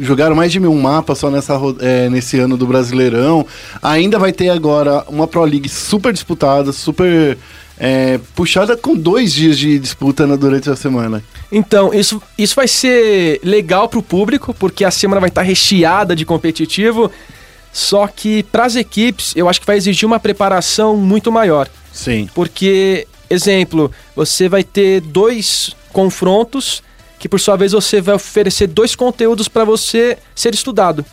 [0.00, 3.44] jogaram mais de mil mapas só nessa, é, nesse ano do Brasileirão.
[3.82, 7.36] Ainda vai ter agora uma Pro League super disputada, super
[7.78, 11.22] é, puxada com dois dias de disputa na- durante a semana.
[11.52, 16.24] Então, isso, isso vai ser legal pro público, porque a semana vai estar recheada de
[16.24, 17.10] competitivo.
[17.70, 21.68] Só que pras equipes, eu acho que vai exigir uma preparação muito maior.
[21.92, 22.26] Sim.
[22.34, 26.82] Porque, exemplo, você vai ter dois confrontos
[27.18, 31.04] que por sua vez você vai oferecer dois conteúdos para você ser estudado.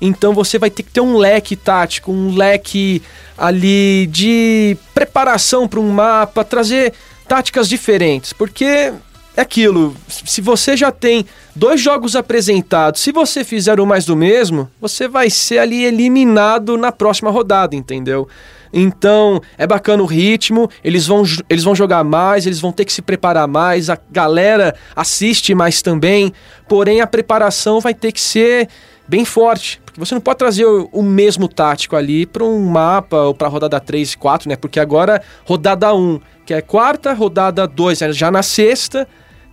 [0.00, 3.02] Então você vai ter que ter um leque tático, um leque
[3.36, 6.94] ali de preparação para um mapa, trazer
[7.28, 8.92] táticas diferentes, porque
[9.36, 11.24] é aquilo, se você já tem
[11.54, 16.76] dois jogos apresentados, se você fizer o mais do mesmo, você vai ser ali eliminado
[16.76, 18.26] na próxima rodada, entendeu?
[18.72, 22.92] Então, é bacana o ritmo, eles vão, eles vão jogar mais, eles vão ter que
[22.92, 26.32] se preparar mais, a galera assiste mais também,
[26.68, 28.68] porém a preparação vai ter que ser
[29.08, 33.16] bem forte, porque você não pode trazer o, o mesmo tático ali para um mapa
[33.16, 34.54] ou para rodada 3 e 4, né?
[34.54, 39.08] Porque agora rodada 1, que é quarta, rodada 2 é já na sexta,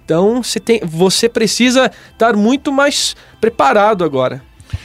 [0.06, 4.44] então você, tem, você precisa estar muito mais preparado agora.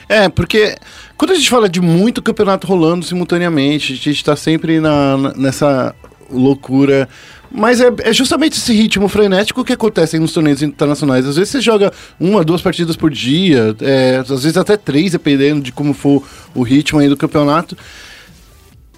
[0.09, 0.77] É, porque
[1.17, 5.95] quando a gente fala de muito campeonato rolando simultaneamente, a gente tá sempre na, nessa
[6.31, 7.09] loucura.
[7.55, 11.27] Mas é, é justamente esse ritmo frenético que acontece nos torneios internacionais.
[11.27, 15.61] Às vezes você joga uma, duas partidas por dia, é, às vezes até três, dependendo
[15.61, 17.77] de como for o ritmo aí do campeonato.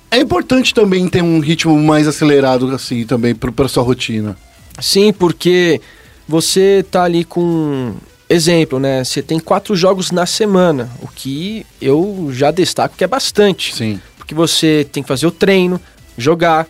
[0.09, 4.36] É importante também ter um ritmo mais acelerado, assim, também, pra sua rotina.
[4.81, 5.81] Sim, porque
[6.28, 7.94] você tá ali com.
[8.35, 9.05] Exemplo, né?
[9.05, 13.74] Você tem quatro jogos na semana, o que eu já destaco que é bastante.
[13.74, 14.01] Sim.
[14.19, 15.81] Porque você tem que fazer o treino,
[16.19, 16.66] jogar,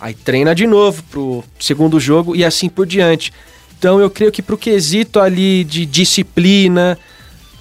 [0.00, 3.32] aí treina de novo pro segundo jogo e assim por diante.
[3.76, 6.96] Então eu creio que pro quesito ali de disciplina,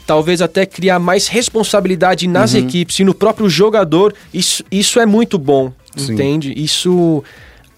[0.05, 5.39] talvez até criar mais responsabilidade nas equipes e no próprio jogador, isso, isso é muito
[5.39, 6.13] bom, Sim.
[6.13, 6.53] entende?
[6.55, 7.23] Isso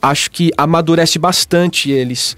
[0.01, 2.35] acho que amadurece bastante eles.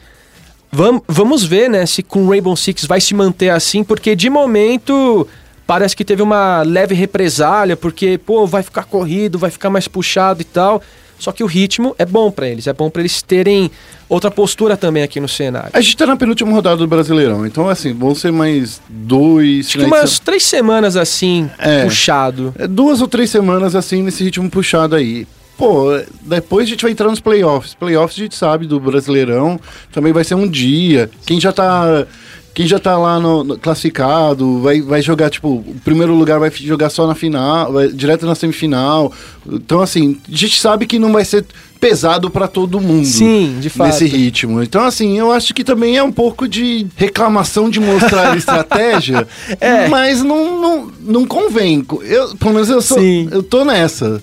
[0.73, 5.27] Vam, vamos ver, né, se com Rainbow Six vai se manter assim, porque de momento
[5.67, 10.41] parece que teve uma leve represália, porque, pô, vai ficar corrido, vai ficar mais puxado
[10.41, 10.81] e tal.
[11.19, 13.71] Só que o ritmo é bom pra eles, é bom pra eles terem
[14.09, 15.69] outra postura também aqui no cenário.
[15.71, 19.67] A gente tá na penúltima rodada do Brasileirão, então, assim, vão ser mais dois...
[19.67, 21.83] Acho que umas três semanas assim, É.
[21.85, 22.53] puxado.
[22.57, 25.25] É, duas ou três semanas assim nesse ritmo puxado aí.
[25.57, 25.88] Pô,
[26.21, 27.73] depois a gente vai entrar nos playoffs.
[27.75, 29.59] Playoffs a gente sabe do Brasileirão,
[29.91, 31.09] também vai ser um dia.
[31.25, 32.05] Quem já tá
[32.55, 36.51] quem já tá lá no, no- classificado, vai, vai jogar, tipo, o primeiro lugar vai
[36.51, 39.11] jogar só na final, vai direto na semifinal.
[39.51, 41.43] Então, assim, a gente sabe que não vai ser
[41.80, 43.05] pesado pra todo mundo.
[43.07, 43.88] Sim, de fato.
[43.88, 44.61] Nesse ritmo.
[44.61, 49.27] Então, assim, eu acho que também é um pouco de reclamação de mostrar estratégia,
[49.59, 49.88] É.
[49.88, 51.84] mas não, não, não convém.
[52.03, 53.30] Eu, pelo menos eu, sou, Sim.
[53.31, 54.21] eu tô nessa.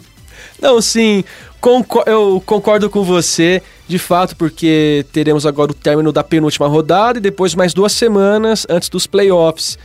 [0.61, 1.25] Não, sim,
[1.61, 7.19] conco- eu concordo com você, de fato, porque teremos agora o término da penúltima rodada
[7.19, 9.79] e depois mais duas semanas antes dos playoffs.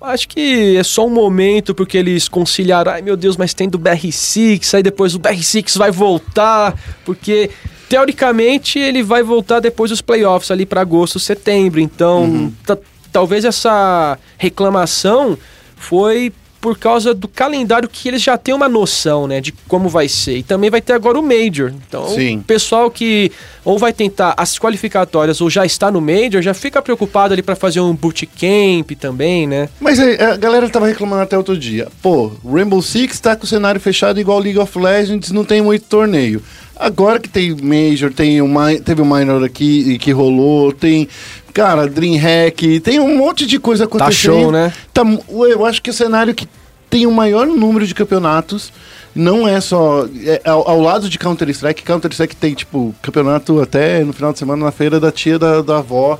[0.00, 3.78] Acho que é só um momento porque eles conciliaram, ai meu Deus, mas tem do
[3.78, 7.50] BR6, aí depois o BR6 vai voltar, porque
[7.88, 11.80] teoricamente ele vai voltar depois dos playoffs ali para agosto, setembro.
[11.80, 12.78] Então, ta-
[13.10, 15.36] talvez essa reclamação
[15.76, 16.32] foi
[16.68, 20.36] por causa do calendário que eles já têm uma noção, né, de como vai ser.
[20.36, 21.72] E também vai ter agora o Major.
[21.88, 22.36] Então, Sim.
[22.36, 23.32] o pessoal que
[23.64, 27.56] ou vai tentar as qualificatórias ou já está no Major, já fica preocupado ali para
[27.56, 29.70] fazer um bootcamp também, né?
[29.80, 31.88] Mas a galera tava reclamando até outro dia.
[32.02, 35.86] Pô, Rainbow Six tá com o cenário fechado igual League of Legends, não tem muito
[35.86, 36.42] torneio.
[36.78, 41.08] Agora que tem Major, tem Mi- teve o Minor aqui que rolou, tem,
[41.52, 44.14] cara, Dreamhack, tem um monte de coisa acontecendo.
[44.42, 44.72] show, né?
[44.94, 46.48] Tá eu acho que o cenário que
[46.88, 48.72] tem o maior número de campeonatos
[49.14, 50.06] não é só.
[50.24, 54.64] é ao, ao lado de Counter-Strike, Counter-Strike tem, tipo, campeonato até no final de semana
[54.64, 56.18] na feira da tia da, da avó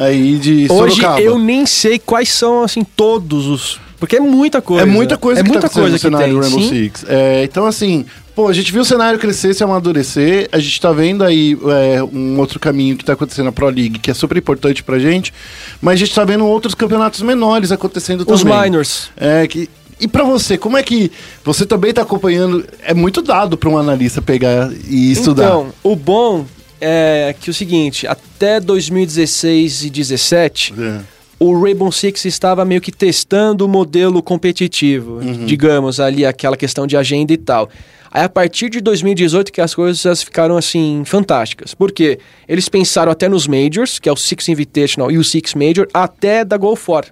[0.00, 1.20] aí de Hoje Sorocaba.
[1.20, 3.80] eu nem sei quais são, assim, todos os.
[3.98, 4.82] Porque é muita coisa.
[4.82, 6.40] É muita coisa é que muita tá coisa no que cenário tem.
[6.40, 6.68] Rainbow sim.
[6.68, 7.04] Six.
[7.06, 10.48] É, então, assim, pô, a gente viu o cenário crescer, se amadurecer.
[10.52, 11.56] A gente tá vendo aí
[11.94, 14.98] é, um outro caminho que tá acontecendo na Pro League, que é super importante pra
[14.98, 15.34] gente.
[15.82, 18.62] Mas a gente tá vendo outros campeonatos menores acontecendo Os também.
[18.62, 19.10] minors.
[19.18, 19.68] É, que,
[20.00, 21.12] e pra você, como é que
[21.44, 22.64] você também tá acompanhando?
[22.82, 25.44] É muito dado pra um analista pegar e estudar.
[25.44, 26.46] Então, o bom
[26.80, 31.00] é que o seguinte, até 2016 e 17, É.
[31.38, 36.96] o Rainbow Six estava meio que testando o modelo competitivo, digamos, ali aquela questão de
[36.96, 37.68] agenda e tal.
[38.12, 41.74] Aí a partir de 2018 que as coisas ficaram assim fantásticas.
[41.74, 42.18] Por quê?
[42.48, 46.44] Eles pensaram até nos Majors, que é o Six Invitational e o Six Major, até
[46.44, 47.04] da Go For,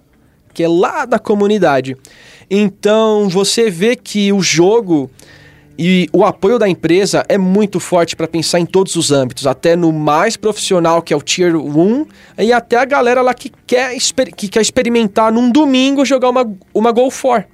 [0.52, 1.96] que é lá da comunidade.
[2.50, 5.08] Então você vê que o jogo
[5.78, 9.76] e o apoio da empresa é muito forte para pensar em todos os âmbitos, até
[9.76, 12.06] no mais profissional, que é o Tier 1,
[12.38, 13.96] e até a galera lá que quer,
[14.36, 17.44] que quer experimentar num domingo jogar uma, uma Go 4.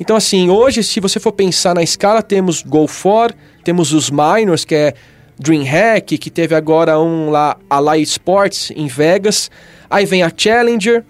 [0.00, 4.64] Então, assim, hoje, se você for pensar na escala, temos Go 4, temos os Minors,
[4.64, 4.94] que é
[5.38, 9.50] DreamHack, que teve agora um lá, a Light Sports, em Vegas.
[9.90, 11.04] Aí vem a Challenger,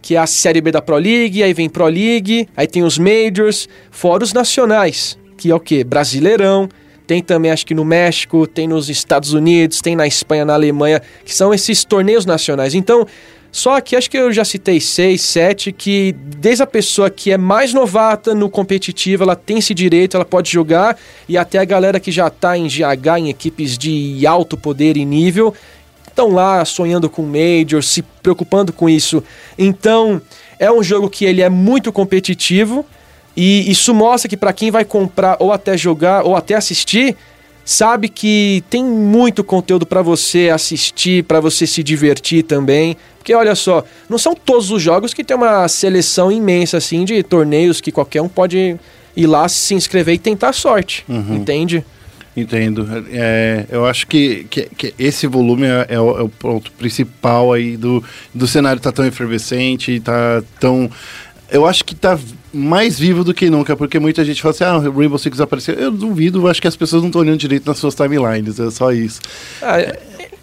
[0.00, 2.98] que é a Série B da Pro League, aí vem Pro League, aí tem os
[2.98, 5.84] Majors, fora os nacionais, que é o quê?
[5.84, 6.68] Brasileirão,
[7.06, 11.02] tem também acho que no México, tem nos Estados Unidos, tem na Espanha, na Alemanha,
[11.24, 12.74] que são esses torneios nacionais.
[12.74, 13.06] Então,
[13.50, 17.36] só que acho que eu já citei seis, sete, que desde a pessoa que é
[17.36, 20.96] mais novata no competitivo, ela tem esse direito, ela pode jogar,
[21.28, 25.04] e até a galera que já tá em GH, em equipes de alto poder e
[25.04, 25.52] nível,
[26.08, 29.22] estão lá sonhando com Major, se preocupando com isso.
[29.58, 30.22] Então,
[30.58, 32.86] é um jogo que ele é muito competitivo
[33.36, 37.16] e isso mostra que para quem vai comprar ou até jogar ou até assistir,
[37.64, 42.96] sabe que tem muito conteúdo para você assistir, para você se divertir também.
[43.18, 47.22] Porque olha só, não são todos os jogos que tem uma seleção imensa assim de
[47.22, 48.76] torneios que qualquer um pode
[49.16, 51.84] ir lá se inscrever e tentar a sorte, entende?
[52.36, 52.88] Entendo.
[53.10, 57.52] É, eu acho que, que, que esse volume é, é o, é o ponto principal
[57.52, 58.02] aí do,
[58.34, 60.90] do cenário tá tão efervescente, tá tão...
[61.50, 62.18] Eu acho que tá
[62.52, 65.74] mais vivo do que nunca, porque muita gente fala assim, ah, Rainbow Six apareceu.
[65.74, 68.92] Eu duvido, acho que as pessoas não estão olhando direito nas suas timelines, é só
[68.92, 69.20] isso.
[69.62, 69.78] Ah,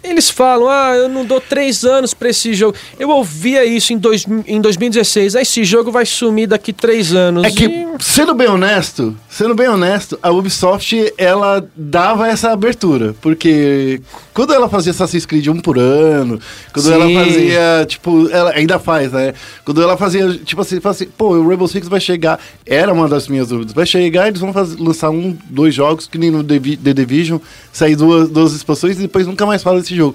[0.02, 2.76] eles falam, ah, eu não dou três anos pra esse jogo.
[2.98, 5.36] Eu ouvia isso em, dois, em 2016.
[5.36, 7.44] Ah, esse jogo vai sumir daqui três anos.
[7.44, 13.14] É que, E- sendo bem honesto, sendo bem honesto, a Ubisoft, ela dava essa abertura,
[13.20, 14.00] porque
[14.32, 16.40] quando ela fazia Assassin's Creed um por ano,
[16.72, 16.92] quando Sim.
[16.92, 19.34] ela fazia, tipo, ela ainda faz, né?
[19.64, 23.06] Quando ela fazia, tipo assim, fala assim, pô, o Rainbow Six vai chegar, era uma
[23.08, 26.42] das minhas dúvidas, vai chegar, eles vão faz- lançar um, dois jogos, que nem no
[26.42, 27.38] The, The Division,
[27.72, 30.14] sair duas, duas expansões e depois nunca mais fala desse jogo.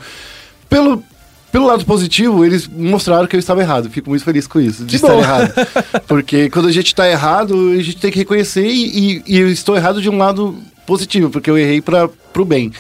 [0.70, 1.04] Pelo...
[1.52, 3.90] Pelo lado positivo, eles mostraram que eu estava errado.
[3.90, 5.20] Fico muito feliz com isso, de estar bom.
[5.22, 5.54] errado.
[6.06, 9.50] Porque quando a gente está errado, a gente tem que reconhecer e, e- e eu
[9.50, 10.54] estou errado de um lado
[10.86, 12.74] positivo, porque eu errei para o bem.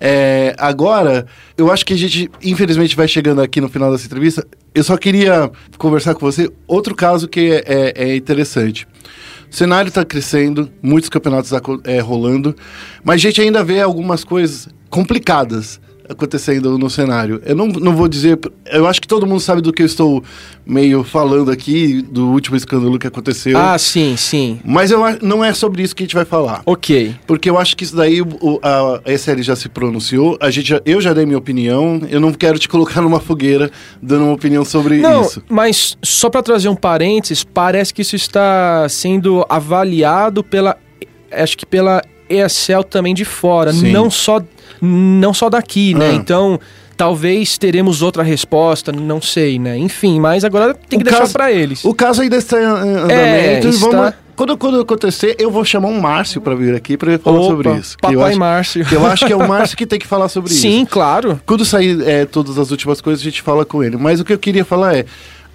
[0.00, 1.26] É, agora,
[1.58, 4.46] eu acho que a gente, infelizmente, vai chegando aqui no final dessa entrevista.
[4.74, 8.88] Eu só queria conversar com você outro caso que é, é- é interessante.
[9.52, 11.50] O cenário está crescendo, muitos campeonatos
[11.84, 12.56] é, rolando,
[13.04, 15.78] mas a gente ainda vê algumas coisas complicadas
[16.08, 17.40] acontecendo no cenário.
[17.44, 18.38] Eu não, não vou dizer.
[18.66, 20.22] Eu acho que todo mundo sabe do que eu estou
[20.66, 23.56] meio falando aqui, do último escândalo que aconteceu.
[23.58, 24.60] Ah, sim, sim.
[24.64, 26.62] Mas eu, a- não é sobre isso que a gente vai falar.
[26.66, 27.14] Ok.
[27.26, 30.68] Porque eu acho que isso daí o- o- a SL já se pronunciou, a gente
[30.68, 33.70] já- eu já dei minha opinião, eu não quero te colocar numa fogueira
[34.02, 35.42] dando uma opinião sobre Não, isso.
[35.48, 40.76] mas só pra trazer um parênteses, parece que isso está sendo avaliado pela.
[41.30, 43.92] Acho que pela ESL também de fora, Sim.
[43.92, 44.40] não só,
[44.84, 46.10] não só daqui, né?
[46.10, 46.14] Ah.
[46.14, 46.60] Então.
[46.96, 49.76] Talvez teremos outra resposta, não sei, né?
[49.76, 51.84] Enfim, mas agora tem que O deixar pra eles.
[51.84, 53.84] O caso ainda está em andamento É, e vamos...
[54.06, 57.48] está- Quando, quando acontecer, eu vou chamar um Márcio pra vir aqui pra falar Opa,
[57.48, 57.98] sobre isso.
[57.98, 58.86] que eu Papai acho, Márcio.
[58.92, 60.62] eu acho que é o Márcio que tem que falar sobre isso.
[60.62, 61.40] Sim, claro.
[61.44, 63.96] Quando sair é, todas as últimas coisas, a gente fala com ele.
[63.96, 65.04] Mas o que eu queria falar é.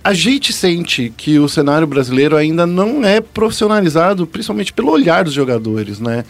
[0.03, 5.33] A gente sente que o cenário brasileiro ainda não é profissionalizado, principalmente pelo olhar dos
[5.33, 6.25] jogadores, né?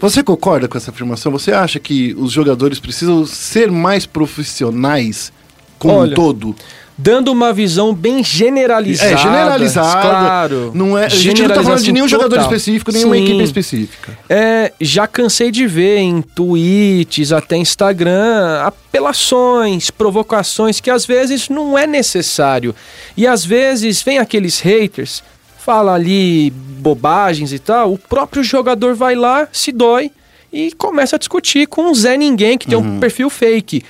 [0.00, 1.30] Você concorda com essa afirmação?
[1.32, 5.32] Você acha que os jogadores precisam ser mais profissionais
[5.78, 6.56] como Olha, um todo?
[7.00, 9.12] dando uma visão bem generalizada.
[9.12, 10.00] É, generalizada.
[10.02, 10.72] Claro.
[10.74, 12.44] Não é, a gente não tá falando de nenhum jogador total.
[12.44, 13.24] específico, nenhuma Sim.
[13.24, 14.18] equipe específica.
[14.28, 21.78] É, já cansei de ver em tweets, até Instagram, apelações, provocações que às vezes não
[21.78, 22.74] é necessário.
[23.16, 25.22] E às vezes vem aqueles haters,
[25.70, 30.10] fala ali bobagens e tal, o próprio jogador vai lá, se dói
[30.52, 33.84] e começa a discutir com um Zé Ninguém que tem um perfil fake.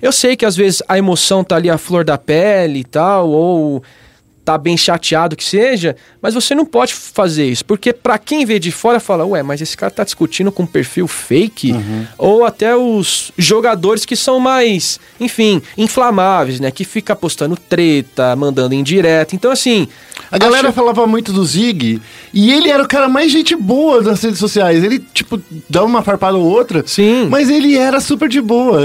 [0.00, 3.30] Eu sei que às vezes a emoção tá ali à flor da pele e tal,
[3.30, 3.82] ou
[4.44, 8.60] tá bem chateado que seja, mas você não pode fazer isso, porque pra quem vê
[8.60, 11.74] de fora fala, ué, mas esse cara tá discutindo com um perfil fake,
[12.16, 18.74] ou até os jogadores que são mais, enfim, inflamáveis, né, que fica postando treta, mandando
[18.74, 19.34] indireta.
[19.34, 19.88] Então assim,
[20.30, 22.00] A galera acho- falava muito do Zig
[22.32, 24.82] e ele era o cara mais gente boa das redes sociais.
[24.82, 26.82] Ele, tipo, dava uma farpada ou outra.
[26.86, 27.28] Sim.
[27.30, 28.80] Mas ele era super de boa.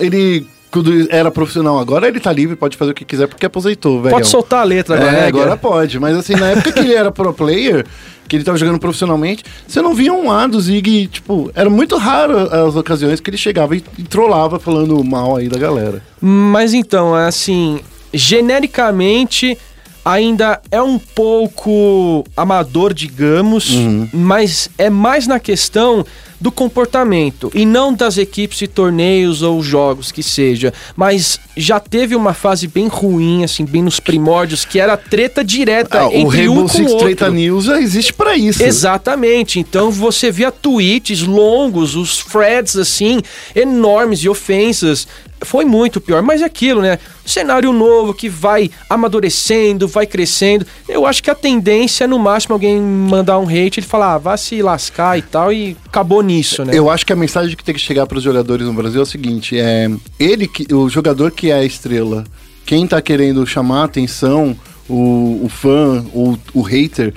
[0.00, 4.00] Ele, quando era profissional, agora ele tá livre, pode fazer o que quiser porque aposentou,
[4.02, 4.14] velho.
[4.14, 5.98] pode soltar a letra agora, É, né, agora pode.
[6.00, 7.84] Mas assim, na época que ele era pro player,
[8.26, 11.96] que ele tava jogando profissionalmente, você não via um A do Zig, tipo, era muito
[11.96, 16.02] raro as ocasiões que ele chegava e, e trollava falando mal aí da galera.
[16.20, 17.78] Mas então, é assim,
[18.12, 19.56] genericamente
[20.04, 23.70] ainda é um pouco amador, digamos,
[24.12, 26.04] mas é mais na questão
[26.40, 32.14] do comportamento e não das equipes e torneios ou jogos que seja, mas já teve
[32.14, 36.38] uma fase bem ruim, assim, bem nos primórdios, que era treta direta Ah, o entre
[36.38, 37.06] Rainbow um com Six o outro.
[37.06, 38.62] Treta News já existe pra isso.
[38.62, 39.58] Exatamente.
[39.58, 43.22] Então você via tweets longos, os threads assim,
[43.54, 45.08] enormes de ofensas.
[45.40, 46.98] Foi muito pior, mas é aquilo, né?
[47.24, 50.66] Cenário novo que vai amadurecendo, vai crescendo.
[50.88, 54.18] Eu acho que a tendência é no máximo alguém mandar um hate e falar, ah,
[54.18, 56.72] vá se lascar e tal, e acabou nisso, né?
[56.74, 59.02] Eu acho que a mensagem que tem que chegar para os jogadores no Brasil é
[59.02, 62.24] o seguinte: é ele que o jogador que é a estrela,
[62.64, 64.56] quem tá querendo chamar a atenção,
[64.88, 67.12] o, o fã, o, o hater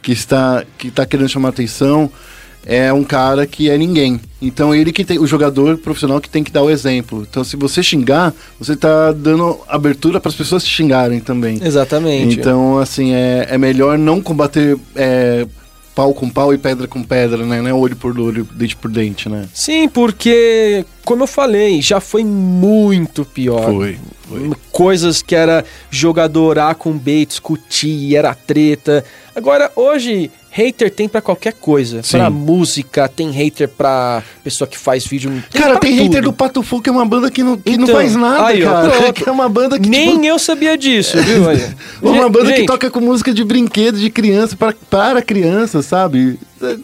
[0.00, 2.10] que está que tá querendo chamar a atenção
[2.66, 4.20] é um cara que é ninguém.
[4.40, 7.26] Então ele que tem o jogador profissional que tem que dar o exemplo.
[7.28, 11.60] Então se você xingar, você tá dando abertura para as pessoas te xingarem também.
[11.62, 12.38] Exatamente.
[12.38, 15.46] Então, assim, é, é melhor não combater é,
[15.94, 17.60] pau com pau e pedra com pedra, né?
[17.60, 19.46] Não é olho por olho, dente por dente, né?
[19.52, 23.70] Sim, porque, como eu falei, já foi muito pior.
[23.70, 23.98] Foi,
[24.28, 24.50] foi.
[24.70, 29.04] Coisas que era jogador A com B discutir, era treta.
[29.34, 32.02] Agora, hoje, hater tem pra qualquer coisa.
[32.02, 32.18] Sim.
[32.18, 35.42] Pra música, tem hater pra pessoa que faz vídeo.
[35.52, 36.24] Cara, pra tem hater tudo.
[36.24, 38.62] do Pato Fu, que é uma banda que não, que não Então, faz nada, aí,
[38.62, 39.12] cara.
[39.12, 41.44] Que é uma banda que, Nem tipo, eu sabia disso, viu?
[41.44, 41.74] Olha.
[42.02, 46.38] uma banda que Gente, toca com música de brinquedo de criança para, para criança, sabe?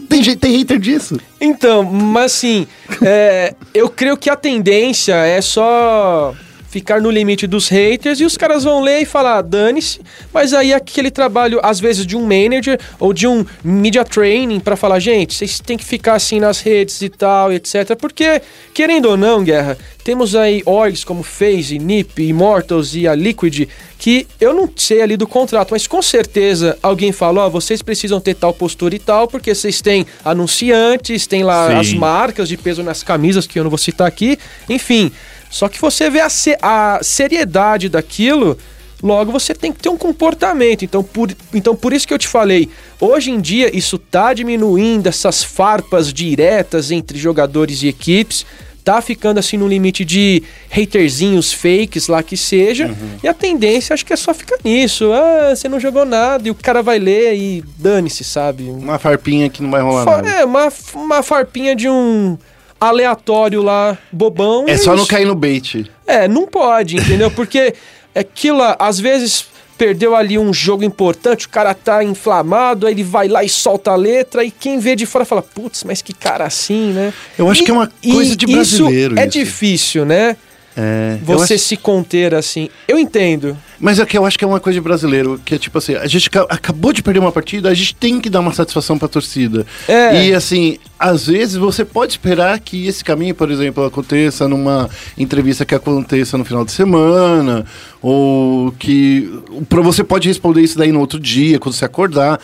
[0.09, 1.21] Tem, tem hater disso.
[1.41, 2.67] Então, mas assim,
[3.03, 6.35] é, eu creio que a tendência é só
[6.71, 10.01] ficar no limite dos haters e os caras vão ler e falar, "Ah, dane-se,
[10.33, 14.77] mas aí aquele trabalho, às vezes, de um manager ou de um media training pra
[14.77, 17.97] falar, gente, vocês têm que ficar assim nas redes e tal, etc.
[17.99, 18.43] Porque,
[18.75, 23.69] querendo ou não, Guerra, temos aí orgs como FaZe, NiP, Immortals e a Liquid,
[23.99, 28.21] que eu não sei ali do contrato, mas com certeza alguém fala, ó, vocês precisam
[28.21, 31.75] ter tal postura e tal, porque vocês têm anunciantes, tem lá Sim.
[31.75, 34.39] as marcas de peso nas camisas, que eu não vou citar aqui,
[34.69, 35.11] enfim.
[35.51, 36.29] Só que você vê a,
[36.63, 38.59] a seriedade daquilo,
[39.03, 40.85] logo você tem que ter um comportamento.
[40.85, 42.69] Então por, então, por isso que eu te falei,
[43.01, 48.45] hoje em dia isso tá diminuindo, essas farpas diretas entre jogadores e equipes.
[48.85, 52.91] Tá ficando assim no limite de haterzinhos fakes lá que seja.
[53.23, 55.13] E a tendência acho que é só ficar nisso.
[55.13, 58.63] Ah, você não jogou nada e o cara vai ler e dane-se, sabe?
[58.65, 60.31] Uma farpinha que não vai rolar Fa- nada.
[60.31, 62.39] é, uma, uma farpinha de um
[62.81, 64.65] aleatório lá, bobão.
[64.69, 65.07] É e só não isso.
[65.09, 65.91] cair no bait.
[66.07, 67.31] É, não pode, entendeu?
[67.31, 67.75] Porque
[68.15, 69.47] aquilo, lá, às vezes,
[69.77, 73.93] perdeu ali um jogo importante, o cara tá inflamado, aí ele vai lá e solta
[73.93, 77.13] a letra, e quem vê de fora fala, putz, mas que cara assim, né?
[77.39, 79.39] Eu acho E- que é uma coisa de brasileiro Isso é isso.
[79.39, 80.37] difícil, né?
[80.81, 82.69] É, Você acho- se conter assim.
[82.87, 83.57] Eu entendo.
[83.81, 85.95] Mas é que eu acho que é uma coisa de brasileiro, que é tipo assim,
[85.97, 88.97] a gente ca- acabou de perder uma partida, a gente tem que dar uma satisfação
[88.97, 89.67] pra torcida.
[89.89, 90.27] É.
[90.29, 95.65] E assim, às vezes você pode esperar que esse caminho, por exemplo, aconteça numa entrevista
[95.65, 97.65] que aconteça no final de semana,
[98.01, 99.29] ou que
[99.69, 102.41] pra você pode responder isso daí no outro dia, quando você acordar.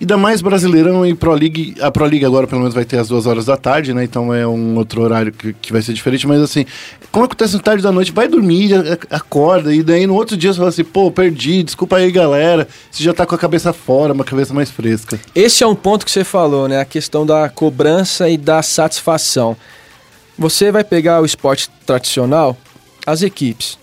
[0.00, 1.76] Ainda mais Brasileirão e Pro League.
[1.80, 4.02] A Pro League agora, pelo menos, vai ter às duas horas da tarde, né?
[4.02, 6.26] Então é um outro horário que, que vai ser diferente.
[6.26, 6.66] Mas assim,
[7.12, 8.72] como acontece no tarde da noite, vai dormir,
[9.10, 9.72] acorda.
[9.72, 12.66] E daí no outro dia você fala assim, pô, perdi, desculpa aí, galera.
[12.90, 15.20] Você já tá com a cabeça fora, uma cabeça mais fresca.
[15.34, 16.80] Esse é um ponto que você falou, né?
[16.80, 19.56] A questão da cobrança e da satisfação.
[20.36, 22.56] Você vai pegar o esporte tradicional,
[23.06, 23.78] as equipes.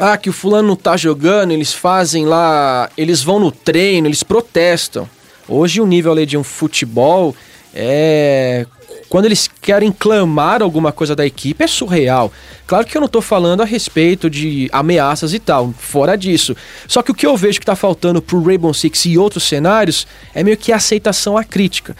[0.00, 4.22] Ah, que o fulano não tá jogando, eles fazem lá, eles vão no treino, eles
[4.22, 5.08] protestam.
[5.48, 7.34] Hoje o nível ali de um futebol
[7.74, 8.66] é
[9.12, 12.32] quando eles querem clamar alguma coisa da equipe, é surreal.
[12.66, 16.56] Claro que eu não tô falando a respeito de ameaças e tal, fora disso.
[16.88, 20.06] Só que o que eu vejo que tá faltando pro Rainbow Six e outros cenários
[20.34, 21.94] é meio que aceitação à crítica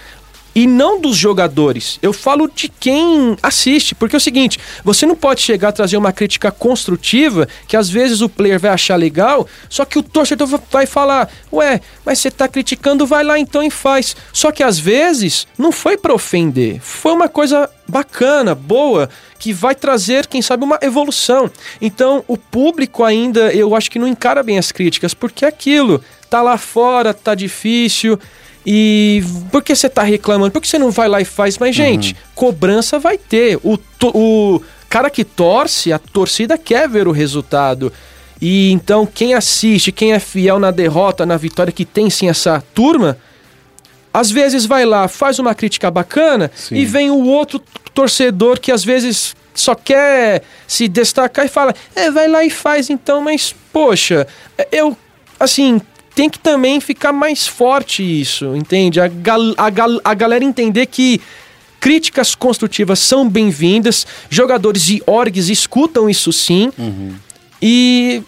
[0.55, 1.99] e não dos jogadores.
[2.03, 5.97] Eu falo de quem assiste, porque é o seguinte, você não pode chegar a trazer
[5.97, 10.49] uma crítica construtiva que às vezes o player vai achar legal, só que o torcedor
[10.71, 14.17] vai falar: "Ué, mas você tá criticando, vai lá então e faz".
[14.33, 19.09] Só que às vezes não foi para ofender, foi uma coisa bacana, boa,
[19.39, 21.51] que vai trazer, quem sabe, uma evolução.
[21.81, 26.03] Então, o público ainda, eu acho que não encara bem as críticas, porque é aquilo
[26.33, 28.19] tá lá fora, tá difícil,
[28.65, 30.53] e por que você tá reclamando?
[30.53, 31.59] Por que você não vai lá e faz?
[31.59, 33.59] Mas, gente, cobrança vai ter.
[33.63, 33.79] O,
[34.15, 37.93] o cara que torce, a torcida quer ver o resultado.
[38.41, 42.63] E então, quem assiste, quem é fiel na derrota, na vitória, que tem sim essa
[42.75, 43.19] turma,
[44.13, 46.77] às vezes vai lá, faz uma crítica bacana Sim.
[46.77, 47.61] e vem o outro
[47.95, 52.91] torcedor que às vezes só quer se destacar e fala: é, vai lá e faz
[52.91, 54.27] então, mas poxa,
[54.71, 54.97] eu,
[55.39, 55.81] assim,
[56.15, 59.01] tem que também ficar mais forte isso, entende?
[59.01, 61.21] A, gal- a, gal- a galera entender que
[61.81, 66.71] críticas construtivas são bem-vindas, jogadores e orgs escutam isso sim,
[67.61, 68.23] e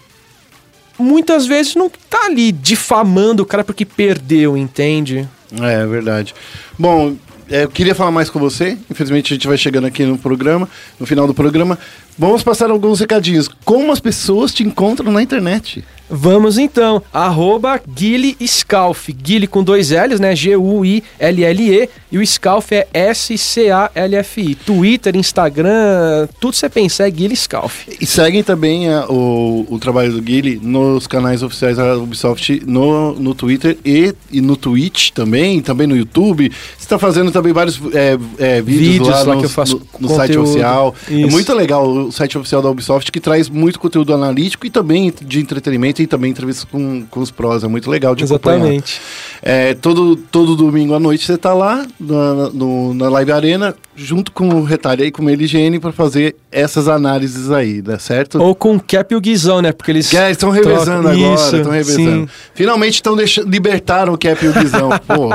[0.97, 5.27] muitas vezes não tá ali difamando o cara porque perdeu, entende?
[5.61, 6.33] É, é verdade.
[6.77, 7.15] Bom,
[7.49, 8.77] é, eu queria falar mais com você.
[8.89, 10.67] Infelizmente a gente vai chegando aqui no programa,
[10.99, 11.77] no final do programa.
[12.17, 13.47] Vamos passar alguns recadinhos.
[13.63, 15.83] Como as pessoas te encontram na internet?
[16.09, 22.87] Vamos então, arroba Guile Scalf, Guile com dois L's, né, G-U-I-L-L-E, e o Scalf é
[22.93, 27.87] S-C-A-L-F-I, Twitter, Instagram, tudo você pensa é Guile Scalf.
[27.99, 33.13] E seguem também a- o, o trabalho do Guile nos canais oficiais da Ubisoft no,
[33.13, 36.51] no Twitter e, e no Twitch também, também no YouTube.
[36.77, 39.81] Você está fazendo também vários é, é, vídeos, Vídeos lá, lá no, que eu faço
[39.99, 40.93] no, no site oficial.
[41.09, 41.31] É Isso.
[41.31, 45.39] muito legal o site oficial da Ubisoft que traz muito conteúdo analítico e também de
[45.39, 47.63] entretenimento e também entrevistas com, com os prós.
[47.63, 48.57] É muito legal de acompanhar.
[48.57, 49.01] Exatamente.
[49.41, 54.31] É, todo, todo domingo à noite você tá lá na, no- na Live Arena, junto
[54.31, 57.97] com o Retalha e com o Meligene para fazer essas análises aí, né?
[57.99, 58.41] Certo?
[58.41, 60.13] Ou com o Cap e o Guizão, né, porque eles...
[60.13, 62.21] É, estão revezando trocam- agora, estão revezando.
[62.21, 62.29] sim.
[62.53, 63.15] Finalmente estão
[63.45, 64.89] libertaram o Cap e o Guizão.
[65.07, 65.29] Pô,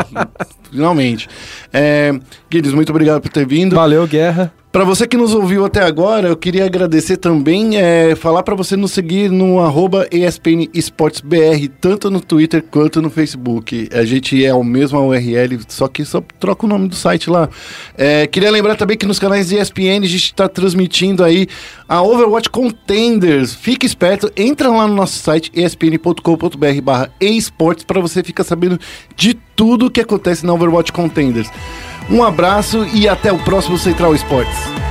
[0.71, 1.29] finalmente.
[1.73, 2.13] É,
[2.51, 3.77] Guilherme, muito obrigado por ter vindo.
[3.77, 4.53] Valeu, Guerra.
[4.73, 8.77] Para você que nos ouviu até agora, eu queria agradecer também, é, falar para você
[8.77, 13.89] nos seguir no arroba ESPN Esportes BR, tanto no Twitter quanto no Facebook.
[13.93, 17.49] A gente é o mesmo URL, só que só troca o nome do site lá.
[17.99, 21.49] É, queria lembrar também que nos canais ESPN a gente está transmitindo aí
[21.89, 23.53] a Overwatch Contenders.
[23.53, 28.79] Fique esperto, entra lá no nosso site espn.com.br barra esportes para você ficar sabendo
[29.17, 31.51] de tudo que acontece na Overwatch Contenders.
[32.11, 34.90] Um abraço e até o próximo Central Esportes.